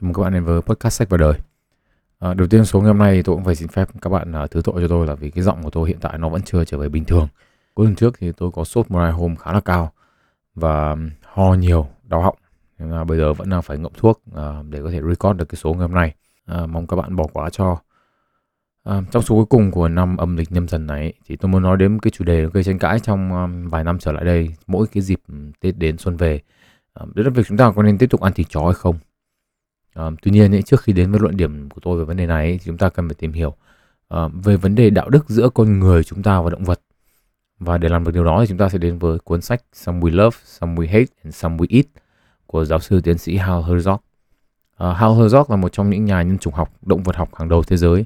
Chào 0.00 0.06
mừng 0.06 0.14
các 0.14 0.22
bạn 0.22 0.32
đến 0.32 0.44
với 0.44 0.60
podcast 0.60 0.98
sách 0.98 1.10
và 1.10 1.16
đời. 1.16 1.32
À, 2.18 2.34
đầu 2.34 2.48
tiên 2.48 2.64
số 2.64 2.80
ngày 2.80 2.88
hôm 2.88 2.98
nay 2.98 3.22
tôi 3.22 3.36
cũng 3.36 3.44
phải 3.44 3.54
xin 3.54 3.68
phép 3.68 3.88
các 4.02 4.10
bạn 4.10 4.42
uh, 4.44 4.50
thứ 4.50 4.60
tội 4.64 4.82
cho 4.82 4.88
tôi 4.88 5.06
là 5.06 5.14
vì 5.14 5.30
cái 5.30 5.44
giọng 5.44 5.62
của 5.62 5.70
tôi 5.70 5.88
hiện 5.88 5.98
tại 6.00 6.18
nó 6.18 6.28
vẫn 6.28 6.42
chưa 6.42 6.64
trở 6.64 6.78
về 6.78 6.88
bình 6.88 7.04
thường. 7.04 7.28
Cuối 7.74 7.86
tuần 7.86 7.94
trước 7.94 8.14
thì 8.18 8.32
tôi 8.32 8.50
có 8.50 8.64
sốt 8.64 8.90
một 8.90 8.98
hai 8.98 9.12
hôm 9.12 9.36
khá 9.36 9.52
là 9.52 9.60
cao 9.60 9.92
và 10.54 10.96
ho 11.22 11.54
nhiều, 11.54 11.88
đau 12.04 12.22
họng. 12.22 12.36
Nhưng 12.78 12.90
mà 12.90 13.04
bây 13.04 13.18
giờ 13.18 13.32
vẫn 13.32 13.50
đang 13.50 13.62
phải 13.62 13.78
ngậm 13.78 13.92
thuốc 13.96 14.22
uh, 14.30 14.66
để 14.68 14.82
có 14.82 14.90
thể 14.90 15.00
record 15.02 15.38
được 15.38 15.48
cái 15.48 15.56
số 15.56 15.72
ngày 15.72 15.82
hôm 15.82 15.94
nay. 15.94 16.14
Uh, 16.52 16.68
mong 16.68 16.86
các 16.86 16.96
bạn 16.96 17.16
bỏ 17.16 17.26
qua 17.32 17.50
cho. 17.50 17.78
À, 18.84 19.02
trong 19.10 19.22
số 19.22 19.34
cuối 19.34 19.46
cùng 19.46 19.70
của 19.70 19.88
năm 19.88 20.16
âm 20.16 20.36
lịch 20.36 20.52
nhâm 20.52 20.68
dần 20.68 20.86
này 20.86 21.12
thì 21.26 21.36
tôi 21.36 21.50
muốn 21.50 21.62
nói 21.62 21.76
đến 21.76 21.98
cái 21.98 22.10
chủ 22.10 22.24
đề 22.24 22.46
gây 22.52 22.64
tranh 22.64 22.78
cãi 22.78 23.00
trong 23.00 23.32
um, 23.32 23.70
vài 23.70 23.84
năm 23.84 23.98
trở 23.98 24.12
lại 24.12 24.24
đây 24.24 24.54
mỗi 24.66 24.86
cái 24.92 25.02
dịp 25.02 25.20
Tết 25.60 25.78
đến 25.78 25.98
xuân 25.98 26.16
về 26.16 26.40
À, 27.00 27.06
đó 27.14 27.22
là 27.22 27.30
việc 27.30 27.42
chúng 27.46 27.58
ta 27.58 27.72
có 27.76 27.82
nên 27.82 27.98
tiếp 27.98 28.10
tục 28.10 28.20
ăn 28.20 28.32
thịt 28.32 28.46
chó 28.50 28.64
hay 28.64 28.74
không 28.74 28.98
À, 29.96 30.10
tuy 30.22 30.30
nhiên 30.30 30.54
ấy, 30.54 30.62
trước 30.62 30.82
khi 30.82 30.92
đến 30.92 31.10
với 31.10 31.20
luận 31.20 31.36
điểm 31.36 31.68
của 31.70 31.80
tôi 31.80 31.98
về 31.98 32.04
vấn 32.04 32.16
đề 32.16 32.26
này 32.26 32.46
ấy, 32.46 32.58
thì 32.58 32.64
chúng 32.64 32.78
ta 32.78 32.88
cần 32.88 33.08
phải 33.08 33.14
tìm 33.14 33.32
hiểu 33.32 33.54
à, 34.08 34.28
về 34.44 34.56
vấn 34.56 34.74
đề 34.74 34.90
đạo 34.90 35.08
đức 35.08 35.28
giữa 35.28 35.48
con 35.48 35.78
người 35.80 36.04
chúng 36.04 36.22
ta 36.22 36.40
và 36.40 36.50
động 36.50 36.64
vật. 36.64 36.80
Và 37.58 37.78
để 37.78 37.88
làm 37.88 38.04
được 38.04 38.10
điều 38.14 38.24
đó 38.24 38.40
thì 38.40 38.46
chúng 38.46 38.58
ta 38.58 38.68
sẽ 38.68 38.78
đến 38.78 38.98
với 38.98 39.18
cuốn 39.18 39.40
sách 39.40 39.62
Some 39.72 40.00
We 40.00 40.16
Love, 40.16 40.36
Some 40.44 40.74
We 40.74 40.86
Hate 40.86 41.12
and 41.24 41.34
Some 41.34 41.56
We 41.56 41.66
Eat 41.70 41.86
của 42.46 42.64
giáo 42.64 42.78
sư 42.78 43.00
tiến 43.00 43.18
sĩ 43.18 43.36
Hal 43.36 43.62
Herzog. 43.62 43.98
À, 44.76 44.92
Hal 44.92 45.10
Herzog 45.10 45.44
là 45.48 45.56
một 45.56 45.72
trong 45.72 45.90
những 45.90 46.04
nhà 46.04 46.22
nhân 46.22 46.38
chủng 46.38 46.54
học, 46.54 46.72
động 46.82 47.02
vật 47.02 47.16
học 47.16 47.34
hàng 47.34 47.48
đầu 47.48 47.62
thế 47.62 47.76
giới. 47.76 48.04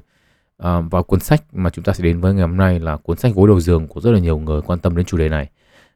À, 0.57 0.81
và 0.81 1.01
cuốn 1.01 1.19
sách 1.19 1.43
mà 1.53 1.69
chúng 1.69 1.85
ta 1.85 1.93
sẽ 1.93 2.03
đến 2.03 2.19
với 2.19 2.33
ngày 2.33 2.47
hôm 2.47 2.57
nay 2.57 2.79
là 2.79 2.97
cuốn 2.97 3.17
sách 3.17 3.35
gối 3.35 3.47
đầu 3.47 3.59
giường 3.59 3.87
của 3.87 4.01
rất 4.01 4.11
là 4.11 4.19
nhiều 4.19 4.39
người 4.39 4.61
quan 4.61 4.79
tâm 4.79 4.95
đến 4.95 5.05
chủ 5.05 5.17
đề 5.17 5.29
này. 5.29 5.49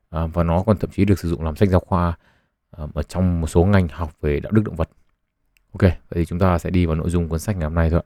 À, 0.10 0.28
và 0.28 0.44
nó 0.44 0.64
còn 0.66 0.78
thậm 0.78 0.90
chí 0.90 1.06
được 1.06 1.20
sử 1.20 1.30
dụng 1.30 1.44
làm 1.44 1.56
sách 1.56 1.70
giáo 1.70 1.80
khoa 1.80 2.18
à, 2.72 2.84
ở 2.94 3.04
trong 3.04 3.42
một 3.42 3.48
số 3.48 3.66
ngành 3.66 3.88
học 3.88 4.12
về 4.22 4.40
đạo 4.40 4.52
đức 4.52 4.62
động 4.66 4.76
vật. 4.76 4.90
Ok, 5.80 5.82
vậy 5.82 5.92
thì 6.16 6.26
chúng 6.26 6.40
ta 6.40 6.58
sẽ 6.58 6.70
đi 6.70 6.86
vào 6.86 6.96
nội 6.96 7.10
dung 7.10 7.30
cuốn 7.30 7.40
sách 7.40 7.58
ngày 7.58 7.66
hôm 7.66 7.76
nay 7.76 7.90
thôi. 7.90 8.02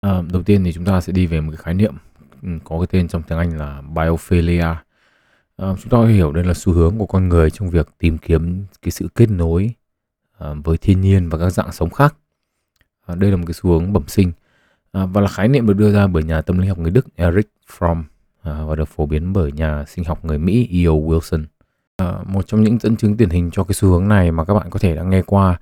À, 0.00 0.22
đầu 0.32 0.42
tiên 0.42 0.64
thì 0.64 0.72
chúng 0.72 0.84
ta 0.84 1.00
sẽ 1.00 1.12
đi 1.12 1.26
về 1.26 1.40
một 1.40 1.50
cái 1.50 1.62
khái 1.62 1.74
niệm 1.74 1.94
ừ, 2.42 2.48
có 2.64 2.78
cái 2.78 2.86
tên 2.90 3.08
trong 3.08 3.22
tiếng 3.22 3.38
Anh 3.38 3.58
là 3.58 3.82
biophilia. 3.82 4.62
À, 5.56 5.74
chúng 5.82 5.90
ta 5.90 6.06
hiểu 6.08 6.32
đây 6.32 6.44
là 6.44 6.54
xu 6.54 6.72
hướng 6.72 6.98
của 6.98 7.06
con 7.06 7.28
người 7.28 7.50
trong 7.50 7.70
việc 7.70 7.88
tìm 7.98 8.18
kiếm 8.18 8.64
cái 8.82 8.90
sự 8.90 9.08
kết 9.14 9.30
nối 9.30 9.74
à, 10.38 10.54
với 10.64 10.78
thiên 10.78 11.00
nhiên 11.00 11.28
và 11.28 11.38
các 11.38 11.50
dạng 11.50 11.72
sống 11.72 11.90
khác. 11.90 12.16
À, 13.06 13.14
đây 13.14 13.30
là 13.30 13.36
một 13.36 13.44
cái 13.46 13.54
xu 13.54 13.70
hướng 13.70 13.92
bẩm 13.92 14.04
sinh 14.08 14.32
à, 14.92 15.06
và 15.06 15.20
là 15.20 15.28
khái 15.28 15.48
niệm 15.48 15.66
được 15.66 15.74
đưa 15.74 15.92
ra 15.92 16.06
bởi 16.06 16.22
nhà 16.22 16.42
tâm 16.42 16.58
lý 16.58 16.68
học 16.68 16.78
người 16.78 16.90
Đức 16.90 17.06
Eric 17.16 17.48
Fromm 17.78 18.02
À, 18.46 18.64
và 18.64 18.74
được 18.74 18.88
phổ 18.88 19.06
biến 19.06 19.32
bởi 19.32 19.52
nhà 19.52 19.84
sinh 19.88 20.04
học 20.04 20.24
người 20.24 20.38
Mỹ 20.38 20.68
E.O. 20.72 20.92
Wilson. 20.92 21.44
À, 21.96 22.14
một 22.26 22.46
trong 22.46 22.62
những 22.62 22.78
dẫn 22.78 22.96
chứng 22.96 23.16
điển 23.16 23.30
hình 23.30 23.50
cho 23.52 23.64
cái 23.64 23.74
xu 23.74 23.88
hướng 23.88 24.08
này 24.08 24.32
mà 24.32 24.44
các 24.44 24.54
bạn 24.54 24.70
có 24.70 24.78
thể 24.78 24.96
đã 24.96 25.02
nghe 25.02 25.22
qua 25.22 25.58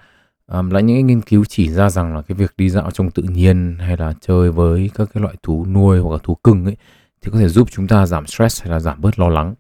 à, 0.47 0.63
là 0.71 0.81
những 0.81 1.07
nghiên 1.07 1.21
cứu 1.21 1.45
chỉ 1.49 1.73
ra 1.73 1.91
rằng 1.91 2.17
là 2.17 2.23
cái 2.23 2.37
việc 2.37 2.53
đi 2.57 2.71
dạo 2.71 2.91
trong 2.91 3.11
tự 3.11 3.23
nhiên 3.23 3.77
hay 3.81 3.97
là 3.97 4.15
chơi 4.21 4.51
với 4.51 4.91
các 4.95 5.09
cái 5.15 5.23
loại 5.23 5.35
thú 5.43 5.67
nuôi 5.67 5.99
hoặc 5.99 6.13
là 6.13 6.19
thú 6.23 6.35
cưng 6.35 6.65
ấy 6.65 6.77
thì 7.23 7.31
có 7.31 7.39
thể 7.39 7.49
giúp 7.49 7.69
chúng 7.71 7.87
ta 7.87 8.07
giảm 8.07 8.27
stress 8.27 8.63
hay 8.63 8.71
là 8.71 8.81
giảm 8.81 9.01
bớt 9.01 9.19
lo 9.19 9.29
lắng. 9.29 9.55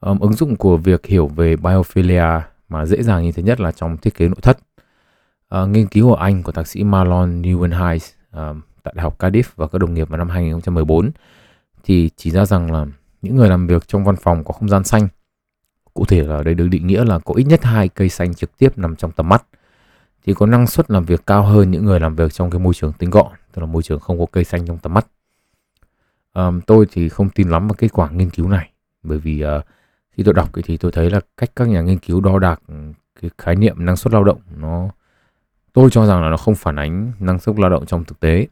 Ứng 0.00 0.32
dụng 0.32 0.56
của 0.56 0.76
việc 0.76 1.06
hiểu 1.06 1.26
về 1.26 1.56
biophilia 1.56 2.40
mà 2.68 2.86
dễ 2.86 3.02
dàng 3.02 3.22
nhìn 3.22 3.32
thấy 3.32 3.44
nhất 3.44 3.60
là 3.60 3.72
trong 3.72 3.96
thiết 3.96 4.14
kế 4.14 4.28
nội 4.28 4.40
thất. 4.42 4.58
À, 5.48 5.64
nghiên 5.64 5.86
cứu 5.86 6.12
ở 6.12 6.24
Anh 6.24 6.42
của 6.42 6.52
thạc 6.52 6.66
sĩ 6.66 6.84
Marlon 6.84 7.42
Neuwenhuis 7.42 8.12
tại 8.82 8.94
Đại 8.96 9.02
học 9.02 9.18
Cardiff 9.18 9.42
và 9.56 9.66
các 9.66 9.78
đồng 9.78 9.94
nghiệp 9.94 10.08
vào 10.08 10.18
năm 10.18 10.28
2014 10.28 11.10
thì 11.84 12.10
chỉ 12.16 12.30
ra 12.30 12.44
rằng 12.44 12.72
là 12.72 12.86
những 13.22 13.36
người 13.36 13.48
làm 13.48 13.66
việc 13.66 13.88
trong 13.88 14.04
văn 14.04 14.16
phòng 14.16 14.44
có 14.44 14.52
không 14.52 14.68
gian 14.68 14.84
xanh 14.84 15.08
cụ 15.98 16.04
thể 16.04 16.22
là 16.22 16.42
đây 16.42 16.54
được 16.54 16.68
định 16.68 16.86
nghĩa 16.86 17.04
là 17.04 17.18
có 17.18 17.34
ít 17.34 17.44
nhất 17.44 17.64
hai 17.64 17.88
cây 17.88 18.08
xanh 18.08 18.34
trực 18.34 18.58
tiếp 18.58 18.78
nằm 18.78 18.96
trong 18.96 19.12
tầm 19.12 19.28
mắt. 19.28 19.46
Thì 20.24 20.34
có 20.34 20.46
năng 20.46 20.66
suất 20.66 20.90
làm 20.90 21.04
việc 21.04 21.26
cao 21.26 21.42
hơn 21.42 21.70
những 21.70 21.84
người 21.84 22.00
làm 22.00 22.14
việc 22.14 22.32
trong 22.32 22.50
cái 22.50 22.58
môi 22.58 22.74
trường 22.74 22.92
tinh 22.92 23.10
gọn 23.10 23.32
tức 23.52 23.60
là 23.60 23.66
môi 23.66 23.82
trường 23.82 24.00
không 24.00 24.18
có 24.18 24.26
cây 24.32 24.44
xanh 24.44 24.66
trong 24.66 24.78
tầm 24.78 24.94
mắt. 24.94 25.06
À, 26.32 26.50
tôi 26.66 26.86
thì 26.92 27.08
không 27.08 27.30
tin 27.30 27.48
lắm 27.48 27.68
vào 27.68 27.74
kết 27.78 27.92
quả 27.92 28.10
nghiên 28.10 28.30
cứu 28.30 28.48
này 28.48 28.70
bởi 29.02 29.18
vì 29.18 29.40
à, 29.40 29.60
khi 30.10 30.22
tôi 30.22 30.34
đọc 30.34 30.48
thì 30.64 30.76
tôi 30.76 30.92
thấy 30.92 31.10
là 31.10 31.20
cách 31.36 31.50
các 31.56 31.68
nhà 31.68 31.80
nghiên 31.80 31.98
cứu 31.98 32.20
đo 32.20 32.38
đạc 32.38 32.60
ừ, 32.68 32.74
cái 33.20 33.30
khái 33.38 33.56
niệm 33.56 33.84
năng 33.84 33.96
suất 33.96 34.12
lao 34.12 34.24
động 34.24 34.40
nó 34.56 34.88
tôi 35.72 35.90
cho 35.90 36.06
rằng 36.06 36.22
là 36.22 36.30
nó 36.30 36.36
không 36.36 36.54
phản 36.54 36.76
ánh 36.76 37.12
năng 37.20 37.38
suất 37.38 37.58
lao 37.58 37.70
động 37.70 37.86
trong 37.86 38.04
thực 38.04 38.20
tế. 38.20 38.46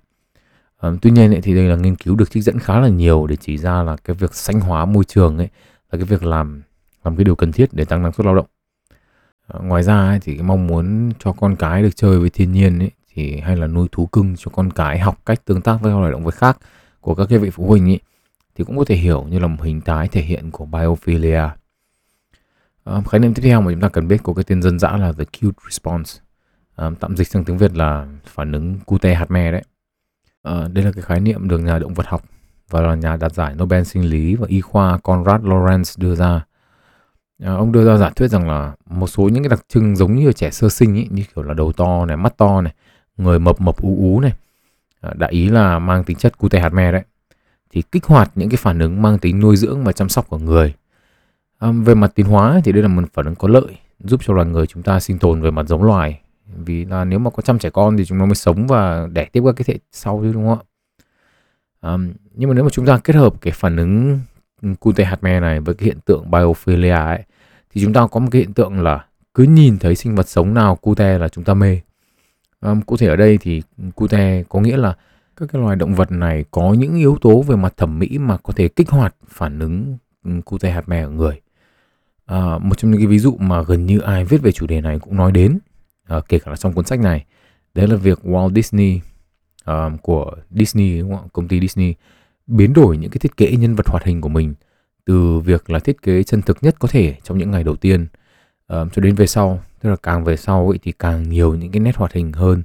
Tuy 1.02 1.10
nhiên 1.10 1.34
ấy, 1.34 1.40
thì 1.40 1.54
đây 1.54 1.64
là 1.64 1.76
nghiên 1.76 1.96
cứu 1.96 2.16
được 2.16 2.30
trích 2.30 2.44
dẫn 2.44 2.58
khá 2.58 2.80
là 2.80 2.88
nhiều 2.88 3.26
để 3.26 3.36
chỉ 3.36 3.58
ra 3.58 3.82
là 3.82 3.96
cái 4.04 4.16
việc 4.16 4.34
xanh 4.34 4.60
hóa 4.60 4.84
môi 4.84 5.04
trường 5.04 5.38
ấy 5.38 5.48
là 5.92 5.98
cái 5.98 6.04
việc 6.04 6.22
làm 6.22 6.62
làm 7.04 7.16
cái 7.16 7.24
điều 7.24 7.34
cần 7.34 7.52
thiết 7.52 7.68
để 7.72 7.84
tăng 7.84 8.02
năng 8.02 8.12
suất 8.12 8.26
lao 8.26 8.34
động. 8.34 8.46
Ờ, 9.46 9.60
ngoài 9.60 9.82
ra 9.82 10.08
ấy, 10.08 10.20
thì 10.22 10.34
cái 10.34 10.42
mong 10.42 10.66
muốn 10.66 11.10
cho 11.18 11.32
con 11.32 11.56
cái 11.56 11.82
được 11.82 11.96
chơi 11.96 12.18
với 12.18 12.30
thiên 12.30 12.52
nhiên 12.52 12.78
ấy 12.78 12.90
thì 13.14 13.40
hay 13.40 13.56
là 13.56 13.66
nuôi 13.66 13.88
thú 13.92 14.06
cưng 14.06 14.34
cho 14.36 14.50
con 14.54 14.70
cái 14.70 14.98
học 14.98 15.18
cách 15.26 15.44
tương 15.44 15.60
tác 15.60 15.78
với 15.82 15.92
các 15.92 15.98
loài 15.98 16.12
động 16.12 16.24
vật 16.24 16.34
khác 16.34 16.58
của 17.00 17.14
các 17.14 17.26
cái 17.28 17.38
vị 17.38 17.50
phụ 17.50 17.66
huynh 17.66 17.90
ấy 17.90 18.00
thì 18.54 18.64
cũng 18.64 18.78
có 18.78 18.84
thể 18.84 18.96
hiểu 18.96 19.24
như 19.30 19.38
là 19.38 19.46
một 19.46 19.62
hình 19.64 19.80
thái 19.80 20.08
thể 20.08 20.22
hiện 20.22 20.50
của 20.50 20.66
biophilia. 20.66 21.48
Khái 22.84 23.18
niệm 23.20 23.34
tiếp 23.34 23.42
theo 23.42 23.60
mà 23.60 23.72
chúng 23.72 23.80
ta 23.80 23.88
cần 23.88 24.08
biết 24.08 24.22
của 24.22 24.34
cái 24.34 24.44
tên 24.44 24.62
dân 24.62 24.78
dã 24.78 24.96
là 24.96 25.12
the 25.12 25.24
cute 25.24 25.58
response. 25.70 26.20
Tạm 27.00 27.16
dịch 27.16 27.28
sang 27.28 27.44
tiếng 27.44 27.58
Việt 27.58 27.76
là 27.76 28.06
phản 28.24 28.52
ứng 28.52 28.78
cute 28.86 29.14
hạt 29.14 29.30
me 29.30 29.52
đấy. 29.52 29.62
Ờ, 30.46 30.68
đây 30.72 30.84
là 30.84 30.92
cái 30.92 31.02
khái 31.02 31.20
niệm 31.20 31.48
được 31.48 31.58
nhà 31.58 31.78
động 31.78 31.94
vật 31.94 32.06
học 32.06 32.22
và 32.70 32.80
là 32.80 32.94
nhà 32.94 33.16
đạt 33.16 33.32
giải 33.32 33.54
Nobel 33.54 33.82
sinh 33.82 34.04
lý 34.04 34.34
và 34.34 34.46
y 34.48 34.60
khoa 34.60 34.98
Conrad 34.98 35.40
Lorenz 35.40 35.94
đưa 35.98 36.14
ra. 36.14 36.44
À, 37.42 37.54
ông 37.54 37.72
đưa 37.72 37.86
ra 37.86 37.96
giả 37.96 38.10
thuyết 38.10 38.28
rằng 38.28 38.48
là 38.48 38.72
một 38.90 39.06
số 39.06 39.22
những 39.22 39.42
cái 39.42 39.48
đặc 39.48 39.64
trưng 39.68 39.96
giống 39.96 40.16
như 40.16 40.32
trẻ 40.32 40.50
sơ 40.50 40.68
sinh 40.68 40.94
ý, 40.94 41.08
như 41.10 41.22
kiểu 41.34 41.44
là 41.44 41.54
đầu 41.54 41.72
to 41.72 42.06
này, 42.06 42.16
mắt 42.16 42.36
to 42.36 42.60
này, 42.60 42.74
người 43.16 43.38
mập 43.38 43.60
mập 43.60 43.76
ú 43.82 43.96
ú 43.98 44.20
này, 44.20 44.32
à, 45.00 45.10
đại 45.16 45.32
ý 45.32 45.48
là 45.48 45.78
mang 45.78 46.04
tính 46.04 46.16
chất 46.16 46.38
cute 46.38 46.60
hạt 46.60 46.72
me 46.72 46.92
đấy, 46.92 47.02
thì 47.70 47.82
kích 47.82 48.04
hoạt 48.04 48.30
những 48.34 48.48
cái 48.48 48.56
phản 48.56 48.78
ứng 48.78 49.02
mang 49.02 49.18
tính 49.18 49.40
nuôi 49.40 49.56
dưỡng 49.56 49.84
và 49.84 49.92
chăm 49.92 50.08
sóc 50.08 50.28
của 50.28 50.38
người. 50.38 50.74
À, 51.58 51.72
về 51.72 51.94
mặt 51.94 52.12
tiến 52.14 52.26
hóa 52.26 52.60
thì 52.64 52.72
đây 52.72 52.82
là 52.82 52.88
một 52.88 53.02
phản 53.14 53.26
ứng 53.26 53.34
có 53.34 53.48
lợi 53.48 53.76
giúp 54.00 54.20
cho 54.24 54.34
loài 54.34 54.46
người 54.46 54.66
chúng 54.66 54.82
ta 54.82 55.00
sinh 55.00 55.18
tồn 55.18 55.42
về 55.42 55.50
mặt 55.50 55.68
giống 55.68 55.82
loài 55.82 56.20
vì 56.46 56.84
là 56.84 57.04
nếu 57.04 57.18
mà 57.18 57.30
có 57.30 57.42
chăm 57.42 57.58
trẻ 57.58 57.70
con 57.70 57.96
thì 57.96 58.04
chúng 58.04 58.18
nó 58.18 58.26
mới 58.26 58.34
sống 58.34 58.66
và 58.66 59.08
đẻ 59.12 59.24
tiếp 59.24 59.42
các 59.46 59.52
cái 59.56 59.64
thế 59.64 59.78
sau 59.92 60.20
chứ 60.22 60.32
đúng 60.32 60.48
không 60.48 60.58
ạ? 60.58 60.64
Um, 61.92 62.12
nhưng 62.34 62.48
mà 62.48 62.54
nếu 62.54 62.64
mà 62.64 62.70
chúng 62.70 62.86
ta 62.86 62.98
kết 62.98 63.16
hợp 63.16 63.40
cái 63.40 63.52
phản 63.52 63.76
ứng 63.76 64.20
cute 64.80 65.04
hạt 65.04 65.22
me 65.22 65.40
này 65.40 65.60
với 65.60 65.74
cái 65.74 65.86
hiện 65.86 65.98
tượng 66.04 66.30
biophilia 66.30 66.90
ấy 66.90 67.22
thì 67.70 67.82
chúng 67.82 67.92
ta 67.92 68.06
có 68.06 68.20
một 68.20 68.28
cái 68.30 68.40
hiện 68.40 68.52
tượng 68.52 68.80
là 68.80 69.06
cứ 69.34 69.42
nhìn 69.42 69.78
thấy 69.78 69.96
sinh 69.96 70.14
vật 70.14 70.28
sống 70.28 70.54
nào 70.54 70.76
cute 70.76 71.18
là 71.18 71.28
chúng 71.28 71.44
ta 71.44 71.54
mê. 71.54 71.80
Um, 72.60 72.80
cụ 72.80 72.96
thể 72.96 73.06
ở 73.06 73.16
đây 73.16 73.38
thì 73.38 73.62
cute 73.94 74.42
có 74.48 74.60
nghĩa 74.60 74.76
là 74.76 74.94
các 75.36 75.48
cái 75.52 75.62
loài 75.62 75.76
động 75.76 75.94
vật 75.94 76.12
này 76.12 76.44
có 76.50 76.72
những 76.72 76.94
yếu 76.94 77.18
tố 77.20 77.42
về 77.42 77.56
mặt 77.56 77.76
thẩm 77.76 77.98
mỹ 77.98 78.18
mà 78.18 78.36
có 78.36 78.52
thể 78.52 78.68
kích 78.68 78.90
hoạt 78.90 79.14
phản 79.28 79.58
ứng 79.58 79.98
cute 80.44 80.70
hạt 80.70 80.88
me 80.88 81.02
ở 81.02 81.10
người. 81.10 81.40
À, 82.26 82.58
một 82.58 82.78
trong 82.78 82.90
những 82.90 83.00
cái 83.00 83.06
ví 83.06 83.18
dụ 83.18 83.36
mà 83.38 83.62
gần 83.62 83.86
như 83.86 83.98
ai 83.98 84.24
viết 84.24 84.42
về 84.42 84.52
chủ 84.52 84.66
đề 84.66 84.80
này 84.80 84.98
cũng 84.98 85.16
nói 85.16 85.32
đến 85.32 85.58
uh, 86.16 86.28
kể 86.28 86.38
cả 86.38 86.50
là 86.50 86.56
trong 86.56 86.72
cuốn 86.72 86.84
sách 86.84 87.00
này. 87.00 87.24
Đấy 87.74 87.88
là 87.88 87.96
việc 87.96 88.18
Walt 88.24 88.54
Disney 88.54 89.00
uh, 89.70 90.02
của 90.02 90.36
Disney 90.50 91.00
đúng 91.00 91.16
không? 91.16 91.28
công 91.32 91.48
ty 91.48 91.60
Disney 91.60 91.94
biến 92.46 92.72
đổi 92.72 92.96
những 92.96 93.10
cái 93.10 93.18
thiết 93.18 93.36
kế 93.36 93.50
nhân 93.50 93.74
vật 93.74 93.88
hoạt 93.88 94.04
hình 94.04 94.20
của 94.20 94.28
mình 94.28 94.54
từ 95.04 95.38
việc 95.38 95.70
là 95.70 95.78
thiết 95.78 96.02
kế 96.02 96.22
chân 96.22 96.42
thực 96.42 96.62
nhất 96.62 96.76
có 96.78 96.88
thể 96.88 97.16
trong 97.22 97.38
những 97.38 97.50
ngày 97.50 97.64
đầu 97.64 97.76
tiên 97.76 98.06
uh, 98.72 98.88
cho 98.92 99.02
đến 99.02 99.14
về 99.14 99.26
sau. 99.26 99.62
Tức 99.80 99.90
là 99.90 99.96
càng 99.96 100.24
về 100.24 100.36
sau 100.36 100.68
ấy 100.68 100.78
thì 100.82 100.92
càng 100.92 101.28
nhiều 101.28 101.54
những 101.54 101.72
cái 101.72 101.80
nét 101.80 101.96
hoạt 101.96 102.12
hình 102.12 102.32
hơn 102.32 102.62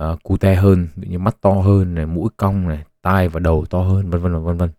uh, 0.00 0.22
cute 0.22 0.54
hơn 0.54 0.88
như 0.96 1.18
mắt 1.18 1.36
to 1.40 1.50
hơn 1.50 1.94
này 1.94 2.06
mũi 2.06 2.30
cong 2.36 2.68
này 2.68 2.84
tai 3.02 3.28
và 3.28 3.40
đầu 3.40 3.64
to 3.70 3.78
hơn 3.78 4.10
vân 4.10 4.20
vân 4.20 4.44
vân 4.44 4.56
vân. 4.56 4.70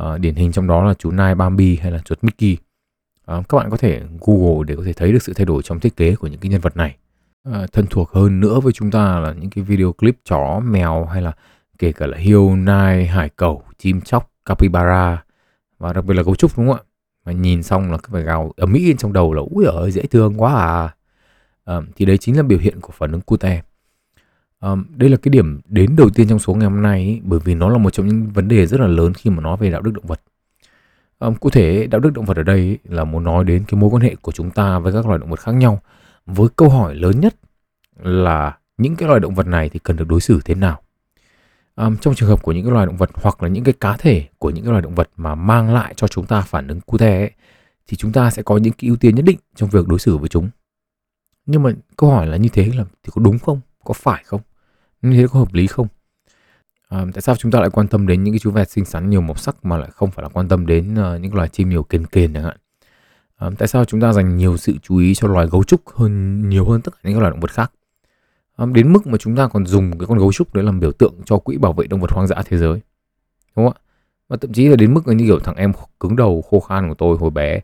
Uh, 0.00 0.20
điển 0.20 0.34
hình 0.34 0.52
trong 0.52 0.66
đó 0.66 0.84
là 0.84 0.94
chú 0.94 1.10
nai 1.10 1.34
Bambi 1.34 1.76
hay 1.76 1.90
là 1.90 1.98
chuột 1.98 2.18
Mickey. 2.24 2.56
Uh, 3.32 3.48
các 3.48 3.58
bạn 3.58 3.70
có 3.70 3.76
thể 3.76 4.02
Google 4.20 4.64
để 4.66 4.76
có 4.76 4.82
thể 4.86 4.92
thấy 4.92 5.12
được 5.12 5.22
sự 5.22 5.32
thay 5.32 5.46
đổi 5.46 5.62
trong 5.62 5.80
thiết 5.80 5.96
kế 5.96 6.14
của 6.14 6.26
những 6.26 6.40
cái 6.40 6.50
nhân 6.50 6.60
vật 6.60 6.76
này. 6.76 6.96
Ờ, 7.42 7.66
thân 7.72 7.86
thuộc 7.90 8.10
hơn 8.10 8.40
nữa 8.40 8.60
với 8.60 8.72
chúng 8.72 8.90
ta 8.90 9.18
là 9.18 9.32
những 9.32 9.50
cái 9.50 9.64
video 9.64 9.92
clip 9.92 10.16
chó, 10.24 10.60
mèo 10.64 11.04
hay 11.04 11.22
là 11.22 11.32
kể 11.78 11.92
cả 11.92 12.06
là 12.06 12.18
hiêu, 12.18 12.56
nai, 12.56 13.06
hải 13.06 13.28
cẩu, 13.28 13.62
chim 13.78 14.00
chóc, 14.00 14.30
capybara 14.44 15.24
và 15.78 15.92
đặc 15.92 16.04
biệt 16.04 16.14
là 16.14 16.22
cấu 16.22 16.34
trúc 16.34 16.58
đúng 16.58 16.68
không 16.68 16.76
ạ? 16.76 16.82
Mà 17.24 17.32
nhìn 17.32 17.62
xong 17.62 17.92
là 17.92 17.98
cứ 17.98 18.08
phải 18.12 18.22
gào 18.22 18.52
ở 18.56 18.66
Mỹ 18.66 18.94
trong 18.98 19.12
đầu 19.12 19.32
là 19.34 19.42
ui 19.50 19.64
ơi 19.64 19.90
dễ 19.90 20.06
thương 20.06 20.34
quá 20.42 20.54
à. 20.54 20.94
à 21.64 21.80
thì 21.96 22.04
đấy 22.04 22.18
chính 22.18 22.36
là 22.36 22.42
biểu 22.42 22.58
hiện 22.58 22.80
của 22.80 22.92
phản 22.92 23.12
ứng 23.12 23.20
cute. 23.20 23.62
À, 24.60 24.70
đây 24.96 25.10
là 25.10 25.16
cái 25.16 25.30
điểm 25.30 25.60
đến 25.66 25.96
đầu 25.96 26.10
tiên 26.10 26.28
trong 26.28 26.38
số 26.38 26.54
ngày 26.54 26.68
hôm 26.70 26.82
nay 26.82 27.00
ý, 27.04 27.20
bởi 27.24 27.40
vì 27.44 27.54
nó 27.54 27.68
là 27.68 27.78
một 27.78 27.90
trong 27.90 28.06
những 28.06 28.30
vấn 28.34 28.48
đề 28.48 28.66
rất 28.66 28.80
là 28.80 28.86
lớn 28.86 29.14
khi 29.14 29.30
mà 29.30 29.42
nói 29.42 29.56
về 29.60 29.70
đạo 29.70 29.80
đức 29.80 29.90
động 29.94 30.06
vật. 30.06 30.20
À, 31.18 31.28
cụ 31.40 31.50
thể 31.50 31.86
đạo 31.86 32.00
đức 32.00 32.10
động 32.14 32.24
vật 32.24 32.36
ở 32.36 32.42
đây 32.42 32.78
là 32.84 33.04
muốn 33.04 33.24
nói 33.24 33.44
đến 33.44 33.64
cái 33.68 33.80
mối 33.80 33.90
quan 33.90 34.02
hệ 34.02 34.14
của 34.22 34.32
chúng 34.32 34.50
ta 34.50 34.78
với 34.78 34.92
các 34.92 35.06
loài 35.06 35.18
động 35.18 35.30
vật 35.30 35.40
khác 35.40 35.52
nhau 35.52 35.80
với 36.26 36.48
câu 36.56 36.68
hỏi 36.68 36.94
lớn 36.94 37.20
nhất 37.20 37.36
là 38.02 38.58
những 38.76 38.96
cái 38.96 39.08
loài 39.08 39.20
động 39.20 39.34
vật 39.34 39.46
này 39.46 39.68
thì 39.68 39.78
cần 39.78 39.96
được 39.96 40.08
đối 40.08 40.20
xử 40.20 40.40
thế 40.44 40.54
nào? 40.54 40.80
Um, 41.76 41.96
trong 41.96 42.14
trường 42.14 42.28
hợp 42.28 42.42
của 42.42 42.52
những 42.52 42.64
cái 42.64 42.72
loài 42.72 42.86
động 42.86 42.96
vật 42.96 43.10
hoặc 43.14 43.42
là 43.42 43.48
những 43.48 43.64
cái 43.64 43.74
cá 43.80 43.96
thể 43.96 44.28
của 44.38 44.50
những 44.50 44.64
cái 44.64 44.70
loài 44.70 44.82
động 44.82 44.94
vật 44.94 45.10
mà 45.16 45.34
mang 45.34 45.74
lại 45.74 45.94
cho 45.96 46.08
chúng 46.08 46.26
ta 46.26 46.40
phản 46.40 46.68
ứng 46.68 46.80
cute 46.80 47.18
ấy, 47.18 47.30
thì 47.86 47.96
chúng 47.96 48.12
ta 48.12 48.30
sẽ 48.30 48.42
có 48.42 48.56
những 48.56 48.72
cái 48.72 48.88
ưu 48.88 48.96
tiên 48.96 49.14
nhất 49.14 49.24
định 49.24 49.38
trong 49.54 49.68
việc 49.68 49.88
đối 49.88 49.98
xử 49.98 50.16
với 50.16 50.28
chúng. 50.28 50.50
Nhưng 51.46 51.62
mà 51.62 51.70
câu 51.96 52.10
hỏi 52.10 52.26
là 52.26 52.36
như 52.36 52.48
thế 52.48 52.70
là 52.76 52.84
thì 52.84 53.10
có 53.14 53.22
đúng 53.22 53.38
không? 53.38 53.60
Có 53.84 53.94
phải 53.94 54.22
không? 54.24 54.40
Như 55.02 55.20
thế 55.20 55.26
có 55.32 55.38
hợp 55.38 55.54
lý 55.54 55.66
không? 55.66 55.88
À, 56.88 57.04
tại 57.14 57.22
sao 57.22 57.36
chúng 57.36 57.52
ta 57.52 57.60
lại 57.60 57.70
quan 57.70 57.88
tâm 57.88 58.06
đến 58.06 58.24
những 58.24 58.34
cái 58.34 58.38
chú 58.38 58.50
vẹt 58.50 58.70
xinh 58.70 58.84
xắn 58.84 59.10
nhiều 59.10 59.20
màu 59.20 59.34
sắc 59.34 59.64
mà 59.64 59.76
lại 59.76 59.90
không 59.92 60.10
phải 60.10 60.22
là 60.22 60.28
quan 60.28 60.48
tâm 60.48 60.66
đến 60.66 60.94
uh, 60.94 61.20
những 61.20 61.34
loài 61.34 61.48
chim 61.48 61.68
nhiều 61.68 61.82
kền 61.82 62.06
kền 62.06 62.34
chẳng 62.34 62.44
hạn? 62.44 62.56
À, 63.42 63.50
tại 63.58 63.68
sao 63.68 63.84
chúng 63.84 64.00
ta 64.00 64.12
dành 64.12 64.36
nhiều 64.36 64.56
sự 64.56 64.74
chú 64.82 64.96
ý 64.96 65.14
cho 65.14 65.28
loài 65.28 65.46
gấu 65.46 65.64
trúc 65.64 65.80
hơn 65.88 66.48
nhiều 66.48 66.64
hơn 66.64 66.82
tất 66.82 66.94
cả 66.94 67.10
những 67.10 67.20
loài 67.20 67.30
động 67.30 67.40
vật 67.40 67.50
khác? 67.50 67.72
À, 68.56 68.66
đến 68.66 68.92
mức 68.92 69.06
mà 69.06 69.18
chúng 69.18 69.36
ta 69.36 69.48
còn 69.48 69.66
dùng 69.66 69.98
cái 69.98 70.06
con 70.06 70.18
gấu 70.18 70.32
trúc 70.32 70.54
đấy 70.54 70.64
làm 70.64 70.80
biểu 70.80 70.92
tượng 70.92 71.14
cho 71.24 71.38
quỹ 71.38 71.56
bảo 71.56 71.72
vệ 71.72 71.86
động 71.86 72.00
vật 72.00 72.10
hoang 72.12 72.26
dã 72.26 72.36
thế 72.46 72.58
giới 72.58 72.80
đúng 73.56 73.66
không 73.66 73.74
ạ? 73.76 73.80
Và 74.28 74.36
thậm 74.36 74.52
chí 74.52 74.68
là 74.68 74.76
đến 74.76 74.94
mức 74.94 75.06
như 75.06 75.24
kiểu 75.26 75.38
thằng 75.38 75.54
em 75.54 75.72
cứng 76.00 76.16
đầu 76.16 76.42
khô 76.50 76.60
khan 76.60 76.88
của 76.88 76.94
tôi 76.94 77.16
hồi 77.16 77.30
bé 77.30 77.60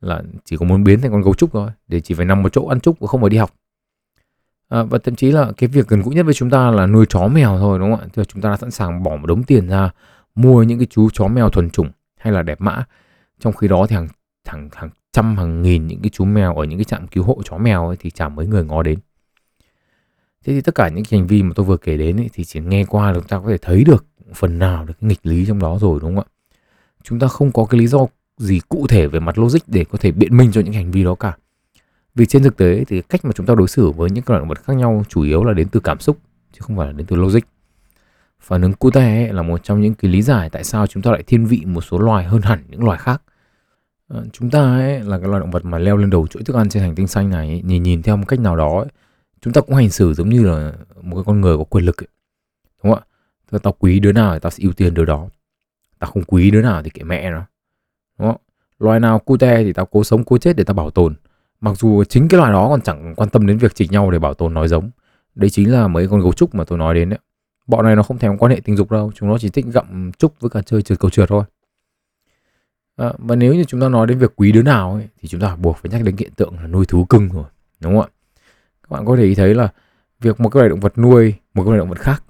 là 0.00 0.22
chỉ 0.44 0.56
có 0.56 0.66
muốn 0.66 0.84
biến 0.84 1.00
thành 1.00 1.10
con 1.10 1.22
gấu 1.22 1.34
trúc 1.34 1.52
thôi 1.52 1.70
để 1.88 2.00
chỉ 2.00 2.14
phải 2.14 2.26
nằm 2.26 2.42
một 2.42 2.52
chỗ 2.52 2.66
ăn 2.66 2.80
trúc 2.80 3.00
và 3.00 3.06
không 3.06 3.20
phải 3.20 3.30
đi 3.30 3.36
học. 3.36 3.54
À, 4.68 4.82
và 4.82 4.98
thậm 4.98 5.16
chí 5.16 5.30
là 5.30 5.52
cái 5.56 5.68
việc 5.68 5.88
gần 5.88 6.02
gũi 6.02 6.14
nhất 6.14 6.24
với 6.24 6.34
chúng 6.34 6.50
ta 6.50 6.70
là 6.70 6.86
nuôi 6.86 7.06
chó 7.08 7.28
mèo 7.28 7.58
thôi 7.58 7.78
đúng 7.78 7.90
không 7.90 8.00
ạ? 8.00 8.06
Thì 8.14 8.22
chúng 8.28 8.42
ta 8.42 8.50
đã 8.50 8.56
sẵn 8.56 8.70
sàng 8.70 9.02
bỏ 9.02 9.16
một 9.16 9.26
đống 9.26 9.42
tiền 9.42 9.68
ra 9.68 9.90
mua 10.34 10.62
những 10.62 10.78
cái 10.78 10.86
chú 10.90 11.10
chó 11.10 11.28
mèo 11.28 11.50
thuần 11.50 11.70
chủng 11.70 11.90
hay 12.16 12.32
là 12.32 12.42
đẹp 12.42 12.60
mã 12.60 12.84
trong 13.40 13.52
khi 13.52 13.68
đó 13.68 13.86
thì 13.88 13.96
hàng 13.96 14.08
hàng 14.44 14.68
hàng 14.72 14.90
trăm 15.12 15.36
hàng 15.36 15.62
nghìn 15.62 15.86
những 15.86 16.00
cái 16.02 16.10
chú 16.10 16.24
mèo 16.24 16.56
ở 16.56 16.64
những 16.64 16.78
cái 16.78 16.84
trạm 16.84 17.08
cứu 17.08 17.24
hộ 17.24 17.42
chó 17.44 17.58
mèo 17.58 17.88
ấy, 17.88 17.96
thì 18.00 18.10
chả 18.10 18.28
mấy 18.28 18.46
người 18.46 18.64
ngó 18.64 18.82
đến. 18.82 18.98
Thế 20.44 20.52
thì 20.52 20.60
tất 20.60 20.74
cả 20.74 20.88
những 20.88 21.04
cái 21.04 21.18
hành 21.20 21.26
vi 21.26 21.42
mà 21.42 21.52
tôi 21.54 21.66
vừa 21.66 21.76
kể 21.76 21.96
đến 21.96 22.16
ấy, 22.16 22.30
thì 22.32 22.44
chỉ 22.44 22.60
nghe 22.60 22.84
qua 22.84 23.12
là 23.12 23.14
chúng 23.14 23.28
ta 23.28 23.38
có 23.38 23.48
thể 23.48 23.58
thấy 23.58 23.84
được 23.84 24.06
phần 24.34 24.58
nào 24.58 24.84
được 24.84 24.94
cái 25.00 25.08
nghịch 25.08 25.26
lý 25.26 25.46
trong 25.46 25.58
đó 25.58 25.78
rồi 25.80 26.00
đúng 26.02 26.16
không 26.16 26.24
ạ? 26.24 26.32
Chúng 27.02 27.18
ta 27.18 27.28
không 27.28 27.52
có 27.52 27.64
cái 27.64 27.80
lý 27.80 27.86
do 27.86 28.06
gì 28.38 28.60
cụ 28.68 28.86
thể 28.86 29.06
về 29.06 29.20
mặt 29.20 29.38
logic 29.38 29.58
để 29.66 29.84
có 29.84 29.98
thể 29.98 30.10
biện 30.10 30.36
minh 30.36 30.52
cho 30.52 30.60
những 30.60 30.74
hành 30.74 30.90
vi 30.90 31.04
đó 31.04 31.14
cả. 31.14 31.36
Vì 32.14 32.26
trên 32.26 32.42
thực 32.42 32.56
tế 32.56 32.84
thì 32.84 33.02
cách 33.02 33.24
mà 33.24 33.32
chúng 33.32 33.46
ta 33.46 33.54
đối 33.54 33.68
xử 33.68 33.90
với 33.90 34.10
những 34.10 34.24
loại 34.26 34.40
động 34.40 34.48
vật 34.48 34.64
khác 34.64 34.76
nhau 34.76 35.04
chủ 35.08 35.22
yếu 35.22 35.44
là 35.44 35.52
đến 35.52 35.68
từ 35.68 35.80
cảm 35.80 36.00
xúc 36.00 36.18
chứ 36.52 36.58
không 36.60 36.76
phải 36.76 36.86
là 36.86 36.92
đến 36.92 37.06
từ 37.06 37.16
logic. 37.16 37.40
Phản 38.40 38.62
ứng 38.62 38.72
cute 38.72 39.32
là 39.32 39.42
một 39.42 39.64
trong 39.64 39.80
những 39.80 39.94
cái 39.94 40.10
lý 40.10 40.22
giải 40.22 40.50
tại 40.50 40.64
sao 40.64 40.86
chúng 40.86 41.02
ta 41.02 41.10
lại 41.10 41.22
thiên 41.26 41.46
vị 41.46 41.62
một 41.66 41.80
số 41.80 41.98
loài 41.98 42.24
hơn 42.24 42.42
hẳn 42.42 42.64
những 42.68 42.84
loài 42.84 42.98
khác. 42.98 43.22
Ờ, 44.08 44.26
chúng 44.32 44.50
ta 44.50 44.60
ấy, 44.60 45.00
là 45.00 45.18
cái 45.18 45.28
loài 45.28 45.40
động 45.40 45.50
vật 45.50 45.64
mà 45.64 45.78
leo 45.78 45.96
lên 45.96 46.10
đầu 46.10 46.26
chuỗi 46.26 46.42
thức 46.42 46.56
ăn 46.56 46.68
trên 46.68 46.82
hành 46.82 46.94
tinh 46.94 47.06
xanh 47.06 47.30
này 47.30 47.48
ấy, 47.48 47.62
nhìn 47.62 47.82
nhìn 47.82 48.02
theo 48.02 48.16
một 48.16 48.24
cách 48.28 48.40
nào 48.40 48.56
đó 48.56 48.78
ấy, 48.78 48.88
chúng 49.40 49.52
ta 49.52 49.60
cũng 49.60 49.74
hành 49.74 49.90
xử 49.90 50.14
giống 50.14 50.28
như 50.28 50.42
là 50.44 50.72
một 51.02 51.16
cái 51.16 51.24
con 51.26 51.40
người 51.40 51.56
có 51.56 51.64
quyền 51.64 51.84
lực 51.84 52.02
ấy. 52.02 52.08
đúng 52.82 52.92
không 52.92 53.02
ạ? 53.50 53.58
Tao 53.62 53.72
quý 53.78 54.00
đứa 54.00 54.12
nào 54.12 54.34
thì 54.34 54.40
tao 54.40 54.50
sẽ 54.50 54.62
ưu 54.62 54.72
tiên 54.72 54.94
đứa 54.94 55.04
đó. 55.04 55.28
Tao 55.98 56.10
không 56.10 56.24
quý 56.24 56.50
đứa 56.50 56.62
nào 56.62 56.82
thì 56.82 56.90
kệ 56.90 57.02
mẹ 57.02 57.30
nó 57.30 57.46
đúng 58.18 58.28
không 58.28 58.40
loài 58.78 59.00
nào 59.00 59.18
cute 59.18 59.64
thì 59.64 59.72
tao 59.72 59.86
cố 59.86 60.04
sống 60.04 60.24
cố 60.24 60.38
chết 60.38 60.56
để 60.56 60.64
tao 60.64 60.74
bảo 60.74 60.90
tồn. 60.90 61.14
Mặc 61.60 61.78
dù 61.78 62.04
chính 62.04 62.28
cái 62.28 62.38
loài 62.38 62.52
đó 62.52 62.68
còn 62.68 62.80
chẳng 62.80 63.14
quan 63.16 63.28
tâm 63.28 63.46
đến 63.46 63.58
việc 63.58 63.74
chỉnh 63.74 63.90
nhau 63.90 64.10
để 64.10 64.18
bảo 64.18 64.34
tồn 64.34 64.54
nói 64.54 64.68
giống. 64.68 64.90
Đấy 65.34 65.50
chính 65.50 65.72
là 65.72 65.88
mấy 65.88 66.08
con 66.08 66.20
gấu 66.20 66.32
trúc 66.32 66.54
mà 66.54 66.64
tôi 66.64 66.78
nói 66.78 66.94
đến 66.94 67.08
đấy. 67.08 67.18
Bọn 67.66 67.84
này 67.84 67.96
nó 67.96 68.02
không 68.02 68.18
thèm 68.18 68.38
quan 68.38 68.52
hệ 68.52 68.60
tình 68.64 68.76
dục 68.76 68.90
đâu 68.90 69.12
chúng 69.14 69.28
nó 69.28 69.38
chỉ 69.38 69.48
thích 69.48 69.66
gặm 69.72 70.12
trúc 70.18 70.40
với 70.40 70.50
cả 70.50 70.62
chơi 70.62 70.82
trượt 70.82 70.98
cầu 71.00 71.10
trượt 71.10 71.28
thôi 71.28 71.44
à, 72.98 73.12
và 73.18 73.36
nếu 73.36 73.54
như 73.54 73.64
chúng 73.64 73.80
ta 73.80 73.88
nói 73.88 74.06
đến 74.06 74.18
việc 74.18 74.32
quý 74.36 74.52
đứa 74.52 74.62
nào 74.62 74.92
ấy, 74.92 75.08
thì 75.20 75.28
chúng 75.28 75.40
ta 75.40 75.56
buộc 75.56 75.76
phải 75.76 75.90
nhắc 75.90 76.04
đến 76.04 76.16
hiện 76.16 76.30
tượng 76.36 76.54
là 76.54 76.66
nuôi 76.66 76.86
thú 76.86 77.04
cưng 77.04 77.28
rồi 77.28 77.44
đúng 77.80 77.92
không 77.92 78.02
ạ? 78.02 78.08
Các 78.82 78.90
bạn 78.90 79.06
có 79.06 79.16
thể 79.16 79.34
thấy 79.34 79.54
là 79.54 79.68
việc 80.20 80.40
một 80.40 80.48
cái 80.48 80.60
loài 80.60 80.68
động 80.68 80.80
vật 80.80 80.98
nuôi 80.98 81.34
một 81.54 81.62
cái 81.64 81.68
loài 81.68 81.78
động 81.78 81.88
vật 81.88 81.98
khác 81.98 82.22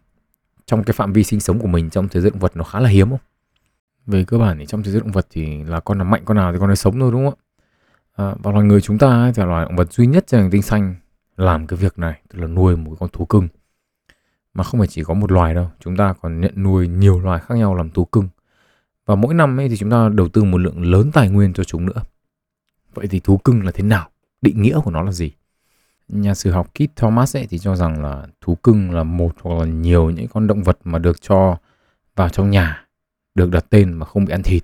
trong 0.67 0.85
cái 0.85 0.93
phạm 0.93 1.13
vi 1.13 1.25
sinh 1.25 1.41
sống 1.41 1.59
của 1.59 1.67
mình 1.67 1.91
trong 1.91 2.09
thế 2.09 2.21
giới 2.21 2.31
động 2.31 2.41
vật 2.41 2.57
nó 2.57 2.65
khá 2.65 2.81
là 2.81 2.89
hiếm 2.89 3.11
không? 3.11 3.19
Về 4.07 4.25
cơ 4.25 4.39
bản 4.39 4.59
thì 4.59 4.67
trong 4.67 4.83
thế 4.83 4.91
giới 4.91 5.01
động 5.01 5.13
vật 5.13 5.27
thì 5.31 5.65
là 5.65 5.81
con 5.81 5.99
nào 5.99 6.05
mạnh 6.05 6.23
con 6.25 6.37
nào 6.37 6.53
thì 6.53 6.59
con 6.59 6.71
ấy 6.71 6.77
sống 6.77 7.01
thôi 7.01 7.13
đúng 7.13 7.25
không 7.25 7.35
ạ? 7.35 7.45
À, 8.17 8.35
và 8.43 8.53
loài 8.53 8.65
người 8.65 8.81
chúng 8.81 8.99
ta 8.99 9.33
thì 9.35 9.43
là 9.43 9.47
loài 9.47 9.65
động 9.65 9.77
vật 9.77 9.93
duy 9.93 10.07
nhất 10.07 10.25
trên 10.27 10.41
hành 10.41 10.51
tinh 10.51 10.63
xanh 10.63 10.95
làm 11.37 11.67
cái 11.67 11.77
việc 11.77 11.99
này 11.99 12.21
tức 12.29 12.39
là 12.41 12.47
nuôi 12.47 12.77
một 12.77 12.97
con 13.01 13.09
thú 13.13 13.25
cưng. 13.25 13.49
Mà 14.55 14.65
không 14.65 14.81
phải 14.81 14.89
chỉ 14.89 15.05
có 15.05 15.15
một 15.15 15.33
loài 15.33 15.55
đâu 15.55 15.71
chúng 15.81 15.97
ta 15.97 16.15
còn 16.23 16.41
nhận 16.41 16.53
nuôi 16.63 16.89
nhiều 16.89 17.21
loài 17.21 17.41
khác 17.41 17.55
nhau 17.55 17.75
làm 17.75 17.91
thú 17.91 18.05
cưng 18.05 18.29
và 19.09 19.15
mỗi 19.15 19.35
năm 19.35 19.61
ấy 19.61 19.69
thì 19.69 19.77
chúng 19.77 19.91
ta 19.91 20.09
đầu 20.15 20.29
tư 20.29 20.45
một 20.45 20.59
lượng 20.59 20.83
lớn 20.83 21.11
tài 21.13 21.29
nguyên 21.29 21.53
cho 21.53 21.65
chúng 21.65 21.87
nữa 21.87 22.03
vậy 22.95 23.07
thì 23.07 23.21
thú 23.21 23.37
cưng 23.37 23.65
là 23.65 23.73
thế 23.73 23.83
nào 23.83 24.09
định 24.43 24.63
nghĩa 24.63 24.81
của 24.85 24.91
nó 24.91 25.03
là 25.03 25.13
gì 25.13 25.33
nhà 26.09 26.35
sử 26.35 26.51
học 26.51 26.75
Keith 26.75 26.97
Thomas 26.97 27.37
ấy 27.37 27.47
thì 27.51 27.59
cho 27.59 27.77
rằng 27.77 28.03
là 28.03 28.27
thú 28.41 28.55
cưng 28.55 28.91
là 28.91 29.03
một 29.03 29.33
hoặc 29.43 29.59
là 29.59 29.65
nhiều 29.65 30.11
những 30.11 30.29
con 30.29 30.47
động 30.47 30.63
vật 30.63 30.79
mà 30.85 30.99
được 30.99 31.23
cho 31.23 31.57
vào 32.17 32.29
trong 32.29 32.51
nhà 32.51 32.87
được 33.35 33.51
đặt 33.51 33.67
tên 33.71 33.93
mà 33.93 34.07
không 34.07 34.25
bị 34.25 34.33
ăn 34.33 34.43
thịt. 34.43 34.63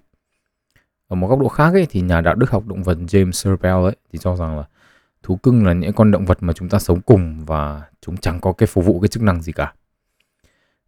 Ở 1.09 1.17
một 1.17 1.29
góc 1.29 1.41
độ 1.41 1.49
khác 1.49 1.73
ấy, 1.73 1.87
thì 1.91 2.01
nhà 2.01 2.21
đạo 2.21 2.35
đức 2.35 2.51
học 2.51 2.67
động 2.67 2.83
vật 2.83 2.99
James 2.99 3.31
Serpell 3.31 3.85
ấy 3.85 3.97
thì 4.13 4.19
cho 4.19 4.37
rằng 4.37 4.57
là 4.57 4.65
thú 5.23 5.37
cưng 5.37 5.67
là 5.67 5.73
những 5.73 5.93
con 5.93 6.11
động 6.11 6.25
vật 6.25 6.39
mà 6.41 6.53
chúng 6.53 6.69
ta 6.69 6.79
sống 6.79 7.01
cùng 7.01 7.45
và 7.45 7.83
chúng 8.01 8.17
chẳng 8.17 8.41
có 8.41 8.53
cái 8.53 8.67
phục 8.67 8.85
vụ 8.85 9.01
cái 9.01 9.09
chức 9.09 9.23
năng 9.23 9.43
gì 9.43 9.53
cả. 9.53 9.75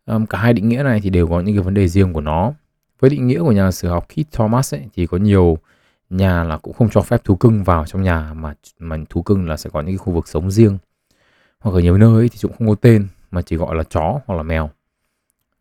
Um, 0.06 0.26
cả 0.26 0.38
hai 0.38 0.52
định 0.52 0.68
nghĩa 0.68 0.82
này 0.82 1.00
thì 1.00 1.10
đều 1.10 1.28
có 1.28 1.40
những 1.40 1.56
cái 1.56 1.62
vấn 1.62 1.74
đề 1.74 1.88
riêng 1.88 2.12
của 2.12 2.20
nó. 2.20 2.52
Với 3.00 3.10
định 3.10 3.26
nghĩa 3.26 3.40
của 3.40 3.52
nhà 3.52 3.70
sử 3.70 3.88
học 3.88 4.06
Keith 4.08 4.32
Thomas 4.32 4.74
ấy, 4.74 4.88
thì 4.94 5.06
có 5.06 5.18
nhiều 5.18 5.58
nhà 6.10 6.44
là 6.44 6.56
cũng 6.56 6.74
không 6.74 6.90
cho 6.90 7.00
phép 7.00 7.24
thú 7.24 7.36
cưng 7.36 7.64
vào 7.64 7.84
trong 7.86 8.02
nhà 8.02 8.32
mà 8.34 8.54
mà 8.78 8.96
thú 9.08 9.22
cưng 9.22 9.48
là 9.48 9.56
sẽ 9.56 9.70
có 9.70 9.80
những 9.80 9.90
cái 9.90 9.96
khu 9.96 10.12
vực 10.12 10.28
sống 10.28 10.50
riêng. 10.50 10.78
Hoặc 11.60 11.72
ở 11.72 11.80
nhiều 11.80 11.98
nơi 11.98 12.14
ấy 12.14 12.28
thì 12.28 12.38
cũng 12.42 12.52
không 12.58 12.68
có 12.68 12.74
tên 12.74 13.08
mà 13.30 13.42
chỉ 13.42 13.56
gọi 13.56 13.76
là 13.76 13.82
chó 13.82 14.20
hoặc 14.26 14.36
là 14.36 14.42
mèo. 14.42 14.70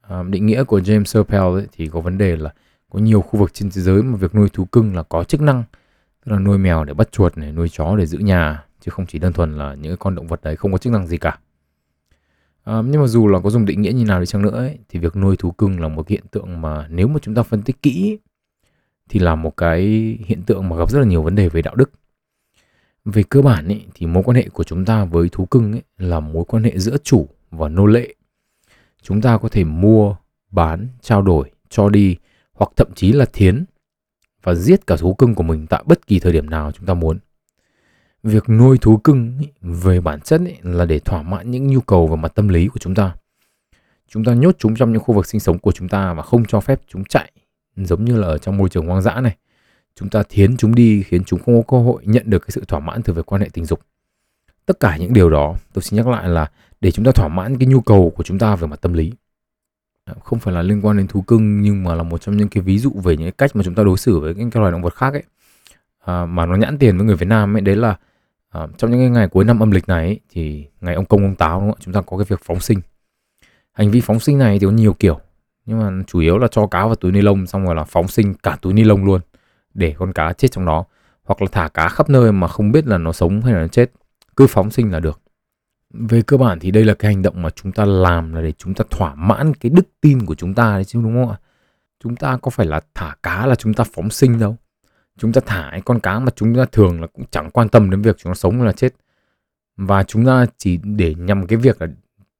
À, 0.01 0.23
định 0.29 0.45
nghĩa 0.45 0.63
của 0.63 0.79
James 0.79 1.03
Serpell 1.03 1.43
ấy, 1.43 1.67
thì 1.71 1.87
có 1.87 1.99
vấn 1.99 2.17
đề 2.17 2.35
là 2.35 2.53
có 2.89 2.99
nhiều 2.99 3.21
khu 3.21 3.39
vực 3.39 3.53
trên 3.53 3.69
thế 3.71 3.81
giới 3.81 4.03
mà 4.03 4.17
việc 4.17 4.35
nuôi 4.35 4.49
thú 4.53 4.65
cưng 4.65 4.95
là 4.95 5.03
có 5.03 5.23
chức 5.23 5.41
năng. 5.41 5.63
Tức 6.25 6.31
là 6.31 6.39
nuôi 6.39 6.57
mèo 6.57 6.83
để 6.83 6.93
bắt 6.93 7.11
chuột 7.11 7.37
này 7.37 7.51
nuôi 7.51 7.69
chó 7.69 7.95
để 7.95 8.05
giữ 8.05 8.17
nhà 8.17 8.63
chứ 8.81 8.91
không 8.91 9.05
chỉ 9.05 9.19
đơn 9.19 9.33
thuần 9.33 9.57
là 9.57 9.73
những 9.73 9.97
con 9.97 10.15
động 10.15 10.27
vật 10.27 10.39
đấy 10.43 10.55
không 10.55 10.71
có 10.71 10.77
chức 10.77 10.93
năng 10.93 11.07
gì 11.07 11.17
cả 11.17 11.39
à, 12.65 12.81
nhưng 12.85 13.01
mà 13.01 13.07
dù 13.07 13.27
là 13.27 13.39
có 13.39 13.49
dùng 13.49 13.65
định 13.65 13.81
nghĩa 13.81 13.91
như 13.91 14.05
nào 14.05 14.19
đi 14.19 14.25
chăng 14.25 14.41
nữa 14.41 14.57
ấy, 14.57 14.77
thì 14.89 14.99
việc 14.99 15.15
nuôi 15.15 15.37
thú 15.37 15.51
cưng 15.51 15.79
là 15.79 15.87
một 15.87 16.07
hiện 16.07 16.23
tượng 16.31 16.61
mà 16.61 16.87
nếu 16.89 17.07
mà 17.07 17.19
chúng 17.21 17.35
ta 17.35 17.43
phân 17.43 17.61
tích 17.61 17.81
kỹ 17.81 18.17
thì 19.09 19.19
là 19.19 19.35
một 19.35 19.57
cái 19.57 19.81
hiện 20.25 20.41
tượng 20.45 20.69
mà 20.69 20.75
gặp 20.75 20.91
rất 20.91 20.99
là 20.99 21.05
nhiều 21.05 21.23
vấn 21.23 21.35
đề 21.35 21.49
về 21.49 21.61
đạo 21.61 21.75
đức. 21.75 21.91
Về 23.05 23.23
cơ 23.23 23.41
bản 23.41 23.67
ấy 23.67 23.85
thì 23.93 24.05
mối 24.05 24.23
quan 24.23 24.37
hệ 24.37 24.49
của 24.49 24.63
chúng 24.63 24.85
ta 24.85 25.05
với 25.05 25.29
thú 25.31 25.45
cưng 25.45 25.71
ấy 25.71 25.81
là 25.97 26.19
mối 26.19 26.45
quan 26.47 26.63
hệ 26.63 26.77
giữa 26.77 26.97
chủ 27.03 27.27
và 27.51 27.69
nô 27.69 27.85
lệ. 27.85 28.15
Chúng 29.01 29.21
ta 29.21 29.37
có 29.37 29.49
thể 29.49 29.63
mua 29.63 30.15
bán 30.51 30.87
trao 31.01 31.21
đổi 31.21 31.51
cho 31.69 31.89
đi 31.89 32.17
hoặc 32.53 32.71
thậm 32.75 32.87
chí 32.95 33.11
là 33.11 33.25
thiến 33.33 33.65
và 34.43 34.55
giết 34.55 34.87
cả 34.87 34.95
thú 34.95 35.13
cưng 35.13 35.35
của 35.35 35.43
mình 35.43 35.67
tại 35.67 35.83
bất 35.85 36.07
kỳ 36.07 36.19
thời 36.19 36.33
điểm 36.33 36.49
nào 36.49 36.71
chúng 36.71 36.85
ta 36.85 36.93
muốn 36.93 37.19
việc 38.25 38.49
nuôi 38.49 38.77
thú 38.77 38.97
cưng 38.97 39.37
ý, 39.39 39.47
về 39.61 40.01
bản 40.01 40.21
chất 40.21 40.41
ý, 40.45 40.53
là 40.61 40.85
để 40.85 40.99
thỏa 40.99 41.21
mãn 41.21 41.51
những 41.51 41.67
nhu 41.67 41.81
cầu 41.81 42.07
về 42.07 42.15
mặt 42.15 42.31
tâm 42.35 42.47
lý 42.47 42.67
của 42.67 42.79
chúng 42.79 42.95
ta. 42.95 43.15
Chúng 44.07 44.23
ta 44.23 44.33
nhốt 44.33 44.55
chúng 44.59 44.75
trong 44.75 44.91
những 44.91 45.01
khu 45.01 45.15
vực 45.15 45.25
sinh 45.25 45.39
sống 45.39 45.59
của 45.59 45.71
chúng 45.71 45.89
ta 45.89 46.13
và 46.13 46.23
không 46.23 46.45
cho 46.45 46.59
phép 46.59 46.81
chúng 46.87 47.03
chạy 47.05 47.31
giống 47.75 48.05
như 48.05 48.17
là 48.17 48.27
ở 48.27 48.37
trong 48.37 48.57
môi 48.57 48.69
trường 48.69 48.87
hoang 48.87 49.01
dã 49.01 49.21
này. 49.21 49.35
Chúng 49.95 50.09
ta 50.09 50.23
thiến 50.29 50.57
chúng 50.57 50.75
đi 50.75 51.03
khiến 51.03 51.23
chúng 51.23 51.39
không 51.39 51.63
có 51.63 51.77
cơ 51.77 51.83
hội 51.83 52.01
nhận 52.05 52.29
được 52.29 52.39
cái 52.39 52.49
sự 52.49 52.63
thỏa 52.67 52.79
mãn 52.79 53.01
từ 53.03 53.13
việc 53.13 53.25
quan 53.25 53.41
hệ 53.41 53.49
tình 53.53 53.65
dục. 53.65 53.79
Tất 54.65 54.79
cả 54.79 54.97
những 54.97 55.13
điều 55.13 55.29
đó 55.29 55.55
tôi 55.73 55.81
xin 55.81 55.97
nhắc 55.97 56.07
lại 56.07 56.29
là 56.29 56.51
để 56.81 56.91
chúng 56.91 57.05
ta 57.05 57.11
thỏa 57.11 57.27
mãn 57.27 57.57
cái 57.57 57.67
nhu 57.67 57.81
cầu 57.81 58.13
của 58.15 58.23
chúng 58.23 58.39
ta 58.39 58.55
về 58.55 58.67
mặt 58.67 58.81
tâm 58.81 58.93
lý. 58.93 59.13
Không 60.23 60.39
phải 60.39 60.53
là 60.53 60.61
liên 60.61 60.81
quan 60.81 60.97
đến 60.97 61.07
thú 61.07 61.21
cưng 61.21 61.61
nhưng 61.61 61.83
mà 61.83 61.95
là 61.95 62.03
một 62.03 62.21
trong 62.21 62.37
những 62.37 62.49
cái 62.49 62.63
ví 62.63 62.79
dụ 62.79 62.91
về 63.03 63.17
những 63.17 63.25
cái 63.25 63.31
cách 63.31 63.55
mà 63.55 63.63
chúng 63.63 63.75
ta 63.75 63.83
đối 63.83 63.97
xử 63.97 64.19
với 64.19 64.35
những 64.35 64.51
cái 64.51 64.61
loài 64.61 64.71
động 64.71 64.81
vật 64.81 64.95
khác 64.95 65.13
ấy. 65.13 65.23
À, 66.05 66.25
mà 66.25 66.45
nó 66.45 66.55
nhãn 66.55 66.77
tiền 66.77 66.97
với 66.97 67.05
người 67.05 67.15
Việt 67.15 67.27
Nam 67.27 67.55
ấy 67.55 67.61
đấy 67.61 67.75
là 67.75 67.97
à, 68.59 68.67
trong 68.77 68.91
những 68.91 69.13
ngày 69.13 69.27
cuối 69.27 69.45
năm 69.45 69.59
âm 69.59 69.71
lịch 69.71 69.87
này 69.87 70.05
ấy, 70.05 70.19
thì 70.29 70.67
ngày 70.81 70.95
ông 70.95 71.05
công 71.05 71.21
ông 71.21 71.35
táo 71.35 71.59
đúng 71.59 71.71
không? 71.71 71.79
chúng 71.81 71.93
ta 71.93 72.01
có 72.01 72.17
cái 72.17 72.25
việc 72.29 72.39
phóng 72.43 72.59
sinh. 72.59 72.79
Hành 73.73 73.91
vi 73.91 74.01
phóng 74.01 74.19
sinh 74.19 74.37
này 74.37 74.59
thì 74.59 74.65
có 74.65 74.71
nhiều 74.71 74.93
kiểu 74.93 75.19
nhưng 75.65 75.79
mà 75.79 76.03
chủ 76.07 76.19
yếu 76.19 76.37
là 76.37 76.47
cho 76.47 76.67
cá 76.67 76.85
vào 76.85 76.95
túi 76.95 77.11
ni 77.11 77.21
lông 77.21 77.47
xong 77.47 77.65
rồi 77.65 77.75
là 77.75 77.83
phóng 77.83 78.07
sinh 78.07 78.33
cả 78.33 78.57
túi 78.61 78.73
ni 78.73 78.83
lông 78.83 79.05
luôn 79.05 79.21
để 79.73 79.95
con 79.97 80.13
cá 80.13 80.33
chết 80.33 80.51
trong 80.51 80.65
đó. 80.65 80.85
Hoặc 81.23 81.41
là 81.41 81.47
thả 81.51 81.67
cá 81.67 81.89
khắp 81.89 82.09
nơi 82.09 82.31
mà 82.31 82.47
không 82.47 82.71
biết 82.71 82.87
là 82.87 82.97
nó 82.97 83.11
sống 83.11 83.41
hay 83.41 83.53
là 83.53 83.59
nó 83.59 83.67
chết 83.67 83.91
cứ 84.35 84.47
phóng 84.47 84.71
sinh 84.71 84.91
là 84.91 84.99
được. 84.99 85.21
Về 85.93 86.21
cơ 86.21 86.37
bản 86.37 86.59
thì 86.59 86.71
đây 86.71 86.85
là 86.85 86.93
cái 86.93 87.13
hành 87.13 87.21
động 87.21 87.41
mà 87.41 87.49
chúng 87.49 87.71
ta 87.71 87.85
làm 87.85 88.33
là 88.33 88.41
để 88.41 88.51
chúng 88.51 88.73
ta 88.73 88.85
thỏa 88.89 89.15
mãn 89.15 89.53
cái 89.53 89.69
đức 89.69 89.87
tin 90.01 90.25
của 90.25 90.35
chúng 90.35 90.53
ta 90.53 90.73
đấy 90.73 90.85
chứ 90.85 90.99
đúng 91.03 91.13
không 91.13 91.31
ạ? 91.31 91.37
Chúng 92.03 92.15
ta 92.15 92.37
có 92.41 92.51
phải 92.51 92.65
là 92.65 92.81
thả 92.95 93.15
cá 93.23 93.45
là 93.45 93.55
chúng 93.55 93.73
ta 93.73 93.83
phóng 93.93 94.09
sinh 94.09 94.39
đâu? 94.39 94.57
Chúng 95.19 95.33
ta 95.33 95.41
thả 95.45 95.67
cái 95.71 95.81
con 95.81 95.99
cá 95.99 96.19
mà 96.19 96.31
chúng 96.35 96.55
ta 96.55 96.65
thường 96.65 97.01
là 97.01 97.07
cũng 97.07 97.25
chẳng 97.31 97.51
quan 97.51 97.69
tâm 97.69 97.89
đến 97.89 98.01
việc 98.01 98.17
chúng 98.17 98.29
nó 98.29 98.35
sống 98.35 98.57
hay 98.57 98.65
là 98.65 98.71
chết. 98.71 98.93
Và 99.77 100.03
chúng 100.03 100.25
ta 100.25 100.45
chỉ 100.57 100.79
để 100.83 101.15
nhằm 101.15 101.47
cái 101.47 101.57
việc 101.57 101.81
là 101.81 101.87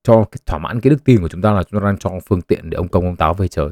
cho 0.03 0.24
cái 0.32 0.39
thỏa 0.46 0.60
mãn 0.60 0.82
cái 0.82 0.89
đức 0.89 1.03
tin 1.03 1.22
của 1.22 1.27
chúng 1.27 1.41
ta 1.41 1.51
là 1.51 1.63
chúng 1.63 1.82
ta 1.82 1.86
đang 1.86 1.98
cho 1.98 2.12
phương 2.25 2.41
tiện 2.41 2.70
để 2.70 2.75
ông 2.75 2.88
công 2.88 3.05
ông 3.05 3.15
táo 3.15 3.34
về 3.34 3.48
trời. 3.48 3.70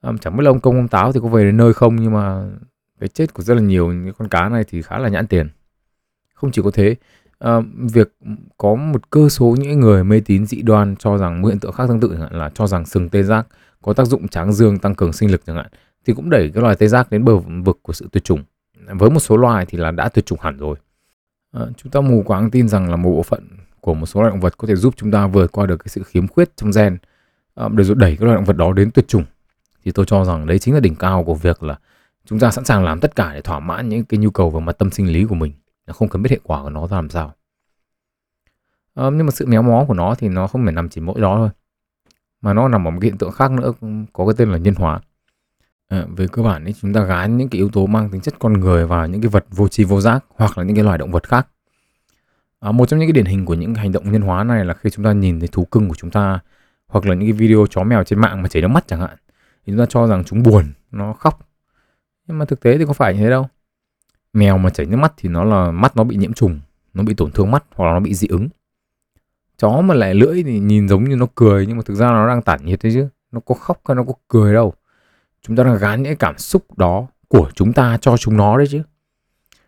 À, 0.00 0.12
chẳng 0.20 0.36
biết 0.36 0.42
là 0.44 0.50
ông 0.50 0.60
công 0.60 0.76
ông 0.76 0.88
táo 0.88 1.12
thì 1.12 1.20
có 1.20 1.28
về 1.28 1.44
đến 1.44 1.56
nơi 1.56 1.72
không 1.72 1.96
nhưng 1.96 2.12
mà 2.12 2.48
cái 3.00 3.08
chết 3.08 3.34
của 3.34 3.42
rất 3.42 3.54
là 3.54 3.60
nhiều 3.60 3.92
những 3.92 4.14
con 4.18 4.28
cá 4.28 4.48
này 4.48 4.64
thì 4.68 4.82
khá 4.82 4.98
là 4.98 5.08
nhãn 5.08 5.26
tiền. 5.26 5.48
Không 6.34 6.50
chỉ 6.52 6.62
có 6.62 6.70
thế 6.70 6.96
à, 7.38 7.60
việc 7.92 8.16
có 8.56 8.74
một 8.74 9.10
cơ 9.10 9.28
số 9.28 9.56
những 9.58 9.80
người 9.80 10.04
mê 10.04 10.20
tín 10.20 10.46
dị 10.46 10.62
đoan 10.62 10.96
cho 10.96 11.18
rằng 11.18 11.42
một 11.42 11.48
hiện 11.48 11.58
tượng 11.58 11.72
khác 11.72 11.84
tương 11.88 12.00
tự 12.00 12.08
chẳng 12.08 12.20
hạn 12.20 12.38
là 12.38 12.50
cho 12.54 12.66
rằng 12.66 12.86
sừng 12.86 13.08
tê 13.08 13.22
giác 13.22 13.46
có 13.82 13.92
tác 13.92 14.04
dụng 14.04 14.28
tráng 14.28 14.52
dương 14.52 14.78
tăng 14.78 14.94
cường 14.94 15.12
sinh 15.12 15.30
lực 15.30 15.42
chẳng 15.46 15.56
hạn 15.56 15.66
thì 16.06 16.12
cũng 16.14 16.30
đẩy 16.30 16.50
cái 16.54 16.62
loài 16.62 16.76
tê 16.76 16.86
giác 16.86 17.10
đến 17.10 17.24
bờ 17.24 17.36
vực 17.36 17.78
của 17.82 17.92
sự 17.92 18.08
tuyệt 18.12 18.24
chủng. 18.24 18.44
Với 18.86 19.10
một 19.10 19.20
số 19.20 19.36
loài 19.36 19.66
thì 19.66 19.78
là 19.78 19.90
đã 19.90 20.08
tuyệt 20.08 20.26
chủng 20.26 20.38
hẳn 20.40 20.56
rồi. 20.56 20.76
À, 21.52 21.62
chúng 21.76 21.92
ta 21.92 22.00
mù 22.00 22.22
quáng 22.26 22.50
tin 22.50 22.68
rằng 22.68 22.90
là 22.90 22.96
một 22.96 23.10
bộ 23.10 23.22
phận 23.22 23.48
của 23.80 23.94
một 23.94 24.06
số 24.06 24.20
loài 24.20 24.30
động 24.30 24.40
vật 24.40 24.58
có 24.58 24.68
thể 24.68 24.76
giúp 24.76 24.94
chúng 24.96 25.10
ta 25.10 25.26
vượt 25.26 25.52
qua 25.52 25.66
được 25.66 25.76
cái 25.76 25.88
sự 25.88 26.02
khiếm 26.02 26.28
khuyết 26.28 26.56
trong 26.56 26.70
gen 26.76 26.98
à, 27.54 27.68
để 27.68 27.84
rồi 27.84 27.96
đẩy 27.98 28.16
các 28.16 28.24
loài 28.24 28.36
động 28.36 28.44
vật 28.44 28.56
đó 28.56 28.72
đến 28.72 28.90
tuyệt 28.90 29.08
chủng. 29.08 29.24
Thì 29.84 29.92
tôi 29.92 30.06
cho 30.06 30.24
rằng 30.24 30.46
đấy 30.46 30.58
chính 30.58 30.74
là 30.74 30.80
đỉnh 30.80 30.94
cao 30.94 31.24
của 31.24 31.34
việc 31.34 31.62
là 31.62 31.78
chúng 32.24 32.38
ta 32.38 32.50
sẵn 32.50 32.64
sàng 32.64 32.84
làm 32.84 33.00
tất 33.00 33.16
cả 33.16 33.34
để 33.34 33.40
thỏa 33.40 33.60
mãn 33.60 33.88
những 33.88 34.04
cái 34.04 34.18
nhu 34.18 34.30
cầu 34.30 34.50
về 34.50 34.60
mặt 34.60 34.78
tâm 34.78 34.90
sinh 34.90 35.12
lý 35.12 35.24
của 35.24 35.34
mình 35.34 35.52
không 35.86 36.08
cần 36.08 36.22
biết 36.22 36.30
hệ 36.30 36.38
quả 36.42 36.62
của 36.62 36.70
nó 36.70 36.86
ra 36.86 36.96
làm 36.96 37.08
sao. 37.08 37.32
À, 38.94 39.04
nhưng 39.12 39.26
mà 39.26 39.30
sự 39.30 39.46
méo 39.46 39.62
mó 39.62 39.84
của 39.88 39.94
nó 39.94 40.14
thì 40.14 40.28
nó 40.28 40.46
không 40.46 40.64
phải 40.64 40.72
nằm 40.72 40.88
chỉ 40.88 41.00
mỗi 41.00 41.20
đó 41.20 41.36
thôi 41.36 41.50
mà 42.40 42.52
nó 42.52 42.68
nằm 42.68 42.88
ở 42.88 42.90
một 42.90 42.98
cái 43.00 43.10
hiện 43.10 43.18
tượng 43.18 43.32
khác 43.32 43.50
nữa 43.50 43.72
có 44.12 44.26
cái 44.26 44.34
tên 44.38 44.52
là 44.52 44.58
nhân 44.58 44.74
hóa 44.74 45.00
à, 45.88 46.06
về 46.16 46.26
cơ 46.32 46.42
bản 46.42 46.64
ấy 46.64 46.74
chúng 46.80 46.92
ta 46.92 47.04
gán 47.04 47.36
những 47.36 47.48
cái 47.48 47.58
yếu 47.58 47.68
tố 47.68 47.86
mang 47.86 48.10
tính 48.10 48.20
chất 48.20 48.34
con 48.38 48.52
người 48.52 48.86
vào 48.86 49.06
những 49.06 49.20
cái 49.20 49.28
vật 49.28 49.44
vô 49.50 49.68
tri 49.68 49.84
vô 49.84 50.00
giác 50.00 50.24
hoặc 50.28 50.58
là 50.58 50.64
những 50.64 50.76
cái 50.76 50.84
loài 50.84 50.98
động 50.98 51.12
vật 51.12 51.28
khác. 51.28 51.48
À, 52.60 52.72
một 52.72 52.86
trong 52.86 53.00
những 53.00 53.08
cái 53.08 53.12
điển 53.12 53.24
hình 53.24 53.44
của 53.44 53.54
những 53.54 53.74
hành 53.74 53.92
động 53.92 54.12
nhân 54.12 54.22
hóa 54.22 54.44
này 54.44 54.64
là 54.64 54.74
khi 54.74 54.90
chúng 54.90 55.04
ta 55.04 55.12
nhìn 55.12 55.40
thấy 55.40 55.48
thú 55.52 55.64
cưng 55.64 55.88
của 55.88 55.94
chúng 55.94 56.10
ta 56.10 56.40
hoặc 56.86 57.06
là 57.06 57.14
những 57.14 57.28
cái 57.28 57.32
video 57.32 57.66
chó 57.70 57.84
mèo 57.84 58.04
trên 58.04 58.18
mạng 58.18 58.42
mà 58.42 58.48
chảy 58.48 58.62
nước 58.62 58.68
mắt 58.68 58.84
chẳng 58.88 59.00
hạn 59.00 59.16
thì 59.66 59.72
chúng 59.72 59.78
ta 59.78 59.86
cho 59.88 60.06
rằng 60.06 60.24
chúng 60.24 60.42
buồn 60.42 60.64
nó 60.90 61.12
khóc. 61.12 61.48
Nhưng 62.26 62.38
mà 62.38 62.44
thực 62.44 62.60
tế 62.60 62.78
thì 62.78 62.84
có 62.84 62.92
phải 62.92 63.14
như 63.14 63.20
thế 63.20 63.30
đâu. 63.30 63.48
Mèo 64.32 64.58
mà 64.58 64.70
chảy 64.70 64.86
nước 64.86 64.96
mắt 64.96 65.12
thì 65.16 65.28
nó 65.28 65.44
là 65.44 65.70
mắt 65.70 65.96
nó 65.96 66.04
bị 66.04 66.16
nhiễm 66.16 66.32
trùng 66.32 66.60
nó 66.94 67.02
bị 67.02 67.14
tổn 67.14 67.30
thương 67.32 67.50
mắt 67.50 67.64
hoặc 67.74 67.86
là 67.86 67.92
nó 67.92 68.00
bị 68.00 68.14
dị 68.14 68.28
ứng. 68.28 68.48
Chó 69.58 69.80
mà 69.80 69.94
lại 69.94 70.14
lưỡi 70.14 70.42
thì 70.42 70.58
nhìn 70.58 70.88
giống 70.88 71.04
như 71.04 71.16
nó 71.16 71.26
cười 71.34 71.66
nhưng 71.66 71.76
mà 71.76 71.82
thực 71.86 71.94
ra 71.94 72.06
nó 72.06 72.28
đang 72.28 72.42
tản 72.42 72.64
nhiệt 72.64 72.78
đấy 72.82 72.92
chứ 72.94 73.08
nó 73.32 73.40
có 73.40 73.54
khóc 73.54 73.80
hay 73.88 73.94
nó 73.94 74.04
có 74.04 74.12
cười 74.28 74.52
đâu 74.52 74.74
chúng 75.46 75.56
ta 75.56 75.62
đang 75.62 75.78
gán 75.78 76.02
những 76.02 76.16
cảm 76.16 76.38
xúc 76.38 76.78
đó 76.78 77.06
của 77.28 77.50
chúng 77.54 77.72
ta 77.72 77.98
cho 78.00 78.16
chúng 78.16 78.36
nó 78.36 78.58
đấy 78.58 78.66
chứ. 78.70 78.82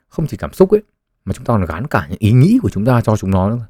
Không 0.09 0.27
chỉ 0.27 0.37
cảm 0.37 0.53
xúc 0.53 0.71
ấy, 0.71 0.83
mà 1.25 1.33
chúng 1.33 1.45
ta 1.45 1.55
còn 1.55 1.65
gán 1.65 1.87
cả 1.87 2.07
những 2.11 2.19
ý 2.19 2.33
nghĩ 2.33 2.59
của 2.63 2.69
chúng 2.69 2.85
ta 2.85 3.01
cho 3.01 3.17
chúng 3.17 3.31
nó 3.31 3.51
nữa. 3.51 3.67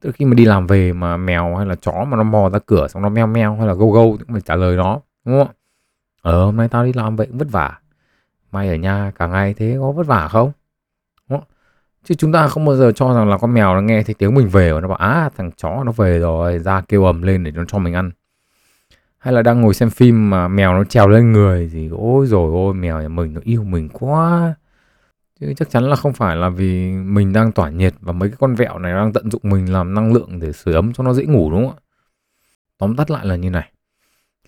Tức 0.00 0.08
là 0.08 0.12
khi 0.12 0.24
mà 0.24 0.34
đi 0.34 0.44
làm 0.44 0.66
về 0.66 0.92
mà 0.92 1.16
mèo 1.16 1.56
hay 1.56 1.66
là 1.66 1.74
chó 1.74 2.04
mà 2.08 2.16
nó 2.16 2.22
mò 2.22 2.50
ra 2.50 2.58
cửa 2.66 2.88
xong 2.88 3.02
nó 3.02 3.08
meo 3.08 3.26
meo 3.26 3.56
hay 3.56 3.66
là 3.66 3.74
gâu 3.74 3.90
gâu 3.90 4.16
cũng 4.18 4.32
phải 4.32 4.40
trả 4.40 4.56
lời 4.56 4.76
nó, 4.76 5.00
đúng 5.24 5.44
không 5.44 5.54
ờ 6.22 6.44
hôm 6.44 6.56
nay 6.56 6.68
tao 6.68 6.84
đi 6.84 6.92
làm 6.92 7.16
vậy 7.16 7.26
cũng 7.26 7.38
vất 7.38 7.48
vả. 7.50 7.78
Mày 8.52 8.68
ở 8.68 8.74
nhà 8.74 9.12
cả 9.18 9.26
ngày 9.26 9.54
thế 9.54 9.76
có 9.80 9.92
vất 9.92 10.06
vả 10.06 10.28
không? 10.28 10.52
Đúng 11.28 11.38
không? 11.38 11.48
chứ 12.04 12.14
chúng 12.14 12.32
ta 12.32 12.48
không 12.48 12.64
bao 12.64 12.76
giờ 12.76 12.92
cho 12.92 13.14
rằng 13.14 13.28
là 13.28 13.38
con 13.38 13.54
mèo 13.54 13.74
nó 13.74 13.80
nghe 13.80 14.02
thấy 14.02 14.14
tiếng 14.14 14.34
mình 14.34 14.48
về 14.48 14.72
và 14.72 14.80
nó 14.80 14.88
bảo, 14.88 14.98
á, 14.98 15.30
thằng 15.36 15.50
chó 15.56 15.84
nó 15.84 15.92
về 15.92 16.18
rồi, 16.18 16.58
ra 16.58 16.80
kêu 16.80 17.04
ầm 17.04 17.22
lên 17.22 17.44
để 17.44 17.50
nó 17.50 17.64
cho 17.68 17.78
mình 17.78 17.94
ăn 17.94 18.10
hay 19.24 19.34
là 19.34 19.42
đang 19.42 19.60
ngồi 19.60 19.74
xem 19.74 19.90
phim 19.90 20.30
mà 20.30 20.48
mèo 20.48 20.72
nó 20.72 20.84
trèo 20.84 21.08
lên 21.08 21.32
người 21.32 21.70
thì 21.72 21.88
ôi 21.88 22.26
rồi 22.26 22.50
ôi, 22.52 22.74
mèo 22.74 23.02
nhà 23.02 23.08
mình 23.08 23.34
nó 23.34 23.40
yêu 23.44 23.64
mình 23.64 23.88
quá. 23.88 24.54
Chứ 25.40 25.52
chắc 25.56 25.70
chắn 25.70 25.84
là 25.84 25.96
không 25.96 26.12
phải 26.12 26.36
là 26.36 26.48
vì 26.48 26.92
mình 26.92 27.32
đang 27.32 27.52
tỏa 27.52 27.70
nhiệt 27.70 27.94
và 28.00 28.12
mấy 28.12 28.28
cái 28.28 28.36
con 28.40 28.54
vẹo 28.54 28.78
này 28.78 28.92
đang 28.92 29.12
tận 29.12 29.30
dụng 29.30 29.42
mình 29.44 29.72
làm 29.72 29.94
năng 29.94 30.12
lượng 30.12 30.40
để 30.40 30.52
sưởi 30.52 30.74
ấm 30.74 30.92
cho 30.92 31.04
nó 31.04 31.12
dễ 31.12 31.24
ngủ, 31.24 31.50
đúng 31.50 31.66
không 31.66 31.76
ạ? 31.76 31.80
Tóm 32.78 32.96
tắt 32.96 33.10
lại 33.10 33.26
là 33.26 33.36
như 33.36 33.50
này. 33.50 33.72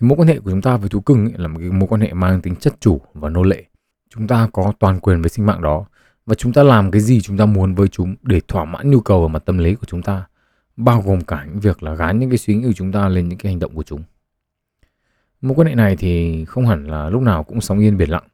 Cái 0.00 0.08
mối 0.08 0.16
quan 0.18 0.28
hệ 0.28 0.38
của 0.38 0.50
chúng 0.50 0.62
ta 0.62 0.76
với 0.76 0.88
thú 0.88 1.00
cưng 1.00 1.24
ấy 1.24 1.32
là 1.36 1.48
một 1.48 1.58
cái 1.60 1.70
mối 1.70 1.88
quan 1.88 2.00
hệ 2.00 2.12
mang 2.12 2.40
tính 2.40 2.56
chất 2.56 2.74
chủ 2.80 3.00
và 3.14 3.28
nô 3.28 3.42
lệ. 3.42 3.64
Chúng 4.10 4.26
ta 4.26 4.48
có 4.52 4.72
toàn 4.78 5.00
quyền 5.00 5.22
với 5.22 5.28
sinh 5.28 5.46
mạng 5.46 5.62
đó 5.62 5.84
và 6.26 6.34
chúng 6.34 6.52
ta 6.52 6.62
làm 6.62 6.90
cái 6.90 7.00
gì 7.00 7.20
chúng 7.20 7.36
ta 7.36 7.46
muốn 7.46 7.74
với 7.74 7.88
chúng 7.88 8.14
để 8.22 8.40
thỏa 8.48 8.64
mãn 8.64 8.90
nhu 8.90 9.00
cầu 9.00 9.22
và 9.22 9.28
mặt 9.28 9.42
tâm 9.46 9.58
lý 9.58 9.74
của 9.74 9.86
chúng 9.86 10.02
ta, 10.02 10.26
bao 10.76 11.02
gồm 11.06 11.20
cả 11.20 11.44
những 11.44 11.60
việc 11.60 11.82
là 11.82 11.94
gán 11.94 12.18
những 12.18 12.30
cái 12.30 12.38
suy 12.38 12.56
nghĩ 12.56 12.66
của 12.66 12.72
chúng 12.72 12.92
ta 12.92 13.08
lên 13.08 13.28
những 13.28 13.38
cái 13.38 13.52
hành 13.52 13.58
động 13.58 13.74
của 13.74 13.82
chúng 13.82 14.02
mối 15.40 15.54
quan 15.56 15.68
hệ 15.68 15.74
này 15.74 15.96
thì 15.96 16.44
không 16.44 16.66
hẳn 16.66 16.86
là 16.86 17.10
lúc 17.10 17.22
nào 17.22 17.44
cũng 17.44 17.60
sóng 17.60 17.78
yên 17.78 17.96
biển 17.96 18.10
lặng. 18.10 18.24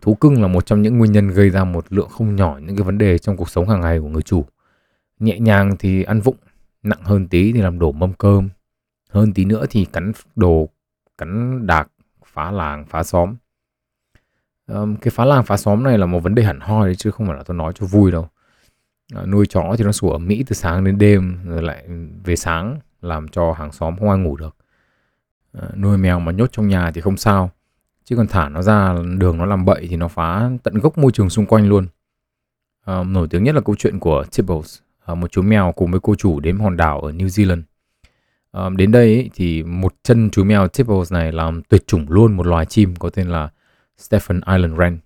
Thú 0.00 0.14
cưng 0.14 0.42
là 0.42 0.48
một 0.48 0.66
trong 0.66 0.82
những 0.82 0.98
nguyên 0.98 1.12
nhân 1.12 1.28
gây 1.28 1.50
ra 1.50 1.64
một 1.64 1.84
lượng 1.92 2.08
không 2.08 2.36
nhỏ 2.36 2.58
những 2.62 2.76
cái 2.76 2.84
vấn 2.84 2.98
đề 2.98 3.18
trong 3.18 3.36
cuộc 3.36 3.50
sống 3.50 3.68
hàng 3.68 3.80
ngày 3.80 4.00
của 4.00 4.08
người 4.08 4.22
chủ. 4.22 4.44
Nhẹ 5.18 5.38
nhàng 5.38 5.76
thì 5.78 6.02
ăn 6.02 6.20
vụng 6.20 6.36
nặng 6.82 7.02
hơn 7.02 7.28
tí 7.28 7.52
thì 7.52 7.60
làm 7.60 7.78
đổ 7.78 7.92
mâm 7.92 8.12
cơm. 8.12 8.48
Hơn 9.10 9.32
tí 9.32 9.44
nữa 9.44 9.66
thì 9.70 9.84
cắn 9.84 10.12
đồ 10.36 10.68
cắn 11.18 11.66
đạc 11.66 11.88
phá 12.26 12.50
làng 12.50 12.84
phá 12.86 13.02
xóm. 13.02 13.34
Um, 14.66 14.96
cái 14.96 15.10
phá 15.10 15.24
làng 15.24 15.44
phá 15.44 15.56
xóm 15.56 15.82
này 15.82 15.98
là 15.98 16.06
một 16.06 16.20
vấn 16.22 16.34
đề 16.34 16.42
hẳn 16.42 16.60
hoi 16.60 16.88
đấy 16.88 16.96
chứ 16.96 17.10
không 17.10 17.26
phải 17.26 17.36
là 17.36 17.42
tôi 17.42 17.56
nói 17.56 17.72
cho 17.74 17.86
vui 17.86 18.10
đâu. 18.10 18.28
À, 19.14 19.26
nuôi 19.26 19.46
chó 19.46 19.74
thì 19.78 19.84
nó 19.84 19.92
sủa 19.92 20.10
ở 20.10 20.18
mỹ 20.18 20.44
từ 20.46 20.54
sáng 20.54 20.84
đến 20.84 20.98
đêm 20.98 21.38
rồi 21.44 21.62
lại 21.62 21.88
về 22.24 22.36
sáng 22.36 22.78
làm 23.00 23.28
cho 23.28 23.52
hàng 23.52 23.72
xóm 23.72 23.96
không 23.98 24.08
ai 24.10 24.18
ngủ 24.18 24.36
được. 24.36 24.56
Ờ, 25.58 25.70
nuôi 25.76 25.98
mèo 25.98 26.20
mà 26.20 26.32
nhốt 26.32 26.52
trong 26.52 26.68
nhà 26.68 26.90
thì 26.90 27.00
không 27.00 27.16
sao. 27.16 27.50
Chứ 28.04 28.16
còn 28.16 28.26
thả 28.26 28.48
nó 28.48 28.62
ra 28.62 28.94
đường 29.18 29.38
nó 29.38 29.46
làm 29.46 29.64
bậy 29.64 29.86
thì 29.90 29.96
nó 29.96 30.08
phá 30.08 30.50
tận 30.62 30.74
gốc 30.74 30.98
môi 30.98 31.12
trường 31.12 31.30
xung 31.30 31.46
quanh 31.46 31.68
luôn. 31.68 31.86
À, 32.84 33.02
nổi 33.02 33.28
tiếng 33.30 33.44
nhất 33.44 33.54
là 33.54 33.60
câu 33.60 33.74
chuyện 33.78 33.98
của 33.98 34.24
Tibbles 34.36 34.78
à, 35.04 35.14
một 35.14 35.32
chú 35.32 35.42
mèo 35.42 35.72
cùng 35.76 35.90
với 35.90 36.00
cô 36.00 36.14
chủ 36.14 36.40
đến 36.40 36.58
hòn 36.58 36.76
đảo 36.76 37.00
ở 37.00 37.12
New 37.12 37.26
Zealand. 37.26 37.62
À, 38.52 38.68
đến 38.76 38.92
đây 38.92 39.14
ấy, 39.14 39.30
thì 39.34 39.62
một 39.62 39.94
chân 40.02 40.30
chú 40.30 40.44
mèo 40.44 40.68
Tibbles 40.68 41.12
này 41.12 41.32
làm 41.32 41.62
tuyệt 41.62 41.86
chủng 41.86 42.06
luôn 42.08 42.32
một 42.32 42.46
loài 42.46 42.66
chim 42.66 42.96
có 42.96 43.10
tên 43.10 43.28
là 43.28 43.48
Stephen 43.98 44.40
Island 44.46 44.74
Wren. 44.74 44.96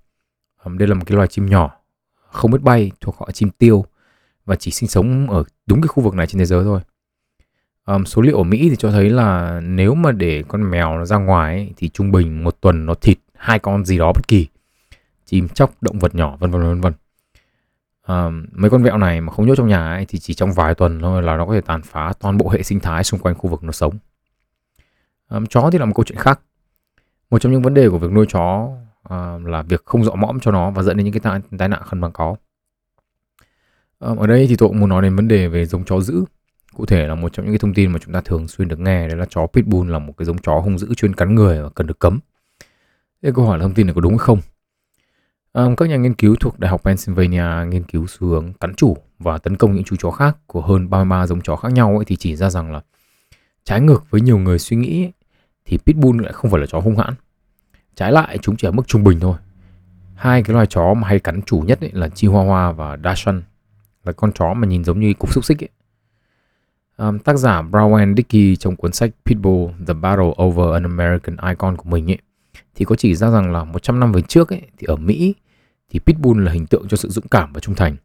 À, 0.59 0.73
đây 0.79 0.89
là 0.89 0.95
một 0.95 1.05
cái 1.07 1.17
loài 1.17 1.29
chim 1.29 1.47
nhỏ 1.47 1.75
không 2.31 2.51
biết 2.51 2.63
bay 2.63 2.91
thuộc 3.01 3.17
họ 3.19 3.31
chim 3.31 3.51
tiêu 3.51 3.85
và 4.45 4.57
chỉ 4.57 4.71
sinh 4.71 4.89
sống 4.89 5.31
ở 5.31 5.45
đúng 5.67 5.81
cái 5.81 5.89
khu 5.89 6.03
vực 6.03 6.15
này 6.15 6.27
trên 6.27 6.39
thế 6.39 6.45
giới 6.45 6.65
thôi 6.65 6.81
um, 7.89 8.05
số 8.05 8.23
liệu 8.23 8.37
ở 8.37 8.43
Mỹ 8.43 8.69
thì 8.71 8.77
cho 8.77 8.91
thấy 8.91 9.11
là 9.11 9.61
nếu 9.61 9.95
mà 9.95 10.13
để 10.13 10.45
con 10.49 10.71
mèo 10.71 10.99
nó 10.99 11.05
ra 11.05 11.17
ngoài 11.17 11.55
ấy, 11.55 11.73
thì 11.77 11.89
trung 11.89 12.13
bình 12.13 12.45
một 12.45 12.61
tuần 12.61 12.87
nó 12.87 12.95
thịt 12.95 13.19
hai 13.35 13.59
con 13.59 13.85
gì 13.85 13.99
đó 13.99 14.13
bất 14.15 14.29
kỳ. 14.29 14.47
Chim 15.27 15.49
chóc 15.49 15.73
động 15.81 15.99
vật 15.99 16.15
nhỏ 16.15 16.37
vân 16.37 16.51
vân 16.51 16.63
vân 16.63 16.81
vân. 16.81 16.93
Um, 18.07 18.47
mấy 18.53 18.71
con 18.71 18.83
vẹo 18.83 18.99
này 18.99 19.21
mà 19.21 19.33
không 19.33 19.47
nhốt 19.47 19.55
trong 19.55 19.69
nhà 19.69 19.91
ấy, 19.91 20.07
thì 20.09 20.19
chỉ 20.19 20.35
trong 20.35 20.53
vài 20.53 20.75
tuần 20.75 21.01
thôi 21.01 21.23
là 21.23 21.37
nó 21.37 21.47
có 21.47 21.55
thể 21.55 21.61
tàn 21.61 21.83
phá 21.83 22.13
toàn 22.21 22.39
bộ 22.39 22.49
hệ 22.49 22.63
sinh 22.63 22.81
thái 22.81 23.05
xung 23.05 23.21
quanh 23.21 23.35
khu 23.35 23.51
vực 23.51 23.65
nó 23.65 23.73
sống. 23.73 23.95
Um, 25.29 25.47
chó 25.47 25.71
thì 25.73 25.79
là 25.79 25.85
một 25.85 25.93
câu 25.95 26.05
chuyện 26.05 26.19
khác. 26.19 26.41
Một 27.31 27.39
trong 27.39 27.53
những 27.53 27.63
vấn 27.63 27.75
đề 27.75 27.89
của 27.89 27.99
việc 27.99 28.13
nuôi 28.13 28.27
chó 28.29 28.69
uh, 29.15 29.47
là 29.47 29.63
việc 29.63 29.83
không 29.85 30.05
dọ 30.05 30.15
mõm 30.15 30.41
cho 30.41 30.51
nó 30.51 30.71
và 30.71 30.83
dẫn 30.83 30.97
đến 30.97 31.05
những 31.05 31.13
cái 31.13 31.21
tai, 31.21 31.41
tai 31.59 31.69
nạn 31.69 31.83
khẩn 31.85 32.01
bằng 32.01 32.13
có. 32.13 32.37
Um, 33.99 34.17
ở 34.17 34.27
đây 34.27 34.47
thì 34.47 34.57
tôi 34.57 34.69
cũng 34.69 34.81
muốn 34.81 34.89
nói 34.89 35.03
đến 35.03 35.17
vấn 35.17 35.29
đề 35.29 35.49
về 35.49 35.67
giống 35.67 35.85
chó 35.85 36.01
giữ 36.01 36.25
Cụ 36.79 36.87
thể 36.87 37.07
là 37.07 37.15
một 37.15 37.33
trong 37.33 37.47
những 37.47 37.53
cái 37.53 37.59
thông 37.59 37.75
tin 37.75 37.93
mà 37.93 37.99
chúng 38.05 38.15
ta 38.15 38.21
thường 38.21 38.49
xuyên 38.49 38.69
được 38.69 38.81
nghe 38.81 39.09
đấy 39.09 39.17
là 39.17 39.27
chó 39.31 39.47
Pitbull 39.47 39.91
là 39.91 39.99
một 39.99 40.13
cái 40.17 40.27
giống 40.27 40.39
chó 40.39 40.61
hung 40.61 40.79
dữ 40.79 40.95
chuyên 40.95 41.15
cắn 41.15 41.35
người 41.35 41.63
và 41.63 41.69
cần 41.69 41.87
được 41.87 41.99
cấm. 41.99 42.19
Thế 43.23 43.33
câu 43.35 43.45
hỏi 43.45 43.59
là 43.59 43.63
thông 43.63 43.75
tin 43.75 43.87
này 43.87 43.95
có 43.95 44.01
đúng 44.01 44.13
hay 44.13 44.19
không? 44.19 44.41
À, 45.53 45.65
các 45.77 45.89
nhà 45.89 45.97
nghiên 45.97 46.15
cứu 46.15 46.37
thuộc 46.41 46.59
Đại 46.59 46.71
học 46.71 46.81
Pennsylvania 46.85 47.67
nghiên 47.69 47.83
cứu 47.83 48.07
xu 48.07 48.27
hướng 48.27 48.53
cắn 48.53 48.75
chủ 48.75 48.97
và 49.19 49.39
tấn 49.39 49.57
công 49.57 49.75
những 49.75 49.85
chú 49.85 49.97
chó 49.97 50.11
khác 50.11 50.37
của 50.47 50.61
hơn 50.61 50.91
33 50.91 51.27
giống 51.27 51.41
chó 51.41 51.57
khác 51.57 51.73
nhau 51.73 51.97
ấy, 51.97 52.05
thì 52.05 52.17
chỉ 52.17 52.37
ra 52.37 52.51
rằng 52.51 52.73
là 52.73 52.81
trái 53.65 53.81
ngược 53.81 54.11
với 54.11 54.21
nhiều 54.21 54.39
người 54.39 54.59
suy 54.59 54.77
nghĩ 54.77 55.05
ấy, 55.05 55.13
thì 55.65 55.79
Pitbull 55.87 56.23
lại 56.23 56.33
không 56.33 56.51
phải 56.51 56.61
là 56.61 56.67
chó 56.67 56.81
hung 56.81 56.97
hãn. 56.97 57.15
Trái 57.95 58.13
lại 58.13 58.39
chúng 58.43 58.57
chỉ 58.57 58.69
ở 58.69 58.73
mức 58.73 58.89
trung 58.89 59.05
bình 59.05 59.21
thôi. 59.21 59.37
Hai 60.15 60.43
cái 60.43 60.55
loài 60.55 60.67
chó 60.67 60.95
mà 60.95 61.09
hay 61.09 61.19
cắn 61.19 61.43
chủ 61.43 61.61
nhất 61.61 61.81
ấy 61.81 61.91
là 61.93 62.09
Chihuahua 62.09 62.73
và 62.73 62.97
Dachshund 63.05 63.43
là 64.05 64.13
con 64.13 64.33
chó 64.33 64.55
mà 64.55 64.67
nhìn 64.67 64.85
giống 64.85 65.01
như 65.01 65.15
cục 65.15 65.33
xúc 65.33 65.45
xích 65.45 65.65
ấy 65.65 65.69
Um, 66.99 67.19
tác 67.19 67.37
giả 67.37 67.63
Brown 67.63 68.17
Dickey 68.17 68.57
trong 68.57 68.77
cuốn 68.77 68.93
sách 68.93 69.11
Pitbull 69.25 69.73
The 69.87 69.95
Battle 69.95 70.33
Over 70.43 70.73
an 70.73 70.83
American 70.83 71.37
Icon 71.49 71.77
của 71.77 71.91
mình 71.91 72.11
ấy 72.11 72.19
thì 72.75 72.85
có 72.85 72.97
chỉ 72.97 73.15
ra 73.15 73.31
rằng 73.31 73.53
là 73.53 73.65
100 73.65 74.01
năm 74.01 74.13
về 74.13 74.23
trước 74.23 74.49
ấy 74.49 74.63
thì 74.79 74.87
ở 74.87 74.97
Mỹ 74.97 75.35
thì 75.91 75.99
Pitbull 75.99 76.45
là 76.45 76.53
hình 76.53 76.67
tượng 76.67 76.89
cho 76.89 76.97
sự 76.97 77.09
dũng 77.09 77.29
cảm 77.29 77.53
và 77.53 77.61
trung 77.61 77.75
thành. 77.75 77.97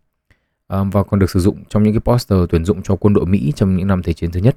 Um, 0.67 0.89
và 0.89 1.03
còn 1.03 1.19
được 1.19 1.29
sử 1.29 1.39
dụng 1.39 1.63
trong 1.69 1.83
những 1.83 1.93
cái 1.93 2.00
poster 2.00 2.39
tuyển 2.50 2.65
dụng 2.65 2.81
cho 2.83 2.95
quân 2.95 3.13
đội 3.13 3.25
Mỹ 3.25 3.53
trong 3.55 3.77
những 3.77 3.88
năm 3.88 4.03
Thế 4.03 4.13
chiến 4.13 4.31
thứ 4.31 4.39
nhất. 4.39 4.55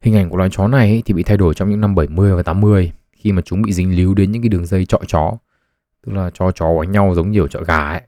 Hình 0.00 0.16
ảnh 0.16 0.30
của 0.30 0.36
loài 0.36 0.50
chó 0.52 0.68
này 0.68 0.88
ấy, 0.88 1.02
thì 1.04 1.14
bị 1.14 1.22
thay 1.22 1.36
đổi 1.36 1.54
trong 1.54 1.70
những 1.70 1.80
năm 1.80 1.94
70 1.94 2.34
và 2.34 2.42
80 2.42 2.92
khi 3.12 3.32
mà 3.32 3.42
chúng 3.44 3.62
bị 3.62 3.72
dính 3.72 3.96
líu 3.96 4.14
đến 4.14 4.32
những 4.32 4.42
cái 4.42 4.48
đường 4.48 4.66
dây 4.66 4.86
trọi 4.86 5.00
chó 5.06 5.32
tức 6.06 6.12
là 6.12 6.30
cho 6.34 6.50
chó 6.50 6.82
đánh 6.82 6.92
nhau 6.92 7.14
giống 7.14 7.30
nhiều 7.30 7.48
chợ 7.48 7.64
gà 7.64 7.90
ấy. 7.90 8.02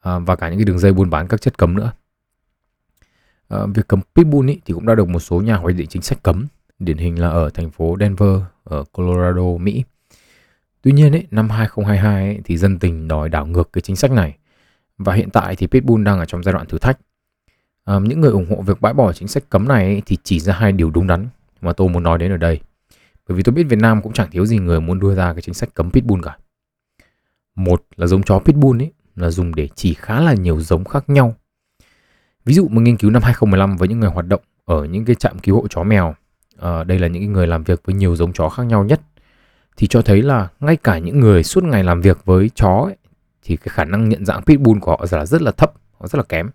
À, 0.00 0.18
và 0.18 0.36
cả 0.36 0.48
những 0.48 0.58
cái 0.58 0.64
đường 0.64 0.78
dây 0.78 0.92
buôn 0.92 1.10
bán 1.10 1.28
các 1.28 1.40
chất 1.40 1.58
cấm 1.58 1.74
nữa. 1.74 1.92
Ờ, 3.52 3.66
việc 3.66 3.88
cấm 3.88 4.00
pitbull 4.14 4.48
ý, 4.48 4.60
thì 4.64 4.74
cũng 4.74 4.86
đã 4.86 4.94
được 4.94 5.08
một 5.08 5.20
số 5.20 5.40
nhà 5.40 5.56
hoạch 5.56 5.76
định 5.76 5.86
chính 5.86 6.02
sách 6.02 6.22
cấm. 6.22 6.46
Điển 6.78 6.96
hình 6.96 7.20
là 7.20 7.28
ở 7.28 7.50
thành 7.50 7.70
phố 7.70 7.96
Denver 8.00 8.40
ở 8.64 8.84
Colorado 8.92 9.56
Mỹ. 9.60 9.84
Tuy 10.82 10.92
nhiên 10.92 11.12
ý, 11.12 11.22
năm 11.30 11.50
2022 11.50 12.30
ý, 12.30 12.40
thì 12.44 12.56
dân 12.56 12.78
tình 12.78 13.08
đòi 13.08 13.28
đảo 13.28 13.46
ngược 13.46 13.72
cái 13.72 13.82
chính 13.82 13.96
sách 13.96 14.10
này. 14.10 14.36
Và 14.98 15.14
hiện 15.14 15.30
tại 15.30 15.56
thì 15.56 15.66
pitbull 15.66 16.04
đang 16.04 16.18
ở 16.18 16.24
trong 16.24 16.42
giai 16.42 16.52
đoạn 16.52 16.66
thử 16.66 16.78
thách. 16.78 16.98
À, 17.84 17.98
những 17.98 18.20
người 18.20 18.30
ủng 18.30 18.46
hộ 18.50 18.62
việc 18.62 18.80
bãi 18.80 18.94
bỏ 18.94 19.12
chính 19.12 19.28
sách 19.28 19.50
cấm 19.50 19.68
này 19.68 19.94
ý, 19.94 20.00
thì 20.06 20.16
chỉ 20.24 20.40
ra 20.40 20.54
hai 20.54 20.72
điều 20.72 20.90
đúng 20.90 21.06
đắn 21.06 21.28
mà 21.60 21.72
tôi 21.72 21.88
muốn 21.88 22.02
nói 22.02 22.18
đến 22.18 22.30
ở 22.30 22.36
đây. 22.36 22.60
Bởi 23.28 23.36
vì 23.36 23.42
tôi 23.42 23.54
biết 23.54 23.64
Việt 23.64 23.78
Nam 23.78 24.02
cũng 24.02 24.12
chẳng 24.12 24.30
thiếu 24.30 24.46
gì 24.46 24.58
người 24.58 24.80
muốn 24.80 25.00
đưa 25.00 25.14
ra 25.14 25.32
cái 25.32 25.42
chính 25.42 25.54
sách 25.54 25.74
cấm 25.74 25.90
pitbull 25.90 26.22
cả. 26.24 26.36
Một 27.54 27.84
là 27.96 28.06
giống 28.06 28.22
chó 28.22 28.38
pitbull 28.38 28.82
ấy 28.82 28.92
là 29.16 29.30
dùng 29.30 29.54
để 29.54 29.68
chỉ 29.74 29.94
khá 29.94 30.20
là 30.20 30.34
nhiều 30.34 30.60
giống 30.60 30.84
khác 30.84 31.04
nhau. 31.08 31.34
Ví 32.44 32.54
dụ 32.54 32.68
một 32.68 32.80
nghiên 32.80 32.96
cứu 32.96 33.10
năm 33.10 33.22
2015 33.22 33.76
với 33.76 33.88
những 33.88 34.00
người 34.00 34.10
hoạt 34.10 34.26
động 34.26 34.42
ở 34.64 34.84
những 34.84 35.04
cái 35.04 35.16
trạm 35.16 35.38
cứu 35.38 35.56
hộ 35.56 35.66
chó 35.70 35.82
mèo, 35.82 36.14
à, 36.58 36.84
đây 36.84 36.98
là 36.98 37.08
những 37.08 37.32
người 37.32 37.46
làm 37.46 37.64
việc 37.64 37.80
với 37.84 37.94
nhiều 37.94 38.16
giống 38.16 38.32
chó 38.32 38.48
khác 38.48 38.62
nhau 38.62 38.84
nhất, 38.84 39.00
thì 39.76 39.86
cho 39.86 40.02
thấy 40.02 40.22
là 40.22 40.48
ngay 40.60 40.76
cả 40.76 40.98
những 40.98 41.20
người 41.20 41.42
suốt 41.42 41.64
ngày 41.64 41.84
làm 41.84 42.00
việc 42.00 42.24
với 42.24 42.50
chó 42.54 42.82
ấy, 42.86 42.96
thì 43.42 43.56
cái 43.56 43.68
khả 43.68 43.84
năng 43.84 44.08
nhận 44.08 44.24
dạng 44.24 44.42
pitbull 44.42 44.80
của 44.80 44.90
họ 44.90 45.06
là 45.10 45.26
rất 45.26 45.42
là 45.42 45.52
thấp, 45.52 45.72
họ 45.98 46.06
rất 46.06 46.16
là 46.16 46.22
kém. 46.22 46.50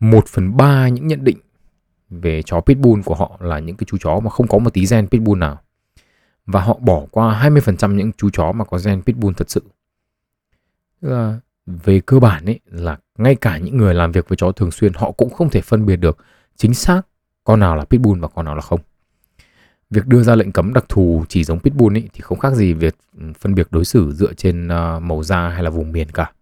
1 0.00 0.26
phần 0.28 0.56
3 0.56 0.88
những 0.88 1.06
nhận 1.06 1.24
định 1.24 1.38
về 2.10 2.42
chó 2.42 2.60
pitbull 2.60 3.02
của 3.02 3.14
họ 3.14 3.36
là 3.40 3.58
những 3.58 3.76
cái 3.76 3.84
chú 3.90 3.96
chó 4.00 4.20
mà 4.20 4.30
không 4.30 4.48
có 4.48 4.58
một 4.58 4.74
tí 4.74 4.86
gen 4.90 5.08
pitbull 5.08 5.40
nào. 5.40 5.60
Và 6.46 6.60
họ 6.60 6.78
bỏ 6.80 7.06
qua 7.10 7.50
20% 7.50 7.94
những 7.94 8.12
chú 8.12 8.30
chó 8.32 8.52
mà 8.52 8.64
có 8.64 8.78
gen 8.84 9.02
pitbull 9.02 9.34
thật 9.36 9.50
sự. 9.50 9.62
Tức 11.00 11.08
là 11.10 11.38
về 11.66 12.00
cơ 12.00 12.18
bản 12.18 12.44
ấy 12.44 12.60
là 12.66 12.98
ngay 13.18 13.34
cả 13.34 13.58
những 13.58 13.76
người 13.76 13.94
làm 13.94 14.12
việc 14.12 14.28
với 14.28 14.36
chó 14.36 14.52
thường 14.52 14.70
xuyên 14.70 14.94
họ 14.94 15.10
cũng 15.10 15.30
không 15.30 15.50
thể 15.50 15.60
phân 15.60 15.86
biệt 15.86 15.96
được 15.96 16.18
chính 16.56 16.74
xác 16.74 17.02
con 17.44 17.60
nào 17.60 17.76
là 17.76 17.84
pitbull 17.84 18.20
và 18.20 18.28
con 18.28 18.44
nào 18.44 18.54
là 18.54 18.60
không. 18.60 18.80
Việc 19.90 20.06
đưa 20.06 20.22
ra 20.22 20.34
lệnh 20.34 20.52
cấm 20.52 20.74
đặc 20.74 20.84
thù 20.88 21.24
chỉ 21.28 21.44
giống 21.44 21.60
pitbull 21.60 21.96
ấy 21.96 22.08
thì 22.12 22.20
không 22.20 22.38
khác 22.38 22.54
gì 22.54 22.72
việc 22.72 22.96
ừ, 23.18 23.24
phân 23.40 23.54
biệt 23.54 23.66
đối 23.70 23.84
xử 23.84 24.12
dựa 24.12 24.32
trên 24.32 24.68
ờ, 24.68 25.00
màu 25.00 25.22
da 25.22 25.48
hay 25.48 25.62
là 25.62 25.70
vùng 25.70 25.92
miền 25.92 26.10
cả. 26.10 26.32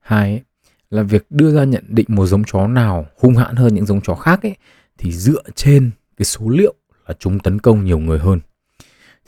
Hai 0.00 0.30
ấy, 0.30 0.42
là 0.90 1.02
việc 1.02 1.26
đưa 1.30 1.54
ra 1.54 1.64
nhận 1.64 1.84
định 1.88 2.06
một 2.08 2.26
giống 2.26 2.44
chó 2.44 2.66
nào 2.66 3.06
hung 3.18 3.36
hãn 3.36 3.56
hơn 3.56 3.74
những 3.74 3.86
giống 3.86 4.00
chó 4.00 4.14
khác 4.14 4.42
ấy 4.42 4.56
thì 4.98 5.12
dựa 5.12 5.42
trên 5.54 5.90
cái 6.16 6.24
số 6.24 6.48
liệu 6.48 6.74
là 7.06 7.14
chúng 7.18 7.38
tấn 7.38 7.58
công 7.58 7.84
nhiều 7.84 7.98
người 7.98 8.18
hơn. 8.18 8.40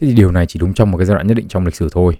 Thế 0.00 0.06
thì 0.06 0.14
điều 0.14 0.32
này 0.32 0.46
chỉ 0.46 0.60
đúng 0.60 0.74
trong 0.74 0.90
một 0.90 0.98
cái 0.98 1.06
giai 1.06 1.14
đoạn 1.14 1.26
nhất 1.26 1.34
định 1.34 1.48
trong 1.48 1.64
lịch 1.64 1.74
sử 1.76 1.88
thôi. 1.92 2.18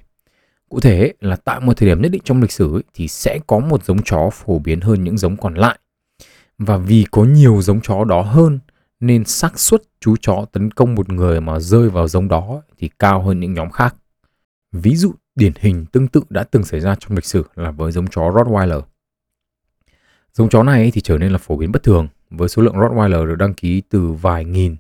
Cụ 0.69 0.81
thể 0.81 1.13
là 1.21 1.37
tại 1.37 1.61
một 1.61 1.77
thời 1.77 1.89
điểm 1.89 2.03
nhất 2.03 2.09
định 2.09 2.23
trong 2.25 2.43
lịch 2.43 2.53
sử 2.53 2.83
thì 2.95 3.09
sẽ 3.09 3.39
có 3.47 3.59
một 3.59 3.85
giống 3.85 4.03
chó 4.03 4.31
phổ 4.33 4.59
biến 4.59 4.81
hơn 4.81 5.05
những 5.05 5.19
giống 5.19 5.37
còn 5.37 5.55
lại. 5.55 5.79
Và 6.59 6.77
vì 6.77 7.07
có 7.11 7.25
nhiều 7.25 7.63
giống 7.63 7.81
chó 7.81 8.05
đó 8.05 8.23
hơn, 8.23 8.59
nên 9.01 9.25
xác 9.25 9.59
suất 9.59 9.83
chú 10.01 10.17
chó 10.21 10.45
tấn 10.53 10.71
công 10.71 10.95
một 10.95 11.09
người 11.13 11.41
mà 11.41 11.61
rơi 11.61 11.89
vào 11.89 12.09
giống 12.09 12.29
đó 12.29 12.63
thì 12.79 12.91
cao 12.99 13.23
hơn 13.23 13.41
những 13.41 13.55
nhóm 13.55 13.71
khác. 13.71 13.97
Ví 14.73 14.97
dụ, 14.97 15.13
điển 15.35 15.53
hình 15.61 15.87
tương 15.87 16.09
tự 16.09 16.21
đã 16.31 16.45
từng 16.45 16.65
xảy 16.65 16.81
ra 16.81 16.95
trong 17.01 17.15
lịch 17.15 17.25
sử 17.25 17.45
là 17.55 17.71
với 17.71 17.93
giống 17.93 18.07
chó 18.07 18.23
Rottweiler. 18.23 18.83
Giống 20.35 20.49
chó 20.49 20.63
này 20.63 20.91
thì 20.91 21.01
trở 21.01 21.19
nên 21.19 21.33
là 21.33 21.39
phổ 21.39 21.57
biến 21.57 21.73
bất 21.73 21.83
thường, 21.83 22.09
với 22.31 22.49
số 22.49 22.63
lượng 22.63 22.75
Rottweiler 22.75 23.27
được 23.27 23.35
đăng 23.35 23.55
ký 23.55 23.83
từ 23.89 24.13
vài 24.13 24.45
nghìn 24.45 24.77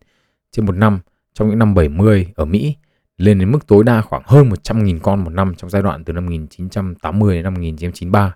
trên 0.52 0.66
một 0.66 0.76
năm 0.76 1.00
trong 1.34 1.48
những 1.48 1.58
năm 1.58 1.74
70 1.74 2.32
ở 2.34 2.44
Mỹ 2.44 2.76
lên 3.18 3.38
đến 3.38 3.52
mức 3.52 3.66
tối 3.66 3.84
đa 3.84 4.02
khoảng 4.02 4.22
hơn 4.26 4.50
100.000 4.50 4.98
con 5.02 5.24
một 5.24 5.30
năm 5.30 5.54
trong 5.56 5.70
giai 5.70 5.82
đoạn 5.82 6.04
từ 6.04 6.12
năm 6.12 6.26
1980 6.26 7.34
đến 7.34 7.44
năm 7.44 7.54
1993. 7.54 8.34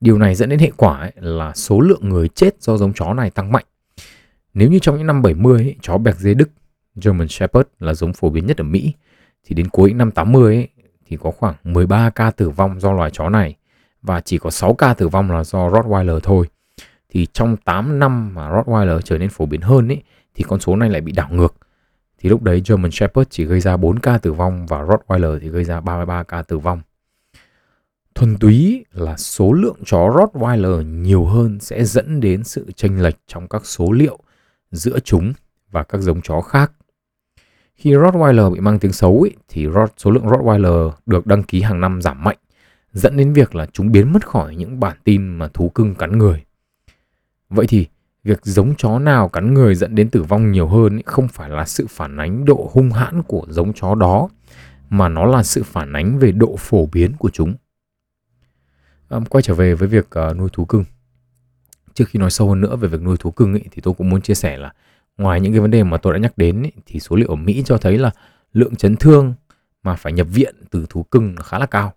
Điều 0.00 0.18
này 0.18 0.34
dẫn 0.34 0.48
đến 0.48 0.58
hệ 0.58 0.70
quả 0.76 0.98
ấy 0.98 1.12
là 1.16 1.52
số 1.54 1.80
lượng 1.80 2.08
người 2.08 2.28
chết 2.28 2.62
do 2.62 2.76
giống 2.76 2.92
chó 2.92 3.14
này 3.14 3.30
tăng 3.30 3.52
mạnh. 3.52 3.64
Nếu 4.54 4.70
như 4.70 4.78
trong 4.78 4.96
những 4.96 5.06
năm 5.06 5.22
70, 5.22 5.62
ấy, 5.62 5.76
chó 5.82 5.98
bẹc 5.98 6.16
dê 6.16 6.34
Đức, 6.34 6.50
German 7.04 7.28
Shepherd 7.28 7.68
là 7.78 7.94
giống 7.94 8.12
phổ 8.12 8.30
biến 8.30 8.46
nhất 8.46 8.56
ở 8.56 8.64
Mỹ, 8.64 8.92
thì 9.44 9.54
đến 9.54 9.68
cuối 9.68 9.92
năm 9.92 10.10
80 10.10 10.54
ấy, 10.56 10.68
thì 11.06 11.16
có 11.20 11.30
khoảng 11.30 11.54
13 11.64 12.10
ca 12.10 12.30
tử 12.30 12.50
vong 12.50 12.80
do 12.80 12.92
loài 12.92 13.10
chó 13.10 13.28
này 13.28 13.56
và 14.02 14.20
chỉ 14.20 14.38
có 14.38 14.50
6 14.50 14.74
ca 14.74 14.94
tử 14.94 15.08
vong 15.08 15.30
là 15.30 15.44
do 15.44 15.68
Rottweiler 15.68 16.20
thôi. 16.20 16.46
Thì 17.08 17.26
trong 17.32 17.56
8 17.56 17.98
năm 17.98 18.34
mà 18.34 18.50
Rottweiler 18.50 19.00
trở 19.00 19.18
nên 19.18 19.28
phổ 19.28 19.46
biến 19.46 19.60
hơn 19.60 19.88
ấy, 19.88 20.02
thì 20.34 20.44
con 20.48 20.60
số 20.60 20.76
này 20.76 20.90
lại 20.90 21.00
bị 21.00 21.12
đảo 21.12 21.28
ngược 21.30 21.54
thì 22.20 22.28
lúc 22.28 22.42
đấy 22.42 22.62
German 22.68 22.90
Shepherd 22.90 23.28
chỉ 23.30 23.44
gây 23.44 23.60
ra 23.60 23.76
4 23.76 23.98
ca 23.98 24.18
tử 24.18 24.32
vong 24.32 24.66
và 24.66 24.82
Rottweiler 24.82 25.38
thì 25.38 25.48
gây 25.48 25.64
ra 25.64 25.80
33 25.80 26.22
ca 26.22 26.42
tử 26.42 26.58
vong. 26.58 26.80
Thuần 28.14 28.36
túy 28.36 28.84
là 28.92 29.16
số 29.16 29.52
lượng 29.52 29.76
chó 29.86 29.98
Rottweiler 29.98 30.82
nhiều 30.82 31.24
hơn 31.24 31.60
sẽ 31.60 31.84
dẫn 31.84 32.20
đến 32.20 32.44
sự 32.44 32.66
chênh 32.76 33.02
lệch 33.02 33.16
trong 33.26 33.48
các 33.48 33.66
số 33.66 33.92
liệu 33.92 34.18
giữa 34.70 34.98
chúng 34.98 35.32
và 35.70 35.82
các 35.82 35.98
giống 35.98 36.22
chó 36.22 36.40
khác. 36.40 36.72
Khi 37.74 37.90
Rottweiler 37.90 38.54
bị 38.54 38.60
mang 38.60 38.78
tiếng 38.78 38.92
xấu 38.92 39.20
ấy, 39.20 39.36
thì 39.48 39.66
số 39.96 40.10
lượng 40.10 40.26
Rottweiler 40.26 40.90
được 41.06 41.26
đăng 41.26 41.42
ký 41.42 41.62
hàng 41.62 41.80
năm 41.80 42.02
giảm 42.02 42.24
mạnh, 42.24 42.38
dẫn 42.92 43.16
đến 43.16 43.32
việc 43.32 43.54
là 43.54 43.66
chúng 43.72 43.92
biến 43.92 44.12
mất 44.12 44.26
khỏi 44.26 44.56
những 44.56 44.80
bản 44.80 44.96
tin 45.04 45.26
mà 45.26 45.48
thú 45.48 45.68
cưng 45.68 45.94
cắn 45.94 46.18
người. 46.18 46.44
Vậy 47.50 47.66
thì 47.66 47.86
việc 48.24 48.44
giống 48.44 48.74
chó 48.78 48.98
nào 48.98 49.28
cắn 49.28 49.54
người 49.54 49.74
dẫn 49.74 49.94
đến 49.94 50.10
tử 50.10 50.22
vong 50.22 50.52
nhiều 50.52 50.68
hơn 50.68 51.02
không 51.06 51.28
phải 51.28 51.50
là 51.50 51.64
sự 51.64 51.86
phản 51.90 52.16
ánh 52.16 52.44
độ 52.44 52.70
hung 52.72 52.90
hãn 52.90 53.22
của 53.22 53.46
giống 53.48 53.72
chó 53.72 53.94
đó 53.94 54.28
mà 54.90 55.08
nó 55.08 55.24
là 55.24 55.42
sự 55.42 55.62
phản 55.62 55.92
ánh 55.92 56.18
về 56.18 56.32
độ 56.32 56.56
phổ 56.58 56.86
biến 56.86 57.12
của 57.18 57.30
chúng. 57.30 57.54
À, 59.08 59.18
quay 59.28 59.42
trở 59.42 59.54
về 59.54 59.74
với 59.74 59.88
việc 59.88 60.08
uh, 60.30 60.36
nuôi 60.36 60.48
thú 60.52 60.64
cưng. 60.64 60.84
Trước 61.94 62.04
khi 62.08 62.18
nói 62.18 62.30
sâu 62.30 62.48
hơn 62.48 62.60
nữa 62.60 62.76
về 62.76 62.88
việc 62.88 63.02
nuôi 63.02 63.16
thú 63.16 63.30
cưng 63.30 63.52
ấy, 63.52 63.64
thì 63.70 63.82
tôi 63.82 63.94
cũng 63.94 64.08
muốn 64.08 64.20
chia 64.20 64.34
sẻ 64.34 64.58
là 64.58 64.72
ngoài 65.18 65.40
những 65.40 65.52
cái 65.52 65.60
vấn 65.60 65.70
đề 65.70 65.82
mà 65.82 65.96
tôi 65.96 66.12
đã 66.12 66.18
nhắc 66.18 66.38
đến 66.38 66.62
ấy, 66.62 66.72
thì 66.86 67.00
số 67.00 67.16
liệu 67.16 67.28
ở 67.28 67.34
Mỹ 67.34 67.62
cho 67.66 67.78
thấy 67.78 67.98
là 67.98 68.10
lượng 68.52 68.76
chấn 68.76 68.96
thương 68.96 69.34
mà 69.82 69.96
phải 69.96 70.12
nhập 70.12 70.26
viện 70.30 70.54
từ 70.70 70.86
thú 70.90 71.02
cưng 71.02 71.36
khá 71.36 71.58
là 71.58 71.66
cao 71.66 71.92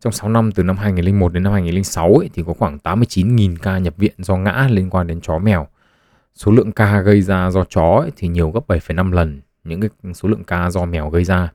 trong 0.00 0.12
6 0.12 0.28
năm 0.28 0.52
từ 0.52 0.62
năm 0.62 0.76
2001 0.76 1.32
đến 1.32 1.42
năm 1.42 1.52
2006 1.52 2.14
ấy, 2.14 2.30
thì 2.34 2.42
có 2.46 2.52
khoảng 2.52 2.78
89.000 2.84 3.56
ca 3.62 3.78
nhập 3.78 3.94
viện 3.96 4.12
do 4.18 4.36
ngã 4.36 4.68
liên 4.70 4.90
quan 4.90 5.06
đến 5.06 5.20
chó 5.20 5.38
mèo. 5.38 5.66
Số 6.34 6.52
lượng 6.52 6.72
ca 6.72 7.00
gây 7.00 7.22
ra 7.22 7.50
do 7.50 7.64
chó 7.64 7.98
ấy, 8.00 8.10
thì 8.16 8.28
nhiều 8.28 8.50
gấp 8.50 8.66
7,5 8.68 9.12
lần 9.12 9.40
những 9.64 9.80
cái 9.80 9.90
số 10.14 10.28
lượng 10.28 10.44
ca 10.44 10.70
do 10.70 10.84
mèo 10.84 11.10
gây 11.10 11.24
ra. 11.24 11.52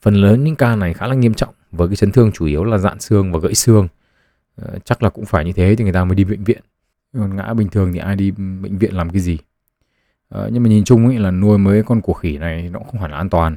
Phần 0.00 0.14
lớn 0.14 0.44
những 0.44 0.56
ca 0.56 0.76
này 0.76 0.94
khá 0.94 1.06
là 1.06 1.14
nghiêm 1.14 1.34
trọng 1.34 1.54
với 1.72 1.88
cái 1.88 1.96
chấn 1.96 2.12
thương 2.12 2.32
chủ 2.32 2.46
yếu 2.46 2.64
là 2.64 2.78
dạn 2.78 3.00
xương 3.00 3.32
và 3.32 3.38
gãy 3.38 3.54
xương. 3.54 3.88
Ờ, 4.56 4.78
chắc 4.84 5.02
là 5.02 5.08
cũng 5.08 5.24
phải 5.24 5.44
như 5.44 5.52
thế 5.52 5.74
thì 5.76 5.84
người 5.84 5.92
ta 5.92 6.04
mới 6.04 6.14
đi 6.14 6.24
bệnh 6.24 6.44
viện. 6.44 6.62
Còn 7.12 7.36
ngã 7.36 7.54
bình 7.54 7.68
thường 7.68 7.92
thì 7.92 7.98
ai 7.98 8.16
đi 8.16 8.30
bệnh 8.30 8.78
viện 8.78 8.96
làm 8.96 9.10
cái 9.10 9.20
gì? 9.20 9.38
Ờ, 10.28 10.50
nhưng 10.52 10.62
mà 10.62 10.68
nhìn 10.68 10.84
chung 10.84 11.06
ấy 11.06 11.18
là 11.18 11.30
nuôi 11.30 11.58
mấy 11.58 11.82
con 11.82 12.00
của 12.00 12.12
khỉ 12.12 12.38
này 12.38 12.68
nó 12.72 12.78
cũng 12.78 12.88
không 12.88 13.00
hẳn 13.00 13.10
là 13.10 13.16
an 13.16 13.30
toàn. 13.30 13.56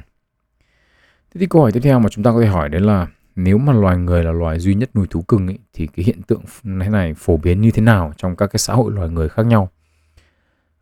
Thế 1.34 1.38
thì 1.38 1.46
câu 1.46 1.62
hỏi 1.62 1.72
tiếp 1.72 1.80
theo 1.82 1.98
mà 1.98 2.08
chúng 2.08 2.24
ta 2.24 2.32
có 2.32 2.40
thể 2.40 2.46
hỏi 2.46 2.68
đấy 2.68 2.80
là 2.80 3.06
nếu 3.36 3.58
mà 3.58 3.72
loài 3.72 3.96
người 3.96 4.24
là 4.24 4.32
loài 4.32 4.58
duy 4.58 4.74
nhất 4.74 4.90
nuôi 4.94 5.06
thú 5.10 5.22
cưng 5.22 5.46
ấy, 5.46 5.58
thì 5.72 5.86
cái 5.86 6.04
hiện 6.04 6.22
tượng 6.22 6.42
này 6.62 6.88
này 6.88 7.14
phổ 7.14 7.36
biến 7.36 7.60
như 7.60 7.70
thế 7.70 7.82
nào 7.82 8.12
trong 8.16 8.36
các 8.36 8.46
cái 8.46 8.58
xã 8.58 8.74
hội 8.74 8.92
loài 8.92 9.08
người 9.08 9.28
khác 9.28 9.46
nhau? 9.46 9.68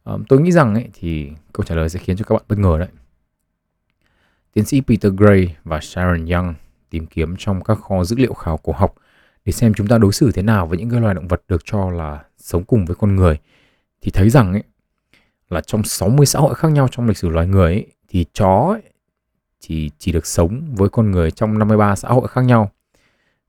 À, 0.04 0.14
tôi 0.28 0.40
nghĩ 0.40 0.52
rằng 0.52 0.74
ấy, 0.74 0.88
thì 0.94 1.30
câu 1.52 1.64
trả 1.64 1.74
lời 1.74 1.88
sẽ 1.88 1.98
khiến 1.98 2.16
cho 2.16 2.24
các 2.24 2.34
bạn 2.34 2.42
bất 2.48 2.58
ngờ 2.58 2.78
đấy. 2.78 2.88
Tiến 4.52 4.64
sĩ 4.64 4.80
Peter 4.80 5.12
Gray 5.16 5.56
và 5.64 5.80
Sharon 5.80 6.26
Young 6.26 6.54
tìm 6.90 7.06
kiếm 7.06 7.34
trong 7.38 7.64
các 7.64 7.78
kho 7.78 8.04
dữ 8.04 8.16
liệu 8.16 8.34
khảo 8.34 8.56
cổ 8.56 8.72
học 8.72 8.94
để 9.44 9.52
xem 9.52 9.74
chúng 9.74 9.86
ta 9.86 9.98
đối 9.98 10.12
xử 10.12 10.32
thế 10.32 10.42
nào 10.42 10.66
với 10.66 10.78
những 10.78 10.90
cái 10.90 11.00
loài 11.00 11.14
động 11.14 11.28
vật 11.28 11.42
được 11.48 11.62
cho 11.64 11.90
là 11.90 12.24
sống 12.38 12.64
cùng 12.64 12.84
với 12.84 12.96
con 12.96 13.16
người. 13.16 13.38
Thì 14.00 14.10
thấy 14.10 14.30
rằng 14.30 14.52
ấy, 14.52 14.62
là 15.48 15.60
trong 15.60 15.82
60 15.84 16.26
xã 16.26 16.38
hội 16.38 16.54
khác 16.54 16.72
nhau 16.72 16.88
trong 16.90 17.06
lịch 17.06 17.16
sử 17.16 17.28
loài 17.28 17.46
người 17.46 17.72
ấy, 17.72 17.86
thì 18.08 18.24
chó 18.32 18.68
ấy, 18.72 18.89
thì 19.60 19.90
chỉ 19.98 20.12
được 20.12 20.26
sống 20.26 20.74
với 20.74 20.88
con 20.88 21.10
người 21.10 21.30
trong 21.30 21.58
53 21.58 21.96
xã 21.96 22.08
hội 22.08 22.28
khác 22.28 22.40
nhau. 22.40 22.70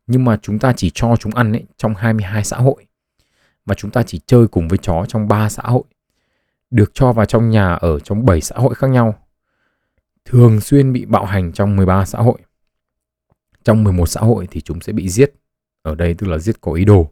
Nhưng 0.08 0.26
mà 0.26 0.38
chúng 0.42 0.60
ta 0.60 0.74
chỉ 0.78 0.92
cho 0.94 1.16
chúng 1.16 1.36
ăn 1.36 1.52
ấy, 1.52 1.64
trong 1.78 1.96
22 1.96 2.44
xã 2.44 2.58
hội. 2.58 2.86
Và 3.66 3.76
chúng 3.76 3.92
ta 3.92 4.04
chỉ 4.04 4.20
chơi 4.26 4.48
cùng 4.48 4.68
với 4.68 4.78
chó 4.78 5.06
trong 5.08 5.28
3 5.28 5.50
xã 5.50 5.64
hội. 5.64 5.84
Được 6.72 6.92
cho 6.94 7.14
vào 7.14 7.26
trong 7.26 7.50
nhà 7.50 7.74
ở 7.74 8.00
trong 8.00 8.26
7 8.26 8.42
xã 8.42 8.56
hội 8.56 8.76
khác 8.76 8.88
nhau. 8.88 9.16
Thường 10.26 10.62
xuyên 10.62 10.94
bị 10.94 11.06
bạo 11.06 11.26
hành 11.26 11.52
trong 11.52 11.76
13 11.76 12.06
xã 12.06 12.20
hội. 12.20 12.38
Trong 13.64 13.84
11 13.84 14.06
xã 14.06 14.22
hội 14.22 14.48
thì 14.52 14.62
chúng 14.62 14.82
sẽ 14.82 14.94
bị 14.94 15.10
giết. 15.10 15.34
Ở 15.82 15.96
đây 15.96 16.14
tức 16.14 16.28
là 16.28 16.38
giết 16.38 16.62
có 16.62 16.74
ý 16.74 16.86
đồ. 16.86 17.10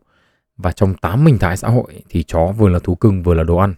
Và 0.58 0.72
trong 0.72 0.94
8 0.94 1.26
hình 1.26 1.40
thái 1.40 1.58
xã 1.58 1.68
hội 1.68 2.04
thì 2.10 2.24
chó 2.24 2.54
vừa 2.58 2.70
là 2.70 2.80
thú 2.80 2.96
cưng 2.96 3.24
vừa 3.24 3.34
là 3.34 3.44
đồ 3.44 3.58
ăn. 3.58 3.74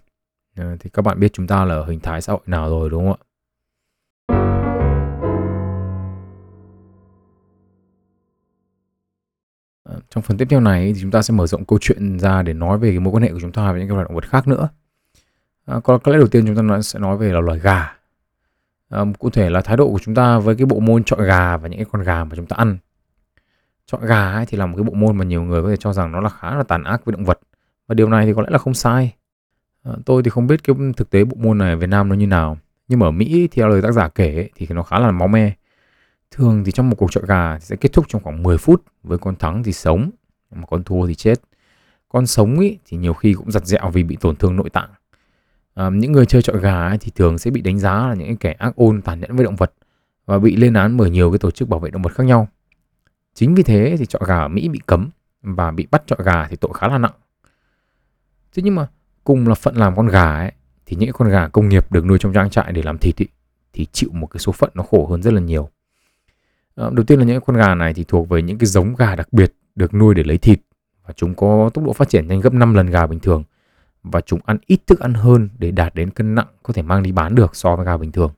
Ờ, 0.55 0.77
thì 0.79 0.89
các 0.93 1.01
bạn 1.01 1.19
biết 1.19 1.33
chúng 1.33 1.47
ta 1.47 1.65
là 1.65 1.75
ở 1.75 1.85
hình 1.85 1.99
thái 1.99 2.21
xã 2.21 2.33
hội 2.33 2.41
nào 2.45 2.69
rồi 2.69 2.89
đúng 2.89 3.05
không 3.05 3.17
ạ? 3.21 3.30
Ờ, 9.91 9.99
trong 10.09 10.23
phần 10.23 10.37
tiếp 10.37 10.47
theo 10.49 10.59
này 10.59 10.93
thì 10.93 11.01
chúng 11.01 11.11
ta 11.11 11.21
sẽ 11.21 11.33
mở 11.33 11.47
rộng 11.47 11.65
câu 11.65 11.79
chuyện 11.81 12.19
ra 12.19 12.41
để 12.41 12.53
nói 12.53 12.77
về 12.77 12.89
cái 12.89 12.99
mối 12.99 13.13
quan 13.13 13.23
hệ 13.23 13.31
của 13.31 13.39
chúng 13.39 13.51
ta 13.51 13.71
với 13.71 13.79
những 13.79 13.89
cái 13.89 13.95
loài 13.95 14.05
động 14.05 14.15
vật 14.15 14.29
khác 14.29 14.47
nữa. 14.47 14.69
À, 15.65 15.79
có, 15.83 15.97
có 15.97 16.11
lẽ 16.11 16.17
đầu 16.17 16.27
tiên 16.27 16.45
chúng 16.47 16.55
ta 16.55 16.61
nói, 16.61 16.83
sẽ 16.83 16.99
nói 16.99 17.17
về 17.17 17.31
là 17.31 17.39
loài 17.39 17.59
gà. 17.59 17.93
À, 18.89 19.05
cụ 19.19 19.29
thể 19.29 19.49
là 19.49 19.61
thái 19.61 19.77
độ 19.77 19.89
của 19.89 19.99
chúng 20.01 20.15
ta 20.15 20.39
với 20.39 20.55
cái 20.55 20.65
bộ 20.65 20.79
môn 20.79 21.03
chọn 21.03 21.23
gà 21.23 21.57
và 21.57 21.69
những 21.69 21.79
cái 21.79 21.85
con 21.91 22.03
gà 22.03 22.23
mà 22.23 22.35
chúng 22.35 22.45
ta 22.45 22.55
ăn. 22.55 22.77
Chọn 23.85 24.05
gà 24.05 24.33
ấy 24.33 24.45
thì 24.45 24.57
là 24.57 24.65
một 24.65 24.77
cái 24.77 24.83
bộ 24.83 24.93
môn 24.93 25.17
mà 25.17 25.25
nhiều 25.25 25.43
người 25.43 25.63
có 25.63 25.69
thể 25.69 25.77
cho 25.77 25.93
rằng 25.93 26.11
nó 26.11 26.21
là 26.21 26.29
khá 26.29 26.55
là 26.55 26.63
tàn 26.63 26.83
ác 26.83 27.05
với 27.05 27.13
động 27.13 27.25
vật. 27.25 27.39
Và 27.87 27.95
điều 27.95 28.09
này 28.09 28.25
thì 28.25 28.33
có 28.33 28.41
lẽ 28.41 28.47
là 28.51 28.57
không 28.57 28.73
sai. 28.73 29.13
À, 29.83 29.91
tôi 30.05 30.23
thì 30.23 30.29
không 30.29 30.47
biết 30.47 30.63
cái 30.63 30.75
thực 30.97 31.09
tế 31.09 31.23
bộ 31.23 31.35
môn 31.39 31.57
này 31.57 31.71
ở 31.71 31.77
Việt 31.77 31.89
Nam 31.89 32.09
nó 32.09 32.15
như 32.15 32.27
nào. 32.27 32.57
Nhưng 32.87 32.99
mà 32.99 33.07
ở 33.07 33.11
Mỹ 33.11 33.47
theo 33.51 33.67
lời 33.67 33.81
tác 33.81 33.91
giả 33.91 34.07
kể 34.07 34.35
ấy, 34.35 34.49
thì 34.55 34.67
nó 34.69 34.83
khá 34.83 34.99
là 34.99 35.11
máu 35.11 35.27
me. 35.27 35.53
Thường 36.31 36.63
thì 36.63 36.71
trong 36.71 36.89
một 36.89 36.95
cuộc 36.95 37.11
chọi 37.11 37.23
gà 37.27 37.57
thì 37.57 37.65
sẽ 37.65 37.75
kết 37.75 37.93
thúc 37.93 38.05
trong 38.07 38.23
khoảng 38.23 38.43
10 38.43 38.57
phút 38.57 38.83
với 39.03 39.17
con 39.17 39.35
thắng 39.35 39.63
thì 39.63 39.73
sống, 39.73 40.09
mà 40.51 40.65
con 40.65 40.83
thua 40.83 41.07
thì 41.07 41.15
chết. 41.15 41.35
Con 42.09 42.27
sống 42.27 42.59
ý, 42.59 42.77
thì 42.85 42.97
nhiều 42.97 43.13
khi 43.13 43.33
cũng 43.33 43.51
giặt 43.51 43.65
dẹo 43.65 43.89
vì 43.89 44.03
bị 44.03 44.17
tổn 44.21 44.35
thương 44.35 44.55
nội 44.55 44.69
tạng. 44.69 44.89
À, 45.73 45.89
những 45.89 46.11
người 46.11 46.25
chơi 46.25 46.41
chọi 46.41 46.59
gà 46.59 46.87
ấy, 46.87 46.97
thì 46.97 47.11
thường 47.15 47.37
sẽ 47.37 47.51
bị 47.51 47.61
đánh 47.61 47.79
giá 47.79 48.07
là 48.07 48.13
những 48.13 48.37
kẻ 48.37 48.51
ác 48.51 48.75
ôn 48.75 49.01
tàn 49.01 49.19
nhẫn 49.19 49.35
với 49.35 49.45
động 49.45 49.55
vật 49.55 49.73
và 50.25 50.39
bị 50.39 50.55
lên 50.55 50.73
án 50.73 50.97
bởi 50.97 51.09
nhiều 51.09 51.31
cái 51.31 51.39
tổ 51.39 51.51
chức 51.51 51.69
bảo 51.69 51.79
vệ 51.79 51.89
động 51.89 52.01
vật 52.01 52.13
khác 52.13 52.23
nhau. 52.23 52.47
Chính 53.33 53.55
vì 53.55 53.63
thế 53.63 53.95
thì 53.99 54.05
chọi 54.05 54.21
gà 54.27 54.39
ở 54.39 54.47
Mỹ 54.47 54.69
bị 54.69 54.79
cấm 54.85 55.09
và 55.41 55.71
bị 55.71 55.87
bắt 55.91 56.03
chọi 56.05 56.19
gà 56.23 56.47
thì 56.47 56.55
tội 56.55 56.71
khá 56.73 56.87
là 56.87 56.97
nặng. 56.97 57.13
Thế 58.53 58.63
nhưng 58.63 58.75
mà 58.75 58.87
cùng 59.23 59.47
là 59.47 59.55
phận 59.55 59.75
làm 59.75 59.95
con 59.95 60.07
gà 60.07 60.37
ấy, 60.37 60.51
thì 60.85 60.97
những 60.97 61.11
con 61.13 61.29
gà 61.29 61.47
công 61.47 61.69
nghiệp 61.69 61.91
được 61.91 62.05
nuôi 62.05 62.17
trong 62.19 62.33
trang 62.33 62.49
trại 62.49 62.71
để 62.71 62.83
làm 62.83 62.97
thịt 62.97 63.17
ý, 63.17 63.25
thì 63.73 63.87
chịu 63.91 64.09
một 64.13 64.27
cái 64.27 64.39
số 64.39 64.51
phận 64.51 64.69
nó 64.73 64.83
khổ 64.83 65.07
hơn 65.07 65.21
rất 65.21 65.33
là 65.33 65.41
nhiều. 65.41 65.69
Ờ, 66.75 66.91
đầu 66.93 67.03
tiên 67.03 67.19
là 67.19 67.25
những 67.25 67.41
con 67.41 67.55
gà 67.55 67.75
này 67.75 67.93
thì 67.93 68.03
thuộc 68.07 68.29
về 68.29 68.41
những 68.41 68.57
cái 68.57 68.65
giống 68.67 68.95
gà 68.95 69.15
đặc 69.15 69.27
biệt 69.33 69.53
được 69.75 69.93
nuôi 69.93 70.15
để 70.15 70.23
lấy 70.23 70.37
thịt 70.37 70.59
và 71.05 71.13
chúng 71.13 71.35
có 71.35 71.69
tốc 71.73 71.85
độ 71.85 71.93
phát 71.93 72.09
triển 72.09 72.27
nhanh 72.27 72.41
gấp 72.41 72.53
5 72.53 72.73
lần 72.73 72.87
gà 72.87 73.07
bình 73.07 73.19
thường 73.19 73.43
và 74.03 74.21
chúng 74.21 74.39
ăn 74.45 74.57
ít 74.67 74.79
thức 74.87 74.99
ăn 74.99 75.13
hơn 75.13 75.49
để 75.59 75.71
đạt 75.71 75.95
đến 75.95 76.09
cân 76.09 76.35
nặng 76.35 76.47
có 76.63 76.73
thể 76.73 76.81
mang 76.81 77.03
đi 77.03 77.11
bán 77.11 77.35
được 77.35 77.55
so 77.55 77.75
với 77.75 77.85
gà 77.85 77.97
bình 77.97 78.11
thường. 78.11 78.31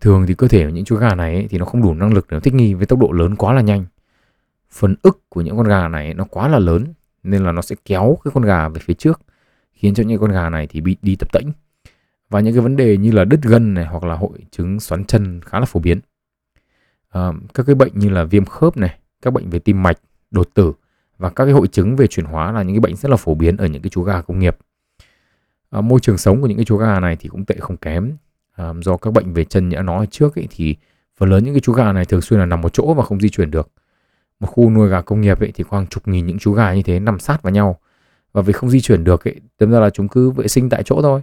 thường 0.00 0.24
thì 0.26 0.34
cơ 0.34 0.48
thể 0.48 0.64
của 0.64 0.70
những 0.70 0.84
chú 0.84 0.96
gà 0.96 1.14
này 1.14 1.46
thì 1.50 1.58
nó 1.58 1.64
không 1.64 1.82
đủ 1.82 1.94
năng 1.94 2.12
lực 2.12 2.26
để 2.30 2.40
thích 2.40 2.54
nghi 2.54 2.74
với 2.74 2.86
tốc 2.86 2.98
độ 2.98 3.12
lớn 3.12 3.36
quá 3.36 3.52
là 3.52 3.60
nhanh. 3.60 3.84
Phần 4.70 4.94
ức 5.02 5.22
của 5.28 5.40
những 5.40 5.56
con 5.56 5.68
gà 5.68 5.88
này 5.88 6.14
nó 6.14 6.24
quá 6.30 6.48
là 6.48 6.58
lớn 6.58 6.84
nên 7.22 7.44
là 7.44 7.52
nó 7.52 7.62
sẽ 7.62 7.76
kéo 7.84 8.18
cái 8.24 8.30
con 8.34 8.44
gà 8.44 8.68
về 8.68 8.80
phía 8.80 8.94
trước, 8.94 9.20
khiến 9.72 9.94
cho 9.94 10.02
những 10.02 10.20
con 10.20 10.32
gà 10.32 10.50
này 10.50 10.66
thì 10.66 10.80
bị 10.80 10.96
đi 11.02 11.16
tập 11.16 11.28
tễnh 11.32 11.46
và 12.30 12.40
những 12.40 12.54
cái 12.54 12.60
vấn 12.60 12.76
đề 12.76 12.96
như 12.96 13.10
là 13.10 13.24
đứt 13.24 13.42
gân 13.42 13.74
này 13.74 13.86
hoặc 13.86 14.04
là 14.04 14.14
hội 14.14 14.38
chứng 14.50 14.80
xoắn 14.80 15.04
chân 15.04 15.40
khá 15.44 15.60
là 15.60 15.66
phổ 15.66 15.80
biến 15.80 16.00
các 17.54 17.66
cái 17.66 17.74
bệnh 17.74 17.92
như 17.94 18.08
là 18.08 18.24
viêm 18.24 18.44
khớp 18.44 18.76
này 18.76 18.98
các 19.22 19.32
bệnh 19.32 19.50
về 19.50 19.58
tim 19.58 19.82
mạch 19.82 19.98
đột 20.30 20.48
tử 20.54 20.72
và 21.18 21.30
các 21.30 21.44
cái 21.44 21.54
hội 21.54 21.68
chứng 21.68 21.96
về 21.96 22.06
chuyển 22.06 22.26
hóa 22.26 22.52
là 22.52 22.62
những 22.62 22.74
cái 22.74 22.80
bệnh 22.80 22.96
rất 22.96 23.10
là 23.10 23.16
phổ 23.16 23.34
biến 23.34 23.56
ở 23.56 23.66
những 23.66 23.82
cái 23.82 23.90
chú 23.90 24.02
gà 24.02 24.20
công 24.20 24.38
nghiệp. 24.38 24.56
À, 25.70 25.80
môi 25.80 26.00
trường 26.00 26.18
sống 26.18 26.40
của 26.40 26.46
những 26.46 26.56
cái 26.58 26.64
chú 26.64 26.76
gà 26.76 27.00
này 27.00 27.16
thì 27.20 27.28
cũng 27.28 27.44
tệ 27.44 27.54
không 27.58 27.76
kém. 27.76 28.12
À, 28.52 28.72
do 28.82 28.96
các 28.96 29.12
bệnh 29.12 29.32
về 29.32 29.44
chân 29.44 29.68
như 29.68 29.76
đã 29.76 29.82
nói 29.82 30.06
trước 30.10 30.38
ấy, 30.38 30.48
thì 30.50 30.76
phần 31.16 31.30
lớn 31.30 31.44
những 31.44 31.54
cái 31.54 31.60
chú 31.60 31.72
gà 31.72 31.92
này 31.92 32.04
thường 32.04 32.20
xuyên 32.20 32.40
là 32.40 32.46
nằm 32.46 32.60
một 32.60 32.72
chỗ 32.72 32.94
và 32.94 33.02
không 33.02 33.20
di 33.20 33.28
chuyển 33.28 33.50
được. 33.50 33.68
Một 34.40 34.46
khu 34.46 34.70
nuôi 34.70 34.88
gà 34.88 35.00
công 35.00 35.20
nghiệp 35.20 35.40
ấy 35.40 35.52
thì 35.54 35.64
khoảng 35.64 35.86
chục 35.86 36.08
nghìn 36.08 36.26
những 36.26 36.38
chú 36.38 36.52
gà 36.52 36.74
như 36.74 36.82
thế 36.82 37.00
nằm 37.00 37.18
sát 37.18 37.42
vào 37.42 37.52
nhau. 37.52 37.78
Và 38.32 38.42
vì 38.42 38.52
không 38.52 38.70
di 38.70 38.80
chuyển 38.80 39.04
được 39.04 39.24
ấy, 39.24 39.40
đâm 39.58 39.70
ra 39.70 39.80
là 39.80 39.90
chúng 39.90 40.08
cứ 40.08 40.30
vệ 40.30 40.48
sinh 40.48 40.68
tại 40.68 40.82
chỗ 40.82 41.02
thôi 41.02 41.20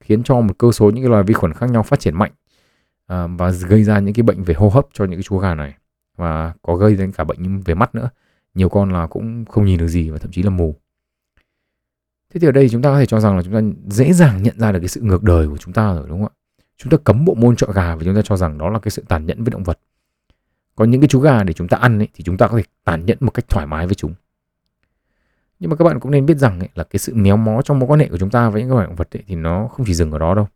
khiến 0.00 0.22
cho 0.22 0.40
một 0.40 0.58
cơ 0.58 0.72
số 0.72 0.90
những 0.90 1.04
cái 1.04 1.10
loài 1.10 1.22
vi 1.22 1.34
khuẩn 1.34 1.52
khác 1.52 1.70
nhau 1.70 1.82
phát 1.82 2.00
triển 2.00 2.14
mạnh 2.14 2.32
à, 3.06 3.26
và 3.26 3.50
gây 3.50 3.84
ra 3.84 3.98
những 3.98 4.14
cái 4.14 4.22
bệnh 4.22 4.42
về 4.42 4.54
hô 4.54 4.68
hấp 4.68 4.86
cho 4.92 5.04
những 5.04 5.18
cái 5.18 5.22
chú 5.22 5.38
gà 5.38 5.54
này. 5.54 5.74
Và 6.16 6.52
có 6.62 6.76
gây 6.76 6.96
đến 6.96 7.12
cả 7.12 7.24
bệnh 7.24 7.60
về 7.60 7.74
mắt 7.74 7.94
nữa. 7.94 8.08
Nhiều 8.54 8.68
con 8.68 8.92
là 8.92 9.06
cũng 9.06 9.44
không 9.44 9.64
nhìn 9.64 9.78
được 9.78 9.88
gì 9.88 10.10
và 10.10 10.18
thậm 10.18 10.30
chí 10.30 10.42
là 10.42 10.50
mù. 10.50 10.76
Thế 12.34 12.40
thì 12.40 12.48
ở 12.48 12.52
đây 12.52 12.68
chúng 12.68 12.82
ta 12.82 12.90
có 12.90 12.98
thể 12.98 13.06
cho 13.06 13.20
rằng 13.20 13.36
là 13.36 13.42
chúng 13.42 13.54
ta 13.54 13.60
dễ 13.86 14.12
dàng 14.12 14.42
nhận 14.42 14.58
ra 14.58 14.72
được 14.72 14.78
cái 14.78 14.88
sự 14.88 15.00
ngược 15.00 15.22
đời 15.22 15.48
của 15.48 15.56
chúng 15.56 15.72
ta 15.72 15.94
rồi 15.94 16.08
đúng 16.08 16.22
không 16.22 16.32
ạ? 16.36 16.38
Chúng 16.76 16.90
ta 16.90 16.96
cấm 17.04 17.24
bộ 17.24 17.34
môn 17.34 17.56
chọi 17.56 17.72
gà 17.74 17.94
và 17.96 18.02
chúng 18.04 18.14
ta 18.14 18.22
cho 18.24 18.36
rằng 18.36 18.58
đó 18.58 18.70
là 18.70 18.78
cái 18.78 18.90
sự 18.90 19.04
tàn 19.08 19.26
nhẫn 19.26 19.44
với 19.44 19.50
động 19.50 19.64
vật. 19.64 19.78
Có 20.74 20.84
những 20.84 21.00
cái 21.00 21.08
chú 21.08 21.20
gà 21.20 21.42
để 21.42 21.52
chúng 21.52 21.68
ta 21.68 21.76
ăn 21.76 21.98
ấy, 21.98 22.08
thì 22.14 22.24
chúng 22.24 22.36
ta 22.36 22.48
có 22.48 22.56
thể 22.56 22.62
tàn 22.84 23.06
nhẫn 23.06 23.18
một 23.20 23.30
cách 23.30 23.48
thoải 23.48 23.66
mái 23.66 23.86
với 23.86 23.94
chúng. 23.94 24.14
Nhưng 25.58 25.70
mà 25.70 25.76
các 25.76 25.84
bạn 25.84 26.00
cũng 26.00 26.10
nên 26.10 26.26
biết 26.26 26.38
rằng 26.38 26.60
ấy, 26.60 26.68
là 26.74 26.84
cái 26.84 26.98
sự 26.98 27.14
méo 27.14 27.36
mó 27.36 27.62
trong 27.62 27.78
mối 27.78 27.86
quan 27.86 28.00
hệ 28.00 28.08
của 28.08 28.18
chúng 28.18 28.30
ta 28.30 28.50
với 28.50 28.62
những 28.62 28.70
cái 28.70 28.86
động 28.86 28.96
vật 28.96 29.16
ấy, 29.16 29.22
thì 29.26 29.34
nó 29.34 29.68
không 29.68 29.86
chỉ 29.86 29.94
dừng 29.94 30.12
ở 30.12 30.18
đó 30.18 30.34
đâu 30.34 30.48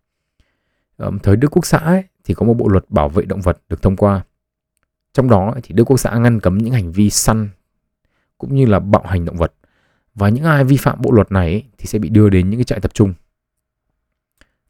thời 1.22 1.36
Đức 1.36 1.48
Quốc 1.48 1.66
xã 1.66 1.78
ấy, 1.78 2.04
thì 2.24 2.34
có 2.34 2.46
một 2.46 2.54
bộ 2.54 2.68
luật 2.68 2.84
bảo 2.88 3.08
vệ 3.08 3.24
động 3.24 3.40
vật 3.40 3.62
được 3.68 3.82
thông 3.82 3.96
qua. 3.96 4.24
Trong 5.12 5.30
đó 5.30 5.54
thì 5.62 5.74
Đức 5.74 5.84
Quốc 5.84 5.96
xã 5.96 6.18
ngăn 6.18 6.40
cấm 6.40 6.58
những 6.58 6.72
hành 6.72 6.92
vi 6.92 7.10
săn 7.10 7.48
cũng 8.38 8.54
như 8.54 8.66
là 8.66 8.78
bạo 8.78 9.02
hành 9.06 9.24
động 9.24 9.36
vật. 9.36 9.54
Và 10.14 10.28
những 10.28 10.44
ai 10.44 10.64
vi 10.64 10.76
phạm 10.76 11.02
bộ 11.02 11.10
luật 11.10 11.32
này 11.32 11.50
ấy, 11.50 11.64
thì 11.78 11.86
sẽ 11.86 11.98
bị 11.98 12.08
đưa 12.08 12.28
đến 12.28 12.50
những 12.50 12.58
cái 12.58 12.64
trại 12.64 12.80
tập 12.80 12.94
trung. 12.94 13.14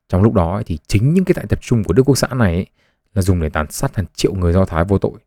Trong 0.09 0.23
lúc 0.23 0.35
đó 0.35 0.55
ấy, 0.55 0.65
thì 0.65 0.79
chính 0.87 1.15
những 1.15 1.25
cái 1.25 1.35
trại 1.35 1.47
tập 1.47 1.59
trung 1.62 1.85
của 1.85 1.93
Đức 1.93 2.03
Quốc 2.03 2.19
xã 2.19 2.29
này 2.29 2.55
ấy, 2.55 2.67
là 3.15 3.23
dùng 3.23 3.41
để 3.41 3.49
tàn 3.49 3.71
sát 3.71 3.97
hàng 3.97 4.07
triệu 4.15 4.35
người 4.35 4.53
Do 4.53 4.65
Thái 4.65 4.85
vô 4.85 4.99
tội. 4.99 5.19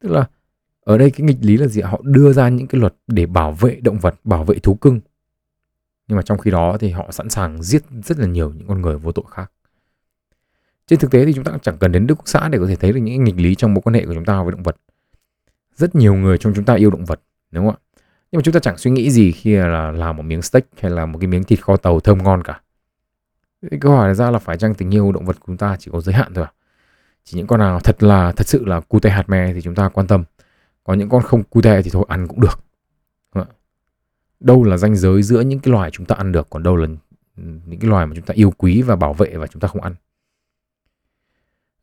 Tức 0.00 0.12
là 0.12 0.28
ở 0.80 0.98
đây 0.98 1.10
cái 1.10 1.26
nghịch 1.26 1.38
lý 1.40 1.56
là 1.56 1.66
gì 1.66 1.80
họ 1.80 2.00
đưa 2.02 2.32
ra 2.32 2.48
những 2.48 2.66
cái 2.66 2.80
luật 2.80 2.94
để 3.06 3.26
bảo 3.26 3.52
vệ 3.52 3.80
động 3.82 3.98
vật 3.98 4.14
bảo 4.24 4.44
vệ 4.44 4.58
thú 4.58 4.74
cưng 4.74 5.00
nhưng 6.08 6.16
mà 6.16 6.22
trong 6.22 6.38
khi 6.38 6.50
đó 6.50 6.76
thì 6.80 6.90
họ 6.90 7.10
sẵn 7.10 7.30
sàng 7.30 7.62
giết 7.62 7.82
rất 8.04 8.18
là 8.18 8.26
nhiều 8.26 8.52
những 8.56 8.68
con 8.68 8.82
người 8.82 8.98
vô 8.98 9.12
tội 9.12 9.24
khác. 9.30 9.52
Trên 10.86 10.98
thực 10.98 11.10
tế 11.10 11.24
thì 11.24 11.32
chúng 11.32 11.44
ta 11.44 11.52
chẳng 11.62 11.78
cần 11.78 11.92
đến 11.92 12.06
đức 12.06 12.14
quốc 12.14 12.28
xã 12.28 12.48
để 12.48 12.58
có 12.58 12.66
thể 12.66 12.76
thấy 12.76 12.92
được 12.92 13.00
những 13.00 13.24
nghịch 13.24 13.36
lý 13.36 13.54
trong 13.54 13.74
mối 13.74 13.82
quan 13.82 13.94
hệ 13.94 14.06
của 14.06 14.14
chúng 14.14 14.24
ta 14.24 14.42
với 14.42 14.52
động 14.52 14.62
vật. 14.62 14.76
Rất 15.76 15.94
nhiều 15.94 16.14
người 16.14 16.38
trong 16.38 16.54
chúng 16.54 16.64
ta 16.64 16.74
yêu 16.74 16.90
động 16.90 17.04
vật, 17.04 17.20
đúng 17.50 17.66
không 17.66 17.74
ạ? 17.74 17.78
Nhưng 18.30 18.38
mà 18.38 18.42
chúng 18.42 18.54
ta 18.54 18.60
chẳng 18.60 18.76
suy 18.76 18.90
nghĩ 18.90 19.10
gì 19.10 19.32
khi 19.32 19.56
là 19.56 19.90
làm 19.90 20.16
một 20.16 20.22
miếng 20.22 20.42
steak 20.42 20.64
hay 20.80 20.90
là 20.90 21.06
một 21.06 21.18
cái 21.18 21.28
miếng 21.28 21.44
thịt 21.44 21.62
kho 21.62 21.76
tàu 21.76 22.00
thơm 22.00 22.22
ngon 22.22 22.42
cả. 22.42 22.60
Câu 23.80 23.92
hỏi 23.92 24.14
ra 24.14 24.30
là 24.30 24.38
phải 24.38 24.58
chăng 24.58 24.74
tình 24.74 24.94
yêu 24.94 25.12
động 25.12 25.24
vật 25.24 25.40
của 25.40 25.44
chúng 25.46 25.56
ta 25.56 25.76
chỉ 25.78 25.90
có 25.90 26.00
giới 26.00 26.14
hạn 26.14 26.34
thôi 26.34 26.44
à? 26.44 26.52
Chỉ 27.24 27.36
những 27.36 27.46
con 27.46 27.60
nào 27.60 27.80
thật 27.80 28.02
là, 28.02 28.32
thật 28.32 28.46
sự 28.46 28.64
là 28.64 28.80
cute 28.80 29.10
hạt 29.10 29.28
me 29.28 29.52
thì 29.54 29.62
chúng 29.62 29.74
ta 29.74 29.88
quan 29.88 30.06
tâm. 30.06 30.24
Còn 30.84 30.98
những 30.98 31.08
con 31.08 31.22
không 31.22 31.42
cute 31.42 31.82
thì 31.82 31.90
thôi 31.90 32.04
ăn 32.08 32.28
cũng 32.28 32.40
được 32.40 32.65
đâu 34.40 34.64
là 34.64 34.76
ranh 34.76 34.96
giới 34.96 35.22
giữa 35.22 35.40
những 35.40 35.58
cái 35.58 35.72
loài 35.72 35.90
chúng 35.90 36.06
ta 36.06 36.14
ăn 36.14 36.32
được 36.32 36.46
còn 36.50 36.62
đâu 36.62 36.76
là 36.76 36.86
những 37.36 37.78
cái 37.80 37.90
loài 37.90 38.06
mà 38.06 38.14
chúng 38.14 38.24
ta 38.24 38.34
yêu 38.34 38.50
quý 38.58 38.82
và 38.82 38.96
bảo 38.96 39.14
vệ 39.14 39.36
và 39.36 39.46
chúng 39.46 39.60
ta 39.60 39.68
không 39.68 39.82
ăn. 39.82 39.94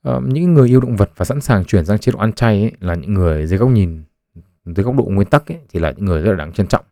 À, 0.04 0.20
những 0.28 0.54
người 0.54 0.68
yêu 0.68 0.80
động 0.80 0.96
vật 0.96 1.12
và 1.16 1.26
sẵn 1.26 1.42
sàng 1.42 1.66
chuyển 1.66 1.86
sang 1.86 2.00
chế 2.00 2.12
độ 2.12 2.20
ăn 2.20 2.34
chay 2.34 2.62
ấy, 2.62 2.72
là 2.80 2.96
những 2.96 3.14
người 3.14 3.48
dưới 3.48 3.60
góc 3.60 3.70
nhìn 3.70 4.04
dưới 4.66 4.84
góc 4.84 4.96
độ 4.96 5.04
nguyên 5.04 5.28
tắc 5.28 5.52
ấy, 5.52 5.58
thì 5.70 5.80
là 5.80 5.92
những 5.92 6.06
người 6.06 6.22
rất 6.22 6.32
là 6.32 6.38
đáng 6.38 6.54
trân 6.54 6.68
trọng. 6.68 6.86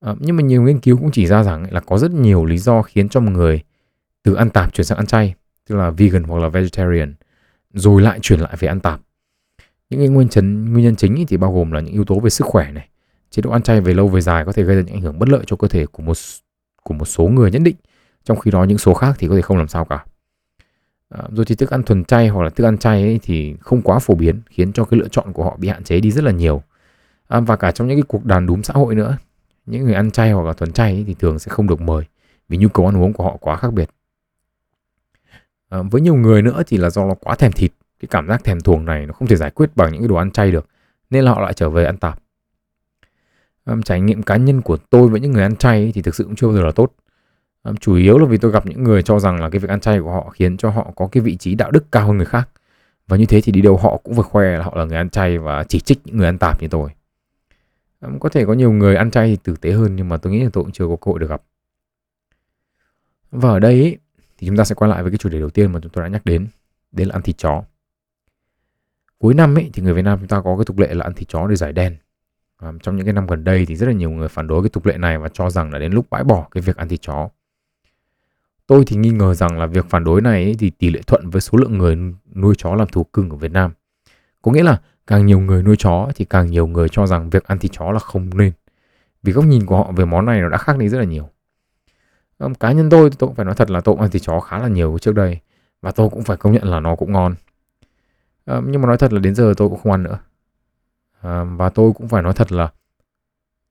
À, 0.00 0.14
nhưng 0.18 0.36
mà 0.36 0.42
nhiều 0.42 0.62
nghiên 0.62 0.80
cứu 0.80 0.96
cũng 0.96 1.10
chỉ 1.10 1.26
ra 1.26 1.42
rằng 1.42 1.62
ấy, 1.62 1.72
là 1.72 1.80
có 1.80 1.98
rất 1.98 2.10
nhiều 2.10 2.44
lý 2.44 2.58
do 2.58 2.82
khiến 2.82 3.08
cho 3.08 3.20
một 3.20 3.30
người 3.30 3.62
từ 4.22 4.34
ăn 4.34 4.50
tạp 4.50 4.74
chuyển 4.74 4.84
sang 4.84 4.98
ăn 4.98 5.06
chay 5.06 5.34
tức 5.68 5.76
là 5.76 5.90
vegan 5.90 6.22
hoặc 6.22 6.38
là 6.38 6.48
vegetarian 6.48 7.14
rồi 7.72 8.02
lại 8.02 8.18
chuyển 8.22 8.40
lại 8.40 8.56
về 8.58 8.68
ăn 8.68 8.80
tạp. 8.80 9.00
Những 9.90 10.00
cái 10.00 10.08
nguyên 10.08 10.28
chấn 10.28 10.72
nguyên 10.72 10.84
nhân 10.84 10.96
chính 10.96 11.24
thì 11.28 11.36
bao 11.36 11.52
gồm 11.52 11.72
là 11.72 11.80
những 11.80 11.92
yếu 11.92 12.04
tố 12.04 12.20
về 12.20 12.30
sức 12.30 12.44
khỏe 12.46 12.72
này 12.72 12.88
chế 13.34 13.42
độ 13.42 13.50
ăn 13.50 13.62
chay 13.62 13.80
về 13.80 13.94
lâu 13.94 14.08
về 14.08 14.20
dài 14.20 14.44
có 14.44 14.52
thể 14.52 14.62
gây 14.62 14.76
ra 14.76 14.82
những 14.82 14.94
ảnh 14.94 15.02
hưởng 15.02 15.18
bất 15.18 15.28
lợi 15.28 15.44
cho 15.46 15.56
cơ 15.56 15.68
thể 15.68 15.86
của 15.86 16.02
một 16.02 16.16
của 16.82 16.94
một 16.94 17.04
số 17.04 17.24
người 17.24 17.50
nhất 17.50 17.62
định 17.64 17.76
trong 18.24 18.38
khi 18.38 18.50
đó 18.50 18.64
những 18.64 18.78
số 18.78 18.94
khác 18.94 19.16
thì 19.18 19.28
có 19.28 19.34
thể 19.34 19.42
không 19.42 19.56
làm 19.56 19.68
sao 19.68 19.84
cả. 19.84 20.04
À, 21.08 21.22
rồi 21.30 21.44
thì 21.44 21.54
thức 21.54 21.70
ăn 21.70 21.82
thuần 21.82 22.04
chay 22.04 22.28
hoặc 22.28 22.42
là 22.42 22.50
thức 22.50 22.64
ăn 22.64 22.78
chay 22.78 23.02
ấy 23.02 23.20
thì 23.22 23.54
không 23.60 23.82
quá 23.82 23.98
phổ 23.98 24.14
biến 24.14 24.40
khiến 24.46 24.72
cho 24.72 24.84
cái 24.84 25.00
lựa 25.00 25.08
chọn 25.08 25.32
của 25.32 25.44
họ 25.44 25.56
bị 25.56 25.68
hạn 25.68 25.84
chế 25.84 26.00
đi 26.00 26.10
rất 26.10 26.24
là 26.24 26.30
nhiều. 26.32 26.62
À, 27.28 27.40
và 27.40 27.56
cả 27.56 27.70
trong 27.70 27.88
những 27.88 27.96
cái 27.96 28.04
cuộc 28.08 28.24
đàn 28.24 28.46
đúm 28.46 28.62
xã 28.62 28.74
hội 28.74 28.94
nữa 28.94 29.16
những 29.66 29.84
người 29.84 29.94
ăn 29.94 30.10
chay 30.10 30.32
hoặc 30.32 30.46
là 30.46 30.52
thuần 30.52 30.72
chay 30.72 30.92
ấy 30.92 31.04
thì 31.06 31.14
thường 31.14 31.38
sẽ 31.38 31.48
không 31.48 31.66
được 31.66 31.80
mời 31.80 32.04
vì 32.48 32.56
nhu 32.56 32.68
cầu 32.68 32.86
ăn 32.86 33.02
uống 33.02 33.12
của 33.12 33.24
họ 33.24 33.36
quá 33.40 33.56
khác 33.56 33.72
biệt. 33.72 33.90
À, 35.68 35.82
với 35.90 36.00
nhiều 36.00 36.14
người 36.14 36.42
nữa 36.42 36.62
thì 36.66 36.76
là 36.76 36.90
do 36.90 37.04
nó 37.04 37.14
quá 37.14 37.34
thèm 37.34 37.52
thịt 37.52 37.72
cái 38.00 38.08
cảm 38.10 38.28
giác 38.28 38.44
thèm 38.44 38.60
thuồng 38.60 38.84
này 38.84 39.06
nó 39.06 39.12
không 39.12 39.28
thể 39.28 39.36
giải 39.36 39.50
quyết 39.50 39.76
bằng 39.76 39.92
những 39.92 40.00
cái 40.00 40.08
đồ 40.08 40.14
ăn 40.14 40.30
chay 40.30 40.50
được 40.50 40.66
nên 41.10 41.24
là 41.24 41.30
họ 41.30 41.40
lại 41.40 41.52
trở 41.52 41.70
về 41.70 41.84
ăn 41.84 41.96
tạp 41.96 42.23
um, 43.64 43.82
trải 43.82 44.00
nghiệm 44.00 44.22
cá 44.22 44.36
nhân 44.36 44.62
của 44.62 44.76
tôi 44.76 45.08
với 45.08 45.20
những 45.20 45.32
người 45.32 45.42
ăn 45.42 45.56
chay 45.56 45.92
thì 45.94 46.02
thực 46.02 46.14
sự 46.14 46.24
cũng 46.24 46.36
chưa 46.36 46.46
bao 46.46 46.56
giờ 46.56 46.62
là 46.62 46.70
tốt. 46.70 46.94
Um, 47.62 47.76
chủ 47.76 47.94
yếu 47.94 48.18
là 48.18 48.26
vì 48.26 48.38
tôi 48.38 48.50
gặp 48.50 48.66
những 48.66 48.84
người 48.84 49.02
cho 49.02 49.18
rằng 49.18 49.40
là 49.40 49.50
cái 49.50 49.58
việc 49.58 49.68
ăn 49.70 49.80
chay 49.80 50.00
của 50.00 50.10
họ 50.10 50.30
khiến 50.30 50.56
cho 50.56 50.70
họ 50.70 50.92
có 50.96 51.08
cái 51.12 51.22
vị 51.22 51.36
trí 51.36 51.54
đạo 51.54 51.70
đức 51.70 51.92
cao 51.92 52.06
hơn 52.06 52.16
người 52.16 52.26
khác. 52.26 52.48
Và 53.08 53.16
như 53.16 53.26
thế 53.26 53.40
thì 53.40 53.52
đi 53.52 53.62
đâu 53.62 53.76
họ 53.76 53.96
cũng 53.96 54.14
phải 54.14 54.22
khoe 54.22 54.58
là 54.58 54.64
họ 54.64 54.76
là 54.76 54.84
người 54.84 54.96
ăn 54.96 55.10
chay 55.10 55.38
và 55.38 55.64
chỉ 55.64 55.80
trích 55.80 56.00
những 56.04 56.16
người 56.16 56.26
ăn 56.26 56.38
tạp 56.38 56.62
như 56.62 56.68
tôi. 56.68 56.90
Um, 58.00 58.18
có 58.18 58.28
thể 58.28 58.44
có 58.44 58.52
nhiều 58.52 58.72
người 58.72 58.96
ăn 58.96 59.10
chay 59.10 59.26
thì 59.26 59.36
tử 59.36 59.56
tế 59.60 59.72
hơn 59.72 59.96
nhưng 59.96 60.08
mà 60.08 60.16
tôi 60.16 60.32
nghĩ 60.32 60.42
là 60.44 60.50
tôi 60.52 60.64
cũng 60.64 60.72
chưa 60.72 60.88
có 60.88 60.96
cơ 60.96 61.10
hội 61.10 61.18
được 61.18 61.30
gặp. 61.30 61.42
Và 63.30 63.50
ở 63.50 63.58
đây 63.58 63.74
ý, 63.74 63.96
thì 64.38 64.46
chúng 64.46 64.56
ta 64.56 64.64
sẽ 64.64 64.74
quay 64.74 64.88
lại 64.88 65.02
với 65.02 65.12
cái 65.12 65.18
chủ 65.18 65.28
đề 65.28 65.38
đầu 65.38 65.50
tiên 65.50 65.72
mà 65.72 65.80
chúng 65.80 65.92
tôi 65.92 66.04
đã 66.04 66.08
nhắc 66.08 66.24
đến 66.24 66.46
đấy 66.92 67.06
là 67.06 67.12
ăn 67.12 67.22
thịt 67.22 67.38
chó. 67.38 67.62
Cuối 69.18 69.34
năm 69.34 69.54
ấy 69.54 69.70
thì 69.72 69.82
người 69.82 69.94
Việt 69.94 70.02
Nam 70.02 70.18
chúng 70.18 70.28
ta 70.28 70.40
có 70.44 70.56
cái 70.56 70.64
tục 70.64 70.78
lệ 70.78 70.94
là 70.94 71.04
ăn 71.04 71.14
thịt 71.14 71.28
chó 71.28 71.46
để 71.46 71.56
giải 71.56 71.72
đen 71.72 71.96
à, 72.56 72.72
trong 72.82 72.96
những 72.96 73.06
cái 73.06 73.12
năm 73.12 73.26
gần 73.26 73.44
đây 73.44 73.66
thì 73.66 73.76
rất 73.76 73.86
là 73.86 73.92
nhiều 73.92 74.10
người 74.10 74.28
phản 74.28 74.46
đối 74.46 74.62
cái 74.62 74.68
tục 74.68 74.86
lệ 74.86 74.96
này 74.98 75.18
và 75.18 75.28
cho 75.28 75.50
rằng 75.50 75.72
là 75.72 75.78
đến 75.78 75.92
lúc 75.92 76.10
bãi 76.10 76.24
bỏ 76.24 76.48
cái 76.50 76.62
việc 76.62 76.76
ăn 76.76 76.88
thịt 76.88 77.00
chó. 77.02 77.28
Tôi 78.66 78.84
thì 78.86 78.96
nghi 78.96 79.10
ngờ 79.10 79.34
rằng 79.34 79.58
là 79.58 79.66
việc 79.66 79.86
phản 79.88 80.04
đối 80.04 80.20
này 80.20 80.44
ấy, 80.44 80.56
thì 80.58 80.70
tỷ 80.70 80.90
lệ 80.90 81.00
thuận 81.06 81.30
với 81.30 81.40
số 81.40 81.58
lượng 81.58 81.78
người 81.78 81.96
nuôi 82.34 82.54
chó 82.58 82.74
làm 82.74 82.88
thú 82.88 83.04
cưng 83.04 83.30
ở 83.30 83.36
Việt 83.36 83.52
Nam. 83.52 83.72
Có 84.42 84.52
nghĩa 84.52 84.62
là 84.62 84.80
càng 85.06 85.26
nhiều 85.26 85.40
người 85.40 85.62
nuôi 85.62 85.76
chó 85.78 86.08
thì 86.14 86.24
càng 86.24 86.46
nhiều 86.46 86.66
người 86.66 86.88
cho 86.88 87.06
rằng 87.06 87.30
việc 87.30 87.44
ăn 87.44 87.58
thịt 87.58 87.72
chó 87.72 87.92
là 87.92 87.98
không 87.98 88.30
nên. 88.34 88.52
Vì 89.22 89.32
góc 89.32 89.44
nhìn 89.44 89.66
của 89.66 89.76
họ 89.76 89.92
về 89.92 90.04
món 90.04 90.26
này 90.26 90.40
nó 90.40 90.48
đã 90.48 90.58
khác 90.58 90.78
đi 90.78 90.88
rất 90.88 90.98
là 90.98 91.04
nhiều. 91.04 91.28
Cá 92.60 92.72
nhân 92.72 92.90
tôi 92.90 93.10
tôi 93.10 93.28
cũng 93.28 93.34
phải 93.34 93.44
nói 93.44 93.54
thật 93.54 93.70
là 93.70 93.80
tôi 93.80 93.94
cũng 93.94 94.02
ăn 94.02 94.10
thịt 94.10 94.22
chó 94.22 94.40
khá 94.40 94.58
là 94.58 94.68
nhiều 94.68 94.98
trước 95.00 95.14
đây 95.14 95.40
và 95.82 95.90
tôi 95.90 96.08
cũng 96.10 96.22
phải 96.22 96.36
công 96.36 96.52
nhận 96.52 96.64
là 96.64 96.80
nó 96.80 96.96
cũng 96.96 97.12
ngon. 97.12 97.34
À, 98.44 98.60
nhưng 98.66 98.80
mà 98.80 98.86
nói 98.86 98.98
thật 98.98 99.12
là 99.12 99.18
đến 99.18 99.34
giờ 99.34 99.54
tôi 99.56 99.68
cũng 99.68 99.78
không 99.78 99.92
ăn 99.92 100.02
nữa 100.02 100.18
à, 101.24 101.44
và 101.44 101.68
tôi 101.68 101.92
cũng 101.92 102.08
phải 102.08 102.22
nói 102.22 102.32
thật 102.32 102.52
là 102.52 102.72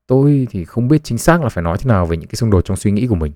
tôi 0.07 0.47
thì 0.49 0.65
không 0.65 0.87
biết 0.87 1.03
chính 1.03 1.17
xác 1.17 1.41
là 1.41 1.49
phải 1.49 1.63
nói 1.63 1.77
thế 1.77 1.87
nào 1.87 2.05
về 2.05 2.17
những 2.17 2.29
cái 2.29 2.35
xung 2.35 2.51
đột 2.51 2.61
trong 2.65 2.77
suy 2.77 2.91
nghĩ 2.91 3.07
của 3.07 3.15
mình. 3.15 3.31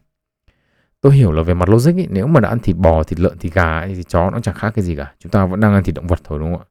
Tôi 1.01 1.15
hiểu 1.15 1.31
là 1.31 1.43
về 1.43 1.53
mặt 1.53 1.69
logic 1.69 1.95
ấy, 1.95 2.07
nếu 2.09 2.27
mà 2.27 2.39
đã 2.39 2.49
ăn 2.49 2.59
thịt 2.59 2.75
bò 2.75 3.03
thịt 3.03 3.19
lợn 3.19 3.37
thịt 3.37 3.53
gà 3.53 3.79
ấy, 3.79 3.95
thì 3.95 4.03
chó 4.03 4.29
nó 4.29 4.39
chẳng 4.39 4.55
khác 4.55 4.71
cái 4.75 4.85
gì 4.85 4.95
cả. 4.95 5.13
Chúng 5.19 5.31
ta 5.31 5.45
vẫn 5.45 5.59
đang 5.59 5.73
ăn 5.73 5.83
thịt 5.83 5.95
động 5.95 6.07
vật 6.07 6.19
thôi 6.23 6.39
đúng 6.39 6.51
không 6.53 6.61
ạ? 6.61 6.67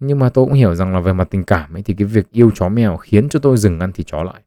Nhưng 0.00 0.18
mà 0.18 0.28
tôi 0.28 0.44
cũng 0.44 0.54
hiểu 0.54 0.74
rằng 0.74 0.92
là 0.92 1.00
về 1.00 1.12
mặt 1.12 1.28
tình 1.30 1.44
cảm 1.44 1.76
ấy 1.76 1.82
thì 1.82 1.94
cái 1.94 2.06
việc 2.06 2.30
yêu 2.30 2.50
chó 2.54 2.68
mèo 2.68 2.96
khiến 2.96 3.28
cho 3.28 3.38
tôi 3.38 3.56
dừng 3.56 3.80
ăn 3.80 3.92
thịt 3.92 4.06
chó 4.06 4.22
lại. 4.22 4.42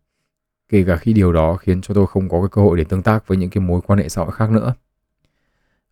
Kể 0.70 0.84
cả 0.88 0.96
khi 0.96 1.14
điều 1.14 1.34
đó 1.34 1.56
khiến 1.56 1.82
cho 1.82 1.94
tôi 1.94 2.08
không 2.08 2.30
có 2.30 2.42
cái 2.42 2.50
cơ 2.52 2.62
hội 2.62 2.78
để 2.78 2.84
tương 2.84 3.02
tác 3.02 3.28
với 3.28 3.38
những 3.38 3.50
cái 3.50 3.62
mối 3.62 3.82
quan 3.88 4.00
hệ 4.00 4.10
xã 4.10 4.22
hội 4.22 4.32
khác 4.32 4.52
nữa. 4.52 4.74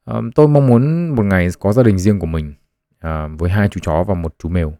À, 0.05 0.21
tôi 0.35 0.47
mong 0.47 0.67
muốn 0.67 1.09
một 1.15 1.23
ngày 1.23 1.49
có 1.59 1.73
gia 1.73 1.83
đình 1.83 1.97
riêng 1.97 2.19
của 2.19 2.25
mình 2.27 2.53
à, 2.99 3.27
với 3.27 3.49
hai 3.49 3.69
chú 3.69 3.79
chó 3.83 4.03
và 4.03 4.13
một 4.13 4.35
chú 4.39 4.49
mèo. 4.49 4.73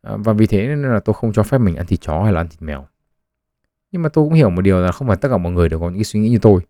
Ờ, 0.00 0.16
và 0.16 0.32
vì 0.32 0.46
thế 0.46 0.66
nên 0.66 0.82
là 0.82 1.00
tôi 1.00 1.14
không 1.14 1.32
cho 1.32 1.42
phép 1.42 1.58
mình 1.58 1.76
ăn 1.76 1.86
thịt 1.86 2.00
chó 2.00 2.22
hay 2.22 2.32
là 2.32 2.40
ăn 2.40 2.48
thịt 2.48 2.62
mèo 2.62 2.86
nhưng 3.92 4.02
mà 4.02 4.08
tôi 4.08 4.24
cũng 4.24 4.34
hiểu 4.34 4.50
một 4.50 4.62
điều 4.62 4.80
là 4.80 4.92
không 4.92 5.08
phải 5.08 5.16
tất 5.16 5.28
cả 5.28 5.36
mọi 5.36 5.52
người 5.52 5.68
đều 5.68 5.80
có 5.80 5.86
những 5.86 5.98
cái 5.98 6.04
suy 6.04 6.20
nghĩ 6.20 6.28
như 6.28 6.38
tôi 6.38 6.60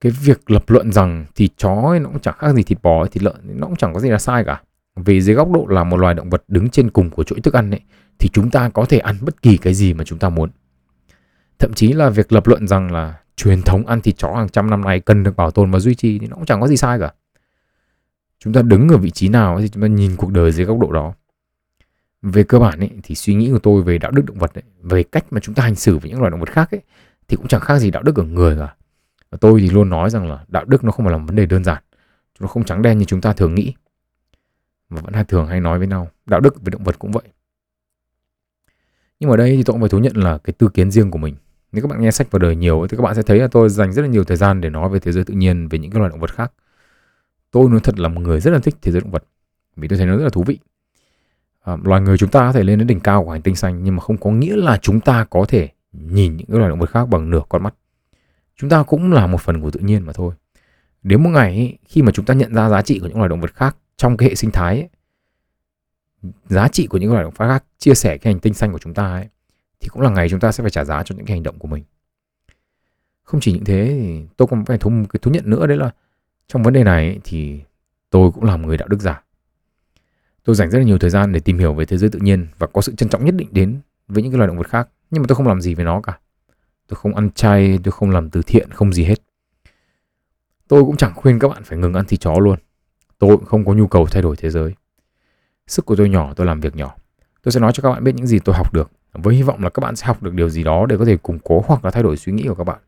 cái 0.00 0.12
việc 0.12 0.50
lập 0.50 0.64
luận 0.66 0.92
rằng 0.92 1.24
thịt 1.34 1.50
chó 1.56 1.74
ấy, 1.74 2.00
nó 2.00 2.08
cũng 2.08 2.20
chẳng 2.20 2.34
khác 2.38 2.54
gì 2.54 2.62
thịt 2.62 2.78
bò 2.82 3.06
thịt 3.06 3.22
lợn 3.22 3.34
nó 3.42 3.66
cũng 3.66 3.76
chẳng 3.76 3.94
có 3.94 4.00
gì 4.00 4.08
là 4.08 4.18
sai 4.18 4.44
cả 4.44 4.60
vì 4.96 5.20
dưới 5.20 5.36
góc 5.36 5.50
độ 5.50 5.66
là 5.68 5.84
một 5.84 5.96
loài 5.96 6.14
động 6.14 6.30
vật 6.30 6.44
đứng 6.48 6.68
trên 6.68 6.90
cùng 6.90 7.10
của 7.10 7.24
chuỗi 7.24 7.40
thức 7.40 7.54
ăn 7.54 7.70
ấy, 7.70 7.80
thì 8.18 8.28
chúng 8.32 8.50
ta 8.50 8.68
có 8.68 8.84
thể 8.84 8.98
ăn 8.98 9.16
bất 9.20 9.42
kỳ 9.42 9.56
cái 9.56 9.74
gì 9.74 9.94
mà 9.94 10.04
chúng 10.04 10.18
ta 10.18 10.28
muốn. 10.28 10.50
Thậm 11.58 11.72
chí 11.72 11.92
là 11.92 12.10
việc 12.10 12.32
lập 12.32 12.46
luận 12.46 12.68
rằng 12.68 12.92
là 12.92 13.14
truyền 13.36 13.62
thống 13.62 13.86
ăn 13.86 14.00
thịt 14.00 14.18
chó 14.18 14.34
hàng 14.34 14.48
trăm 14.48 14.70
năm 14.70 14.80
nay 14.80 15.00
cần 15.00 15.22
được 15.22 15.36
bảo 15.36 15.50
tồn 15.50 15.70
và 15.70 15.78
duy 15.78 15.94
trì 15.94 16.18
thì 16.18 16.26
nó 16.26 16.36
cũng 16.36 16.46
chẳng 16.46 16.60
có 16.60 16.68
gì 16.68 16.76
sai 16.76 16.98
cả. 16.98 17.12
Chúng 18.38 18.52
ta 18.52 18.62
đứng 18.62 18.88
ở 18.88 18.96
vị 18.96 19.10
trí 19.10 19.28
nào 19.28 19.60
thì 19.60 19.68
chúng 19.68 19.82
ta 19.82 19.88
nhìn 19.88 20.16
cuộc 20.16 20.30
đời 20.30 20.52
dưới 20.52 20.66
góc 20.66 20.78
độ 20.78 20.92
đó. 20.92 21.12
Về 22.26 22.44
cơ 22.44 22.58
bản 22.58 22.80
ấy, 22.80 22.90
thì 23.02 23.14
suy 23.14 23.34
nghĩ 23.34 23.50
của 23.50 23.58
tôi 23.58 23.82
về 23.82 23.98
đạo 23.98 24.10
đức 24.10 24.22
động 24.26 24.38
vật 24.38 24.54
ấy, 24.54 24.62
về 24.82 25.02
cách 25.02 25.24
mà 25.30 25.40
chúng 25.40 25.54
ta 25.54 25.62
hành 25.62 25.74
xử 25.74 25.98
với 25.98 26.10
những 26.10 26.20
loài 26.20 26.30
động 26.30 26.40
vật 26.40 26.50
khác 26.50 26.70
ấy, 26.70 26.80
thì 27.28 27.36
cũng 27.36 27.48
chẳng 27.48 27.60
khác 27.60 27.78
gì 27.78 27.90
đạo 27.90 28.02
đức 28.02 28.16
ở 28.16 28.22
người 28.22 28.56
cả. 28.58 28.74
Và 29.30 29.38
tôi 29.40 29.60
thì 29.60 29.70
luôn 29.70 29.90
nói 29.90 30.10
rằng 30.10 30.30
là 30.30 30.44
đạo 30.48 30.64
đức 30.64 30.84
nó 30.84 30.90
không 30.90 31.06
phải 31.06 31.12
là 31.12 31.18
một 31.18 31.24
vấn 31.26 31.36
đề 31.36 31.46
đơn 31.46 31.64
giản. 31.64 31.82
Nó 32.40 32.46
không 32.46 32.64
trắng 32.64 32.82
đen 32.82 32.98
như 32.98 33.04
chúng 33.04 33.20
ta 33.20 33.32
thường 33.32 33.54
nghĩ. 33.54 33.74
Và 34.88 35.00
vẫn 35.00 35.14
hay 35.14 35.24
thường 35.24 35.46
hay 35.46 35.60
nói 35.60 35.78
với 35.78 35.86
nhau, 35.86 36.10
đạo 36.26 36.40
đức 36.40 36.62
về 36.62 36.70
động 36.70 36.84
vật 36.84 36.98
cũng 36.98 37.12
vậy. 37.12 37.22
Nhưng 39.20 39.30
mà 39.30 39.36
đây 39.36 39.56
thì 39.56 39.62
tôi 39.62 39.74
cũng 39.74 39.80
phải 39.80 39.88
thú 39.88 39.98
nhận 39.98 40.16
là 40.16 40.38
cái 40.38 40.54
tư 40.58 40.68
kiến 40.74 40.90
riêng 40.90 41.10
của 41.10 41.18
mình. 41.18 41.34
Nếu 41.72 41.82
các 41.82 41.90
bạn 41.90 42.00
nghe 42.00 42.10
sách 42.10 42.30
vào 42.30 42.38
đời 42.38 42.56
nhiều 42.56 42.86
thì 42.90 42.96
các 42.96 43.02
bạn 43.02 43.14
sẽ 43.14 43.22
thấy 43.22 43.38
là 43.38 43.48
tôi 43.48 43.68
dành 43.68 43.92
rất 43.92 44.02
là 44.02 44.08
nhiều 44.08 44.24
thời 44.24 44.36
gian 44.36 44.60
để 44.60 44.70
nói 44.70 44.88
về 44.88 44.98
thế 44.98 45.12
giới 45.12 45.24
tự 45.24 45.34
nhiên, 45.34 45.68
về 45.68 45.78
những 45.78 45.90
cái 45.90 45.98
loài 45.98 46.10
động 46.10 46.20
vật 46.20 46.34
khác. 46.34 46.52
Tôi 47.50 47.70
nói 47.70 47.80
thật 47.80 47.98
là 47.98 48.08
một 48.08 48.20
người 48.20 48.40
rất 48.40 48.50
là 48.50 48.58
thích 48.58 48.74
thế 48.82 48.92
giới 48.92 49.00
động 49.00 49.10
vật 49.10 49.24
vì 49.76 49.88
tôi 49.88 49.98
thấy 49.98 50.06
nó 50.06 50.16
rất 50.16 50.24
là 50.24 50.30
thú 50.30 50.42
vị. 50.42 50.58
Ờ, 51.64 51.78
loài 51.82 52.00
người 52.00 52.18
chúng 52.18 52.30
ta 52.30 52.40
có 52.40 52.52
thể 52.52 52.62
lên 52.62 52.78
đến 52.78 52.86
đỉnh 52.86 53.00
cao 53.00 53.24
của 53.24 53.30
hành 53.30 53.42
tinh 53.42 53.56
xanh 53.56 53.84
nhưng 53.84 53.96
mà 53.96 54.02
không 54.02 54.18
có 54.18 54.30
nghĩa 54.30 54.56
là 54.56 54.78
chúng 54.82 55.00
ta 55.00 55.24
có 55.24 55.44
thể 55.48 55.68
nhìn 55.92 56.36
những 56.36 56.46
cái 56.46 56.58
loài 56.58 56.70
động 56.70 56.80
vật 56.80 56.90
khác 56.90 57.08
bằng 57.08 57.30
nửa 57.30 57.42
con 57.48 57.62
mắt. 57.62 57.74
Chúng 58.56 58.70
ta 58.70 58.82
cũng 58.82 59.12
là 59.12 59.26
một 59.26 59.40
phần 59.40 59.62
của 59.62 59.70
tự 59.70 59.80
nhiên 59.80 60.06
mà 60.06 60.12
thôi. 60.12 60.34
Đến 61.02 61.22
một 61.22 61.30
ngày 61.30 61.56
ấy, 61.56 61.78
khi 61.88 62.02
mà 62.02 62.12
chúng 62.12 62.24
ta 62.24 62.34
nhận 62.34 62.54
ra 62.54 62.68
giá 62.68 62.82
trị 62.82 62.98
của 62.98 63.06
những 63.06 63.16
loài 63.16 63.28
động 63.28 63.40
vật 63.40 63.54
khác 63.54 63.76
trong 63.96 64.16
cái 64.16 64.28
hệ 64.28 64.34
sinh 64.34 64.50
thái 64.50 64.80
ấy, 64.80 64.88
giá 66.48 66.68
trị 66.68 66.86
của 66.86 66.98
những 66.98 67.12
loài 67.12 67.24
động 67.24 67.32
vật 67.36 67.48
khác 67.48 67.64
chia 67.78 67.94
sẻ 67.94 68.18
cái 68.18 68.32
hành 68.32 68.40
tinh 68.40 68.54
xanh 68.54 68.72
của 68.72 68.78
chúng 68.78 68.94
ta 68.94 69.06
ấy, 69.06 69.28
thì 69.80 69.88
cũng 69.88 70.02
là 70.02 70.10
ngày 70.10 70.28
chúng 70.28 70.40
ta 70.40 70.52
sẽ 70.52 70.62
phải 70.62 70.70
trả 70.70 70.84
giá 70.84 71.02
cho 71.02 71.14
những 71.14 71.26
cái 71.26 71.36
hành 71.36 71.42
động 71.42 71.58
của 71.58 71.68
mình. 71.68 71.84
Không 73.22 73.40
chỉ 73.40 73.52
những 73.52 73.64
thế 73.64 73.86
thì 74.00 74.26
tôi 74.36 74.48
còn 74.48 74.64
phải 74.64 74.78
thú 74.78 74.92
thú 75.22 75.30
nhận 75.30 75.50
nữa 75.50 75.66
đấy 75.66 75.76
là 75.76 75.90
trong 76.48 76.62
vấn 76.62 76.74
đề 76.74 76.84
này 76.84 77.06
ấy, 77.06 77.20
thì 77.24 77.60
tôi 78.10 78.30
cũng 78.32 78.44
là 78.44 78.56
một 78.56 78.66
người 78.68 78.76
đạo 78.76 78.88
đức 78.88 79.00
giả. 79.00 79.22
Tôi 80.44 80.56
dành 80.56 80.70
rất 80.70 80.78
là 80.78 80.84
nhiều 80.84 80.98
thời 80.98 81.10
gian 81.10 81.32
để 81.32 81.40
tìm 81.40 81.58
hiểu 81.58 81.74
về 81.74 81.84
thế 81.84 81.96
giới 81.96 82.10
tự 82.10 82.18
nhiên 82.18 82.46
và 82.58 82.66
có 82.66 82.80
sự 82.80 82.94
trân 82.94 83.08
trọng 83.08 83.24
nhất 83.24 83.34
định 83.34 83.48
đến 83.50 83.80
với 84.08 84.22
những 84.22 84.32
cái 84.32 84.38
loài 84.38 84.48
động 84.48 84.58
vật 84.58 84.68
khác. 84.68 84.88
Nhưng 85.10 85.22
mà 85.22 85.26
tôi 85.28 85.36
không 85.36 85.48
làm 85.48 85.60
gì 85.60 85.74
với 85.74 85.84
nó 85.84 86.00
cả. 86.00 86.18
Tôi 86.86 86.96
không 86.96 87.14
ăn 87.14 87.30
chay 87.30 87.78
tôi 87.84 87.92
không 87.92 88.10
làm 88.10 88.30
từ 88.30 88.42
thiện 88.42 88.70
không 88.70 88.92
gì 88.92 89.04
hết. 89.04 89.22
Tôi 90.68 90.84
cũng 90.84 90.96
chẳng 90.96 91.14
khuyên 91.14 91.38
các 91.38 91.48
bạn 91.48 91.64
phải 91.64 91.78
ngừng 91.78 91.94
ăn 91.94 92.04
thịt 92.04 92.20
chó 92.20 92.34
luôn. 92.38 92.58
Tôi 93.18 93.36
cũng 93.36 93.46
không 93.46 93.64
có 93.64 93.72
nhu 93.72 93.86
cầu 93.86 94.06
thay 94.06 94.22
đổi 94.22 94.36
thế 94.36 94.50
giới. 94.50 94.74
Sức 95.66 95.86
của 95.86 95.96
tôi 95.96 96.08
nhỏ 96.08 96.32
tôi 96.36 96.46
làm 96.46 96.60
việc 96.60 96.76
nhỏ. 96.76 96.94
Tôi 97.42 97.52
sẽ 97.52 97.60
nói 97.60 97.72
cho 97.74 97.82
các 97.82 97.90
bạn 97.90 98.04
biết 98.04 98.14
những 98.14 98.26
gì 98.26 98.38
tôi 98.38 98.54
học 98.54 98.74
được. 98.74 98.90
Với 99.12 99.34
hy 99.34 99.42
vọng 99.42 99.62
là 99.62 99.70
các 99.70 99.80
bạn 99.80 99.96
sẽ 99.96 100.06
học 100.06 100.22
được 100.22 100.34
điều 100.34 100.48
gì 100.48 100.64
đó 100.64 100.86
để 100.86 100.96
có 100.98 101.04
thể 101.04 101.16
củng 101.16 101.38
cố 101.38 101.64
hoặc 101.66 101.84
là 101.84 101.90
thay 101.90 102.02
đổi 102.02 102.16
suy 102.16 102.32
nghĩ 102.32 102.44
của 102.48 102.54
các 102.54 102.64
bạn. 102.64 102.78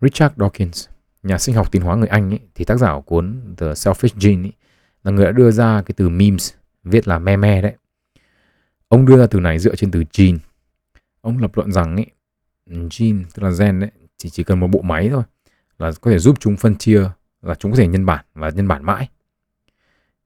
Richard 0.00 0.34
Dawkins 0.34 0.88
nhà 1.22 1.38
sinh 1.38 1.54
học 1.54 1.72
tiến 1.72 1.82
hóa 1.82 1.96
người 1.96 2.08
Anh 2.08 2.30
ấy, 2.30 2.40
thì 2.54 2.64
tác 2.64 2.76
giả 2.76 2.92
của 2.94 3.00
cuốn 3.00 3.54
The 3.56 3.66
Selfish 3.66 4.20
Gene 4.20 4.48
ấy, 4.48 4.52
là 5.06 5.12
người 5.12 5.24
đã 5.24 5.32
đưa 5.32 5.50
ra 5.50 5.82
cái 5.86 5.94
từ 5.96 6.08
memes 6.08 6.52
viết 6.84 7.08
là 7.08 7.18
meme 7.18 7.62
đấy 7.62 7.74
Ông 8.88 9.06
đưa 9.06 9.18
ra 9.18 9.26
từ 9.26 9.40
này 9.40 9.58
dựa 9.58 9.76
trên 9.76 9.90
từ 9.90 10.04
gene. 10.18 10.38
Ông 11.20 11.38
lập 11.38 11.50
luận 11.54 11.72
rằng 11.72 11.96
ấy, 11.96 12.06
gene 12.66 13.24
tức 13.34 13.42
là 13.42 13.50
gen 13.58 13.80
đấy 13.80 13.90
chỉ 14.16 14.30
chỉ 14.30 14.44
cần 14.44 14.60
một 14.60 14.66
bộ 14.66 14.82
máy 14.82 15.08
thôi 15.08 15.22
là 15.78 15.92
có 16.00 16.10
thể 16.10 16.18
giúp 16.18 16.36
chúng 16.40 16.56
phân 16.56 16.76
chia 16.76 17.10
là 17.42 17.54
chúng 17.54 17.72
có 17.72 17.78
thể 17.78 17.86
nhân 17.86 18.06
bản 18.06 18.24
và 18.34 18.50
nhân 18.50 18.68
bản 18.68 18.84
mãi. 18.84 19.08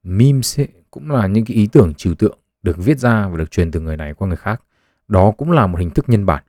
Memes 0.03 0.61
ấy, 0.61 0.69
cũng 0.91 1.11
là 1.11 1.27
những 1.27 1.45
cái 1.45 1.57
ý 1.57 1.67
tưởng 1.67 1.95
trừu 1.95 2.15
tượng 2.15 2.39
được 2.63 2.77
viết 2.79 2.99
ra 2.99 3.29
và 3.29 3.37
được 3.37 3.51
truyền 3.51 3.71
từ 3.71 3.81
người 3.81 3.97
này 3.97 4.15
qua 4.15 4.29
người 4.29 4.37
khác. 4.37 4.63
Đó 5.09 5.31
cũng 5.31 5.51
là 5.51 5.67
một 5.67 5.79
hình 5.79 5.91
thức 5.91 6.09
nhân 6.09 6.27
bản. 6.27 6.45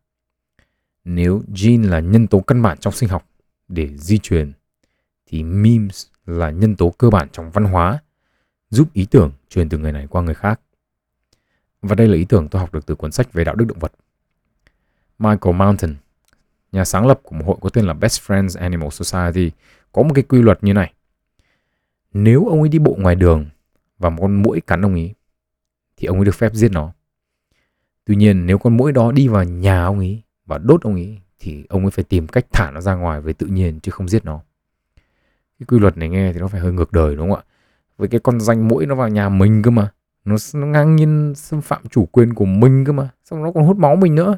Nếu 1.05 1.43
gene 1.61 1.87
là 1.87 1.99
nhân 1.99 2.27
tố 2.27 2.39
căn 2.39 2.61
bản 2.61 2.77
trong 2.77 2.93
sinh 2.93 3.09
học 3.09 3.29
để 3.67 3.97
di 3.97 4.17
truyền 4.17 4.51
thì 5.25 5.43
memes 5.43 6.05
là 6.25 6.49
nhân 6.49 6.75
tố 6.75 6.89
cơ 6.89 7.09
bản 7.09 7.27
trong 7.31 7.51
văn 7.51 7.63
hóa 7.63 7.99
giúp 8.71 8.93
ý 8.93 9.05
tưởng 9.05 9.31
truyền 9.49 9.69
từ 9.69 9.77
người 9.77 9.91
này 9.91 10.07
qua 10.07 10.21
người 10.21 10.33
khác. 10.33 10.59
Và 11.81 11.95
đây 11.95 12.07
là 12.07 12.15
ý 12.15 12.25
tưởng 12.25 12.47
tôi 12.47 12.59
học 12.59 12.73
được 12.73 12.85
từ 12.85 12.95
cuốn 12.95 13.11
sách 13.11 13.33
về 13.33 13.43
đạo 13.43 13.55
đức 13.55 13.65
động 13.65 13.79
vật. 13.79 13.91
Michael 15.19 15.55
Mountain, 15.55 15.95
nhà 16.71 16.85
sáng 16.85 17.07
lập 17.07 17.19
của 17.23 17.35
một 17.35 17.45
hội 17.47 17.57
có 17.61 17.69
tên 17.69 17.85
là 17.85 17.93
Best 17.93 18.21
Friends 18.21 18.59
Animal 18.59 18.89
Society, 18.89 19.51
có 19.91 20.03
một 20.03 20.11
cái 20.15 20.23
quy 20.23 20.41
luật 20.41 20.63
như 20.63 20.73
này. 20.73 20.93
Nếu 22.13 22.45
ông 22.45 22.59
ấy 22.59 22.69
đi 22.69 22.79
bộ 22.79 22.95
ngoài 22.99 23.15
đường 23.15 23.45
và 23.97 24.09
một 24.09 24.21
con 24.21 24.41
muỗi 24.41 24.61
cắn 24.61 24.85
ông 24.85 24.93
ấy, 24.93 25.13
thì 25.97 26.07
ông 26.07 26.17
ấy 26.17 26.25
được 26.25 26.35
phép 26.35 26.53
giết 26.53 26.71
nó. 26.71 26.93
Tuy 28.05 28.15
nhiên 28.15 28.45
nếu 28.45 28.57
con 28.57 28.77
muỗi 28.77 28.91
đó 28.91 29.11
đi 29.11 29.27
vào 29.27 29.43
nhà 29.43 29.85
ông 29.85 29.99
ấy 29.99 30.21
và 30.45 30.57
đốt 30.57 30.81
ông 30.81 30.93
ấy, 30.93 31.21
thì 31.39 31.65
ông 31.69 31.81
ấy 31.81 31.91
phải 31.91 32.03
tìm 32.03 32.27
cách 32.27 32.45
thả 32.51 32.71
nó 32.71 32.81
ra 32.81 32.95
ngoài 32.95 33.21
về 33.21 33.33
tự 33.33 33.47
nhiên 33.47 33.79
chứ 33.79 33.91
không 33.91 34.07
giết 34.07 34.25
nó. 34.25 34.41
Cái 35.59 35.65
quy 35.67 35.79
luật 35.79 35.97
này 35.97 36.09
nghe 36.09 36.33
thì 36.33 36.39
nó 36.39 36.47
phải 36.47 36.61
hơi 36.61 36.71
ngược 36.71 36.91
đời 36.91 37.15
đúng 37.15 37.29
không 37.29 37.39
ạ? 37.39 37.50
Với 38.01 38.09
cái 38.09 38.19
con 38.19 38.39
danh 38.39 38.67
mũi 38.67 38.85
nó 38.85 38.95
vào 38.95 39.09
nhà 39.09 39.29
mình 39.29 39.61
cơ 39.61 39.71
mà. 39.71 39.91
Nó, 40.25 40.35
nó 40.53 40.67
ngang 40.67 40.95
nhiên 40.95 41.33
xâm 41.35 41.61
phạm 41.61 41.87
chủ 41.87 42.05
quyền 42.05 42.33
của 42.33 42.45
mình 42.45 42.85
cơ 42.85 42.91
mà. 42.91 43.09
Xong 43.23 43.43
nó 43.43 43.51
còn 43.51 43.63
hút 43.63 43.77
máu 43.77 43.95
mình 43.95 44.15
nữa. 44.15 44.37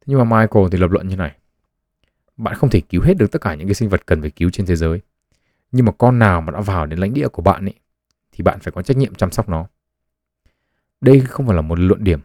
Thế 0.00 0.04
nhưng 0.06 0.18
mà 0.18 0.24
Michael 0.24 0.66
thì 0.70 0.78
lập 0.78 0.90
luận 0.90 1.08
như 1.08 1.16
này. 1.16 1.36
Bạn 2.36 2.54
không 2.54 2.70
thể 2.70 2.80
cứu 2.80 3.02
hết 3.02 3.14
được 3.18 3.32
tất 3.32 3.40
cả 3.40 3.54
những 3.54 3.68
cái 3.68 3.74
sinh 3.74 3.88
vật 3.88 4.06
cần 4.06 4.20
phải 4.20 4.30
cứu 4.30 4.50
trên 4.50 4.66
thế 4.66 4.76
giới. 4.76 5.00
Nhưng 5.72 5.86
mà 5.86 5.92
con 5.98 6.18
nào 6.18 6.40
mà 6.40 6.52
đã 6.52 6.60
vào 6.60 6.86
đến 6.86 6.98
lãnh 6.98 7.14
địa 7.14 7.28
của 7.28 7.42
bạn 7.42 7.64
ấy 7.64 7.74
thì 8.32 8.42
bạn 8.42 8.60
phải 8.60 8.72
có 8.72 8.82
trách 8.82 8.96
nhiệm 8.96 9.14
chăm 9.14 9.30
sóc 9.30 9.48
nó. 9.48 9.66
Đây 11.00 11.20
không 11.20 11.46
phải 11.46 11.56
là 11.56 11.62
một 11.62 11.78
luận 11.78 12.04
điểm 12.04 12.20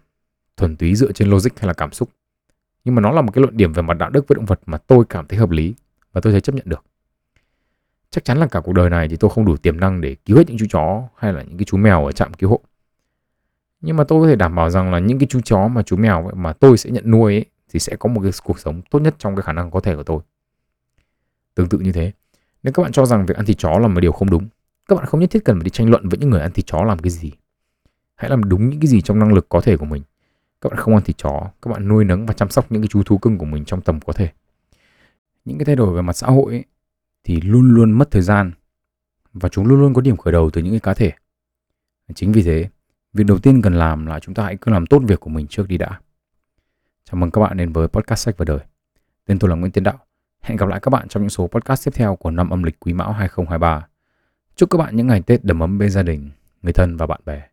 thuần 0.58 0.76
túy 0.76 0.96
dựa 0.96 1.12
trên 1.12 1.30
logic 1.30 1.60
hay 1.60 1.68
là 1.68 1.74
cảm 1.74 1.92
xúc. 1.92 2.10
Nhưng 2.84 2.96
mà 2.96 3.02
nó 3.02 3.12
là 3.12 3.22
một 3.22 3.32
cái 3.32 3.42
luận 3.42 3.58
điểm 3.58 3.74
về 3.74 3.82
mặt 3.82 3.98
đạo 3.98 4.10
đức 4.10 4.28
với 4.28 4.36
động 4.36 4.46
vật 4.46 4.60
mà 4.66 4.78
tôi 4.78 5.06
cảm 5.10 5.28
thấy 5.28 5.40
hợp 5.40 5.50
lý 5.50 5.74
và 6.14 6.22
tôi 6.22 6.34
thấy 6.34 6.42
chấp 6.42 6.56
nhận 6.56 6.70
được 6.70 6.84
chắc 8.12 8.26
chắn 8.26 8.38
là 8.38 8.48
cả 8.48 8.60
cuộc 8.60 8.74
đời 8.74 8.90
này 8.90 9.08
thì 9.08 9.16
tôi 9.16 9.30
không 9.30 9.46
đủ 9.46 9.58
tiềm 9.58 9.80
năng 9.80 10.02
để 10.02 10.16
cứu 10.26 10.38
hết 10.38 10.44
những 10.48 10.58
chú 10.58 10.66
chó 10.70 11.04
hay 11.16 11.34
là 11.34 11.42
những 11.42 11.58
cái 11.58 11.66
chú 11.66 11.78
mèo 11.78 12.06
ở 12.06 12.12
trạm 12.12 12.34
cứu 12.34 12.50
hộ. 12.50 12.60
Nhưng 13.82 13.98
mà 13.98 14.04
tôi 14.04 14.22
có 14.22 14.28
thể 14.28 14.36
đảm 14.36 14.56
bảo 14.56 14.70
rằng 14.70 14.92
là 14.92 15.00
những 15.00 15.20
cái 15.20 15.28
chú 15.30 15.42
chó 15.42 15.68
mà 15.68 15.84
chú 15.84 15.98
mèo 15.98 16.32
mà 16.36 16.54
tôi 16.54 16.78
sẽ 16.78 16.90
nhận 16.90 17.12
nuôi 17.12 17.34
ấy, 17.34 17.46
thì 17.70 17.80
sẽ 17.80 17.96
có 17.96 18.10
một 18.10 18.22
cái 18.22 18.32
cuộc 18.44 18.60
sống 18.60 18.82
tốt 18.90 19.00
nhất 19.00 19.16
trong 19.18 19.36
cái 19.36 19.44
khả 19.44 19.54
năng 19.54 19.72
có 19.72 19.80
thể 19.80 19.96
của 19.96 20.04
tôi. 20.04 20.20
Tương 21.56 21.70
tự 21.70 21.80
như 21.80 21.92
thế 21.92 22.12
nếu 22.64 22.74
các 22.74 22.84
bạn 22.84 22.92
cho 22.92 23.06
rằng 23.06 23.26
việc 23.26 23.38
ăn 23.38 23.46
thịt 23.46 23.58
chó 23.58 23.80
là 23.80 23.88
một 23.88 24.00
điều 24.00 24.12
không 24.12 24.30
đúng 24.30 24.48
các 24.90 24.96
bạn 24.96 25.06
không 25.06 25.20
nhất 25.20 25.32
thiết 25.32 25.46
cần 25.46 25.56
phải 25.56 25.64
đi 25.64 25.70
tranh 25.70 25.90
luận 25.90 26.10
với 26.10 26.18
những 26.18 26.30
người 26.30 26.42
ăn 26.42 26.52
thịt 26.52 26.66
chó 26.66 26.84
làm 26.84 27.00
cái 27.00 27.10
gì. 27.10 27.32
Hãy 28.16 28.30
làm 28.30 28.50
đúng 28.50 28.70
những 28.70 28.80
cái 28.80 28.88
gì 28.88 29.02
trong 29.02 29.20
năng 29.20 29.34
lực 29.34 29.50
có 29.50 29.62
thể 29.62 29.78
của 29.78 29.86
mình. 29.86 30.04
Các 30.62 30.70
bạn 30.70 30.80
không 30.80 30.94
ăn 30.94 31.04
thịt 31.04 31.18
chó 31.18 31.52
các 31.62 31.72
bạn 31.72 31.88
nuôi 31.88 32.06
nấng 32.06 32.26
và 32.26 32.34
chăm 32.34 32.50
sóc 32.50 32.72
những 32.72 32.82
cái 32.82 32.88
chú 32.88 33.04
thú 33.04 33.18
cưng 33.18 33.38
của 33.38 33.46
mình 33.46 33.66
trong 33.66 33.82
tầm 33.82 34.00
có 34.00 34.14
thể. 34.14 34.30
Những 35.46 35.58
cái 35.58 35.66
thay 35.66 35.76
đổi 35.76 35.96
về 35.96 36.02
mặt 36.02 36.14
xã 36.14 36.28
hội 36.28 36.54
ấy, 36.54 36.64
thì 37.24 37.42
luôn 37.42 37.74
luôn 37.74 37.92
mất 37.92 38.12
thời 38.12 38.22
gian 38.22 38.52
và 39.34 39.50
chúng 39.50 39.66
luôn 39.66 39.80
luôn 39.80 39.94
có 39.94 40.02
điểm 40.02 40.18
khởi 40.18 40.32
đầu 40.32 40.50
từ 40.50 40.62
những 40.62 40.74
cái 40.74 40.80
cá 40.80 40.94
thể. 40.94 41.12
Chính 42.16 42.32
vì 42.32 42.44
thế, 42.44 42.70
việc 43.14 43.24
đầu 43.28 43.40
tiên 43.40 43.62
cần 43.62 43.74
làm 43.74 44.06
là 44.06 44.20
chúng 44.20 44.36
ta 44.36 44.44
hãy 44.44 44.58
cứ 44.62 44.72
làm 44.72 44.86
tốt 44.86 45.02
việc 45.08 45.20
của 45.20 45.30
mình 45.30 45.48
trước 45.48 45.68
đi 45.68 45.78
đã. 45.78 46.00
Chào 47.04 47.16
mừng 47.16 47.32
các 47.32 47.42
bạn 47.42 47.58
đến 47.58 47.74
với 47.74 47.88
podcast 47.88 48.26
sách 48.26 48.38
và 48.38 48.46
đời. 48.46 48.60
Tên 49.26 49.40
tôi 49.40 49.50
là 49.50 49.56
Nguyễn 49.56 49.72
Tiến 49.72 49.84
Đạo. 49.84 50.00
Hẹn 50.42 50.58
gặp 50.58 50.70
lại 50.70 50.80
các 50.80 50.90
bạn 50.90 51.08
trong 51.08 51.24
những 51.24 51.30
số 51.30 51.48
podcast 51.48 51.86
tiếp 51.86 51.92
theo 51.96 52.16
của 52.16 52.32
năm 52.32 52.50
âm 52.50 52.64
lịch 52.64 52.80
Quý 52.80 52.94
Mão 52.94 53.12
2023. 53.12 53.88
Chúc 54.56 54.70
các 54.70 54.78
bạn 54.78 54.96
những 54.96 55.08
ngày 55.08 55.22
Tết 55.22 55.46
đầm 55.46 55.60
ấm 55.60 55.78
bên 55.78 55.90
gia 55.90 56.04
đình, 56.04 56.30
người 56.62 56.74
thân 56.74 56.98
và 56.98 57.08
bạn 57.08 57.22
bè. 57.26 57.48